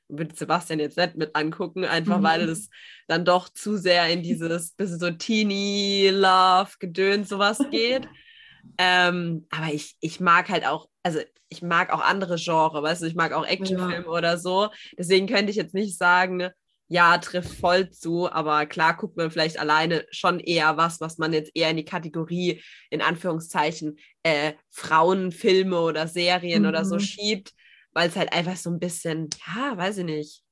würde 0.10 0.36
Sebastian 0.36 0.80
jetzt 0.80 0.98
nicht 0.98 1.16
mit 1.16 1.36
angucken, 1.36 1.86
einfach 1.86 2.20
Mhm. 2.20 2.24
weil 2.24 2.50
es 2.50 2.70
dann 3.08 3.26
doch 3.26 3.50
zu 3.50 3.78
sehr 3.78 4.08
in 4.10 4.24
dieses 4.24 4.72
bisschen 4.78 5.00
so 5.00 5.12
Teenie-Love-Gedöns 5.12 7.30
sowas 7.30 7.60
geht. 7.72 8.08
ähm, 8.78 9.48
aber 9.50 9.74
ich, 9.74 9.98
ich 10.00 10.20
mag 10.20 10.50
halt 10.50 10.66
auch, 10.66 10.88
also 11.04 11.20
ich 11.50 11.62
mag 11.62 11.92
auch 11.92 12.02
andere 12.02 12.38
Genre, 12.38 12.84
weißt 12.84 13.02
du, 13.02 13.08
ich 13.08 13.16
mag 13.16 13.34
auch 13.34 13.46
Actionfilme 13.46 14.08
oder 14.08 14.38
so. 14.38 14.70
Deswegen 14.98 15.28
könnte 15.28 15.50
ich 15.50 15.58
jetzt 15.58 15.74
nicht 15.74 15.98
sagen, 15.98 16.50
ja, 16.90 17.18
trifft 17.18 17.54
voll 17.60 17.90
zu, 17.90 18.32
aber 18.32 18.66
klar 18.66 18.96
guckt 18.96 19.18
man 19.18 19.30
vielleicht 19.32 19.60
alleine 19.60 20.06
schon 20.12 20.40
eher 20.40 20.78
was, 20.78 21.02
was 21.02 21.18
man 21.18 21.34
jetzt 21.34 21.52
eher 21.54 21.70
in 21.70 21.78
die 21.78 21.86
Kategorie, 21.86 22.62
in 22.90 23.02
Anführungszeichen, 23.02 23.98
äh, 24.24 24.54
Frauenfilme 24.70 25.80
oder 25.80 26.08
Serien 26.08 26.66
oder 26.66 26.86
so 26.86 26.96
Mhm. 26.96 27.00
schiebt, 27.00 27.54
weil 27.92 28.10
es 28.10 28.16
halt 28.16 28.32
einfach 28.34 28.56
so 28.56 28.70
ein 28.70 28.80
bisschen, 28.80 29.30
ja, 29.56 29.76
weiß 29.78 29.98
ich 30.00 30.06
nicht. 30.06 30.44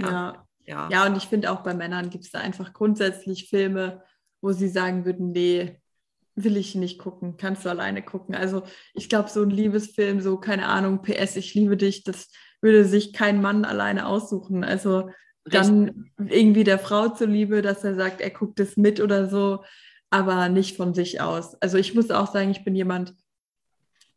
Ja, 0.00 0.08
Ja, 0.10 0.48
ja. 0.66 0.88
ja 0.90 1.06
und 1.06 1.16
ich 1.16 1.24
finde 1.24 1.50
auch 1.52 1.62
bei 1.62 1.74
Männern 1.74 2.10
gibt 2.10 2.24
es 2.24 2.30
da 2.32 2.40
einfach 2.40 2.72
grundsätzlich 2.72 3.48
Filme, 3.48 4.02
wo 4.40 4.52
sie 4.52 4.68
sagen 4.68 5.04
würden, 5.04 5.30
nee, 5.32 5.80
will 6.36 6.56
ich 6.56 6.74
nicht 6.74 6.98
gucken, 6.98 7.36
kannst 7.36 7.64
du 7.64 7.68
alleine 7.68 8.02
gucken. 8.02 8.34
Also 8.34 8.64
ich 8.92 9.08
glaube, 9.08 9.30
so 9.30 9.42
ein 9.42 9.50
Liebesfilm, 9.50 10.20
so 10.20 10.36
keine 10.38 10.66
Ahnung, 10.66 11.02
PS, 11.02 11.36
ich 11.36 11.54
liebe 11.54 11.76
dich, 11.76 12.02
das 12.02 12.30
würde 12.60 12.84
sich 12.84 13.12
kein 13.12 13.40
Mann 13.40 13.64
alleine 13.64 14.06
aussuchen. 14.06 14.64
Also 14.64 15.10
dann 15.44 16.10
irgendwie 16.18 16.64
der 16.64 16.78
Frau 16.78 17.08
zuliebe, 17.08 17.62
dass 17.62 17.84
er 17.84 17.94
sagt, 17.94 18.20
er 18.20 18.30
guckt 18.30 18.60
es 18.60 18.76
mit 18.76 19.00
oder 19.00 19.28
so, 19.28 19.62
aber 20.10 20.48
nicht 20.48 20.76
von 20.76 20.94
sich 20.94 21.20
aus. 21.20 21.60
Also 21.60 21.76
ich 21.76 21.94
muss 21.94 22.10
auch 22.10 22.32
sagen, 22.32 22.50
ich 22.50 22.64
bin 22.64 22.74
jemand, 22.74 23.14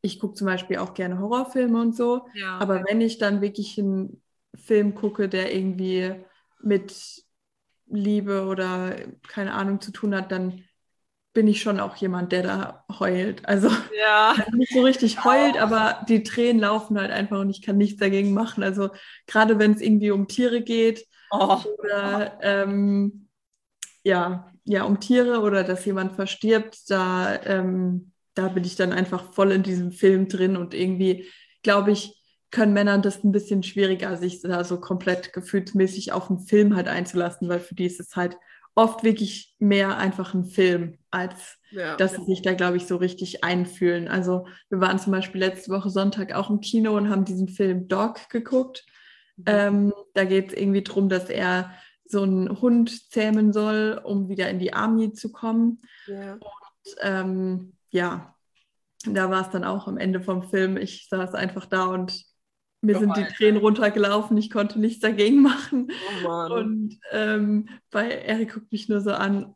ich 0.02 0.20
gucke 0.20 0.36
zum 0.36 0.48
Beispiel 0.48 0.78
auch 0.78 0.94
gerne 0.94 1.20
Horrorfilme 1.20 1.82
und 1.82 1.96
so, 1.96 2.28
ja. 2.34 2.58
aber 2.60 2.84
wenn 2.88 3.02
ich 3.02 3.18
dann 3.18 3.42
wirklich 3.42 3.78
einen 3.78 4.22
Film 4.56 4.96
gucke, 4.96 5.28
der 5.28 5.54
irgendwie 5.54 6.16
mit 6.62 7.24
Liebe 7.88 8.46
oder 8.46 8.96
keine 9.28 9.54
Ahnung 9.54 9.82
zu 9.82 9.92
tun 9.92 10.16
hat, 10.16 10.32
dann 10.32 10.64
bin 11.34 11.48
ich 11.48 11.62
schon 11.62 11.80
auch 11.80 11.96
jemand, 11.98 12.32
der 12.32 12.42
da 12.42 12.86
heult. 13.00 13.48
Also 13.48 13.70
ja. 13.96 14.36
nicht 14.54 14.74
so 14.74 14.82
richtig 14.82 15.24
heult, 15.24 15.58
aber 15.58 16.04
die 16.10 16.24
Tränen 16.24 16.60
laufen 16.62 16.98
halt 16.98 17.12
einfach 17.12 17.40
und 17.40 17.50
ich 17.50 17.62
kann 17.62 17.78
nichts 17.78 18.00
dagegen 18.00 18.34
machen. 18.34 18.64
Also 18.64 18.90
gerade 19.28 19.60
wenn 19.60 19.74
es 19.74 19.82
irgendwie 19.82 20.12
um 20.12 20.28
Tiere 20.28 20.62
geht 20.62 21.06
Oh. 21.32 21.60
oder 21.80 22.40
ähm, 22.42 23.28
ja, 24.04 24.52
ja, 24.64 24.84
um 24.84 25.00
Tiere 25.00 25.42
oder 25.42 25.64
dass 25.64 25.86
jemand 25.86 26.14
verstirbt, 26.14 26.90
da, 26.90 27.42
ähm, 27.44 28.12
da 28.34 28.48
bin 28.50 28.64
ich 28.64 28.76
dann 28.76 28.94
einfach 28.94 29.34
voll 29.34 29.52
in 29.52 29.64
diesem 29.64 29.92
Film 29.92 30.28
drin 30.28 30.58
und 30.58 30.74
irgendwie, 30.74 31.28
glaube 31.64 31.92
ich, 31.92 32.14
können 32.52 32.74
Männer 32.74 32.98
das 32.98 33.24
ein 33.24 33.32
bisschen 33.32 33.64
schwieriger, 33.64 34.16
sich 34.16 34.42
da 34.42 34.64
so 34.64 34.80
komplett 34.80 35.34
gefühlsmäßig 35.34 36.14
auf 36.14 36.30
einen 36.30 36.40
Film 36.40 36.76
halt 36.76 36.88
einzulassen, 36.88 37.50
weil 37.50 37.60
für 37.60 37.76
die 37.76 37.86
ist 37.86 38.00
es 38.00 38.16
halt 38.16 38.38
oft 38.76 39.04
wirklich 39.04 39.56
mehr 39.60 39.98
einfach 39.98 40.34
ein 40.34 40.46
Film, 40.46 40.98
als 41.10 41.58
Ja. 41.72 41.96
dass 41.98 42.14
sie 42.14 42.24
sich 42.24 42.42
da, 42.44 42.54
glaube 42.54 42.78
ich, 42.78 42.86
so 42.86 42.96
richtig 42.96 43.44
einfühlen. 43.44 44.08
Also 44.08 44.48
wir 44.70 44.80
waren 44.80 45.00
zum 45.00 45.12
Beispiel 45.12 45.42
letzte 45.42 45.72
Woche 45.72 45.90
Sonntag 45.90 46.34
auch 46.34 46.50
im 46.50 46.62
Kino 46.62 46.96
und 46.96 47.10
haben 47.10 47.26
diesen 47.26 47.50
Film 47.50 47.88
Dog 47.88 48.30
geguckt. 48.30 48.86
Ähm, 49.46 49.94
da 50.14 50.26
geht 50.26 50.50
es 50.52 50.58
irgendwie 50.58 50.82
darum, 50.82 51.10
dass 51.10 51.30
er 51.30 51.72
so 52.06 52.24
einen 52.24 52.62
Hund 52.62 53.12
zähmen 53.12 53.54
soll, 53.54 54.00
um 54.04 54.30
wieder 54.30 54.50
in 54.50 54.60
die 54.60 54.74
Army 54.74 55.14
zu 55.14 55.32
kommen. 55.32 55.82
ja. 56.08 56.34
Und, 56.34 56.96
ähm, 57.02 57.74
ja, 57.90 58.36
da 59.06 59.30
war 59.30 59.42
es 59.42 59.50
dann 59.50 59.64
auch 59.64 59.88
am 59.88 59.98
Ende 59.98 60.22
vom 60.22 60.44
Film. 60.44 60.78
Ich 60.78 61.08
saß 61.10 61.34
einfach 61.34 61.66
da 61.66 61.86
und 61.86 62.26
mir 62.82 62.98
sind 62.98 63.16
die 63.16 63.22
Geheult. 63.22 63.36
Tränen 63.36 63.62
runtergelaufen. 63.62 64.38
Ich 64.38 64.50
konnte 64.50 64.80
nichts 64.80 65.02
dagegen 65.02 65.42
machen. 65.42 65.92
Oh. 66.26 66.54
Und 66.54 67.00
ähm, 67.12 67.70
bei 67.92 68.10
Erik 68.10 68.54
guckt 68.54 68.72
mich 68.72 68.88
nur 68.88 69.02
so 69.02 69.12
an. 69.12 69.56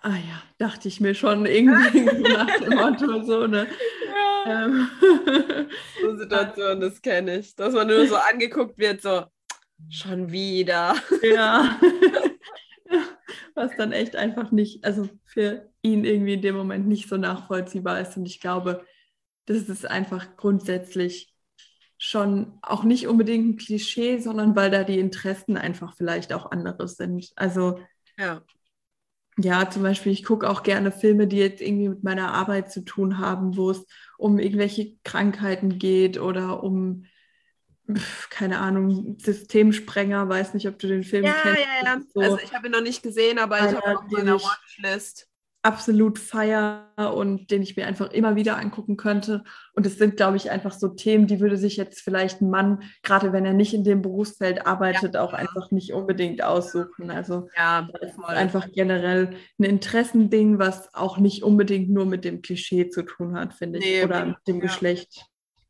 Ah 0.00 0.16
ja, 0.16 0.42
dachte 0.58 0.88
ich 0.88 1.00
mir 1.00 1.14
schon 1.14 1.46
irgendwie 1.46 2.08
so 2.08 2.22
nach 2.36 2.58
dem 2.58 2.74
Motto 2.74 3.22
so, 3.22 3.46
ne? 3.46 3.66
Ähm, 4.46 4.88
So 6.00 6.16
Situation, 6.16 6.80
das 6.80 7.00
kenne 7.00 7.38
ich. 7.38 7.54
Dass 7.56 7.74
man 7.74 7.88
nur 7.88 8.06
so 8.06 8.16
angeguckt 8.30 8.78
wird, 8.78 9.02
so 9.02 9.24
schon 9.88 10.30
wieder. 10.30 10.94
ja. 11.22 11.78
Was 13.54 13.76
dann 13.76 13.92
echt 13.92 14.16
einfach 14.16 14.50
nicht, 14.50 14.84
also 14.84 15.08
für 15.24 15.68
ihn 15.82 16.04
irgendwie 16.04 16.34
in 16.34 16.42
dem 16.42 16.56
Moment 16.56 16.86
nicht 16.86 17.08
so 17.08 17.16
nachvollziehbar 17.16 18.00
ist. 18.00 18.16
Und 18.16 18.26
ich 18.26 18.40
glaube, 18.40 18.84
das 19.46 19.68
ist 19.68 19.86
einfach 19.86 20.36
grundsätzlich 20.36 21.32
schon 21.98 22.58
auch 22.62 22.84
nicht 22.84 23.06
unbedingt 23.06 23.48
ein 23.48 23.56
Klischee, 23.56 24.18
sondern 24.18 24.56
weil 24.56 24.70
da 24.70 24.84
die 24.84 24.98
Interessen 24.98 25.56
einfach 25.56 25.94
vielleicht 25.96 26.32
auch 26.32 26.50
andere 26.50 26.88
sind. 26.88 27.30
Also 27.36 27.80
Ja. 28.18 28.42
Ja, 29.38 29.68
zum 29.70 29.82
Beispiel, 29.82 30.12
ich 30.12 30.24
gucke 30.24 30.48
auch 30.48 30.62
gerne 30.62 30.92
Filme, 30.92 31.26
die 31.26 31.38
jetzt 31.38 31.62
irgendwie 31.62 31.88
mit 31.88 32.02
meiner 32.04 32.32
Arbeit 32.34 32.70
zu 32.70 32.84
tun 32.84 33.18
haben, 33.18 33.56
wo 33.56 33.70
es 33.70 33.86
um 34.18 34.38
irgendwelche 34.38 34.96
Krankheiten 35.04 35.78
geht 35.78 36.18
oder 36.20 36.62
um, 36.62 37.06
keine 38.30 38.58
Ahnung, 38.60 39.18
Systemsprenger. 39.18 40.28
Weiß 40.28 40.54
nicht, 40.54 40.68
ob 40.68 40.78
du 40.78 40.88
den 40.88 41.04
Film 41.04 41.24
Ja, 41.24 41.32
kennst. 41.34 41.62
ja, 41.62 41.84
ja. 41.84 42.02
So, 42.14 42.20
Also 42.24 42.38
ich 42.38 42.52
habe 42.54 42.66
ihn 42.68 42.72
noch 42.72 42.80
nicht 42.82 43.02
gesehen, 43.02 43.38
aber 43.38 43.58
ich 43.64 43.74
habe 43.74 43.76
Einer, 43.78 43.82
ihn 43.90 43.96
auf 43.96 44.10
meiner 44.10 44.42
Watchlist. 44.42 45.28
Absolut 45.62 46.18
feier 46.18 46.88
und 47.14 47.50
den 47.52 47.62
ich 47.62 47.76
mir 47.76 47.86
einfach 47.86 48.10
immer 48.10 48.34
wieder 48.34 48.58
angucken 48.58 48.96
könnte. 48.96 49.44
Und 49.74 49.86
es 49.86 49.96
sind, 49.96 50.16
glaube 50.16 50.36
ich, 50.36 50.50
einfach 50.50 50.72
so 50.72 50.88
Themen, 50.88 51.28
die 51.28 51.38
würde 51.38 51.56
sich 51.56 51.76
jetzt 51.76 52.00
vielleicht 52.00 52.40
ein 52.40 52.50
Mann, 52.50 52.82
gerade 53.02 53.32
wenn 53.32 53.44
er 53.44 53.52
nicht 53.52 53.72
in 53.72 53.84
dem 53.84 54.02
Berufsfeld 54.02 54.66
arbeitet, 54.66 55.14
ja. 55.14 55.22
auch 55.22 55.32
einfach 55.32 55.70
nicht 55.70 55.92
unbedingt 55.92 56.42
aussuchen. 56.42 57.10
Also 57.10 57.48
ja, 57.56 57.88
einfach 58.26 58.68
generell 58.72 59.36
ein 59.58 59.64
Interessending, 59.64 60.58
was 60.58 60.92
auch 60.94 61.18
nicht 61.18 61.44
unbedingt 61.44 61.90
nur 61.90 62.06
mit 62.06 62.24
dem 62.24 62.42
Klischee 62.42 62.88
zu 62.88 63.02
tun 63.04 63.36
hat, 63.36 63.54
finde 63.54 63.78
ich, 63.78 63.84
nee, 63.84 64.04
oder 64.04 64.26
mit 64.26 64.36
dem 64.48 64.56
ja. 64.56 64.62
Geschlecht. 64.62 65.26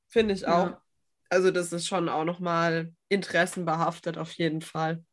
Finde 0.09 0.35
ich 0.35 0.47
auch. 0.47 0.69
Ja. 0.69 0.83
Also 1.29 1.51
das 1.51 1.73
ist 1.73 1.87
schon 1.87 2.09
auch 2.09 2.25
nochmal 2.25 2.93
interessenbehaftet 3.09 4.17
auf 4.17 4.33
jeden 4.33 4.63
Fall. 4.63 5.05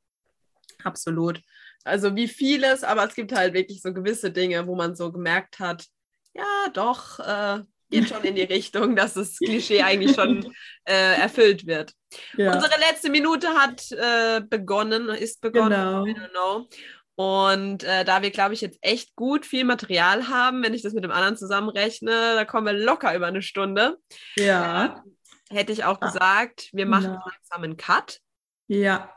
Absolut. 0.84 1.42
Also 1.84 2.16
wie 2.16 2.28
vieles, 2.28 2.84
aber 2.84 3.06
es 3.06 3.16
gibt 3.16 3.32
halt 3.32 3.54
wirklich 3.54 3.82
so 3.82 3.94
gewisse 3.94 4.32
Dinge, 4.32 4.68
wo 4.68 4.76
man 4.76 4.96
so 4.96 5.12
gemerkt 5.12 5.60
hat, 5.60 5.86
ja, 6.34 6.70
doch, 6.74 7.20
äh, 7.20 7.64
geht 7.90 8.10
schon 8.10 8.24
in 8.24 8.36
die 8.36 8.42
Richtung, 8.54 8.96
dass 8.96 9.14
das 9.14 9.38
Klischee 9.38 9.82
eigentlich 9.82 10.16
schon 10.16 10.54
äh, 10.86 11.20
erfüllt 11.20 11.66
wird. 11.66 11.94
Ja. 12.38 12.54
Unsere 12.54 12.80
letzte 12.80 13.10
Minute 13.10 13.48
hat 13.50 13.92
äh, 13.92 14.42
begonnen, 14.42 15.10
ist 15.10 15.42
begonnen. 15.42 16.06
Genau. 16.06 16.68
Und 17.16 17.84
äh, 17.84 18.06
da 18.06 18.22
wir, 18.22 18.32
glaube 18.32 18.54
ich, 18.54 18.62
jetzt 18.62 18.80
echt 18.82 19.14
gut 19.16 19.46
viel 19.46 19.66
Material 19.66 20.30
haben, 20.30 20.64
wenn 20.64 20.74
ich 20.74 20.84
das 20.84 20.94
mit 20.94 21.04
dem 21.04 21.12
anderen 21.12 21.36
zusammenrechne, 21.36 22.12
da 22.36 22.46
kommen 22.46 22.68
wir 22.68 22.74
locker 22.74 23.14
über 23.14 23.28
eine 23.28 23.42
Stunde. 23.42 23.98
Ja. 24.38 25.04
hätte 25.50 25.74
ich 25.74 25.84
auch 25.84 26.00
ah. 26.00 26.06
gesagt, 26.06 26.70
wir 26.72 26.86
machen 26.86 27.16
ja. 27.16 27.24
langsam 27.26 27.64
einen 27.64 27.76
Cut. 27.76 28.20
Ja. 28.68 29.14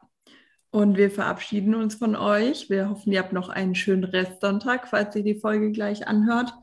Und 0.72 0.96
wir 0.96 1.10
verabschieden 1.10 1.74
uns 1.74 1.96
von 1.96 2.16
euch. 2.16 2.70
Wir 2.70 2.88
hoffen, 2.88 3.12
ihr 3.12 3.18
habt 3.18 3.34
noch 3.34 3.50
einen 3.50 3.74
schönen 3.74 4.04
Restsonntag, 4.04 4.88
falls 4.88 5.14
ihr 5.14 5.22
die 5.22 5.38
Folge 5.38 5.70
gleich 5.70 6.08
anhört. 6.08 6.54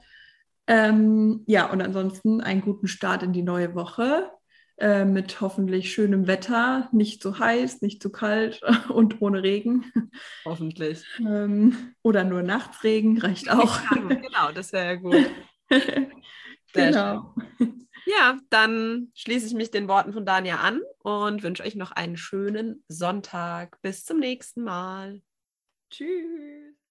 Ähm, 0.66 1.44
ja, 1.46 1.72
und 1.72 1.80
ansonsten 1.82 2.42
einen 2.42 2.62
guten 2.62 2.88
Start 2.88 3.22
in 3.22 3.34
die 3.34 3.44
neue 3.44 3.76
Woche 3.76 4.32
äh, 4.80 5.06
mit 5.06 5.42
hoffentlich 5.42 5.94
schönem 5.94 6.26
Wetter, 6.26 6.90
nicht 6.92 7.22
zu 7.22 7.38
heiß, 7.38 7.84
nicht 7.84 8.02
zu 8.02 8.12
kalt 8.12 8.62
und 8.90 9.22
ohne 9.22 9.44
Regen. 9.44 9.92
Hoffentlich. 10.44 11.06
Ähm, 11.20 11.94
oder 12.02 12.24
nur 12.24 12.42
Nachtsregen 12.42 13.20
reicht 13.20 13.52
auch. 13.52 13.80
Ja, 13.92 13.98
genau, 14.08 14.52
das 14.56 14.74
wäre 14.74 14.86
ja 14.86 14.96
gut. 14.96 15.32
genau. 16.74 17.36
Schön. 17.58 17.88
Ja, 18.06 18.40
dann 18.50 19.12
schließe 19.16 19.48
ich 19.48 19.54
mich 19.54 19.72
den 19.72 19.88
Worten 19.88 20.14
von 20.14 20.26
Dania 20.26 20.58
an 20.58 20.82
und 21.00 21.44
wünsche 21.44 21.64
euch 21.64 21.76
noch 21.76 21.92
einen 21.92 22.18
schönen 22.18 22.84
Sonntag. 22.88 23.82
Bis 23.82 24.04
zum 24.06 24.20
nächsten 24.20 24.64
Mal. 24.64 25.22
Tschüss. 25.92 26.80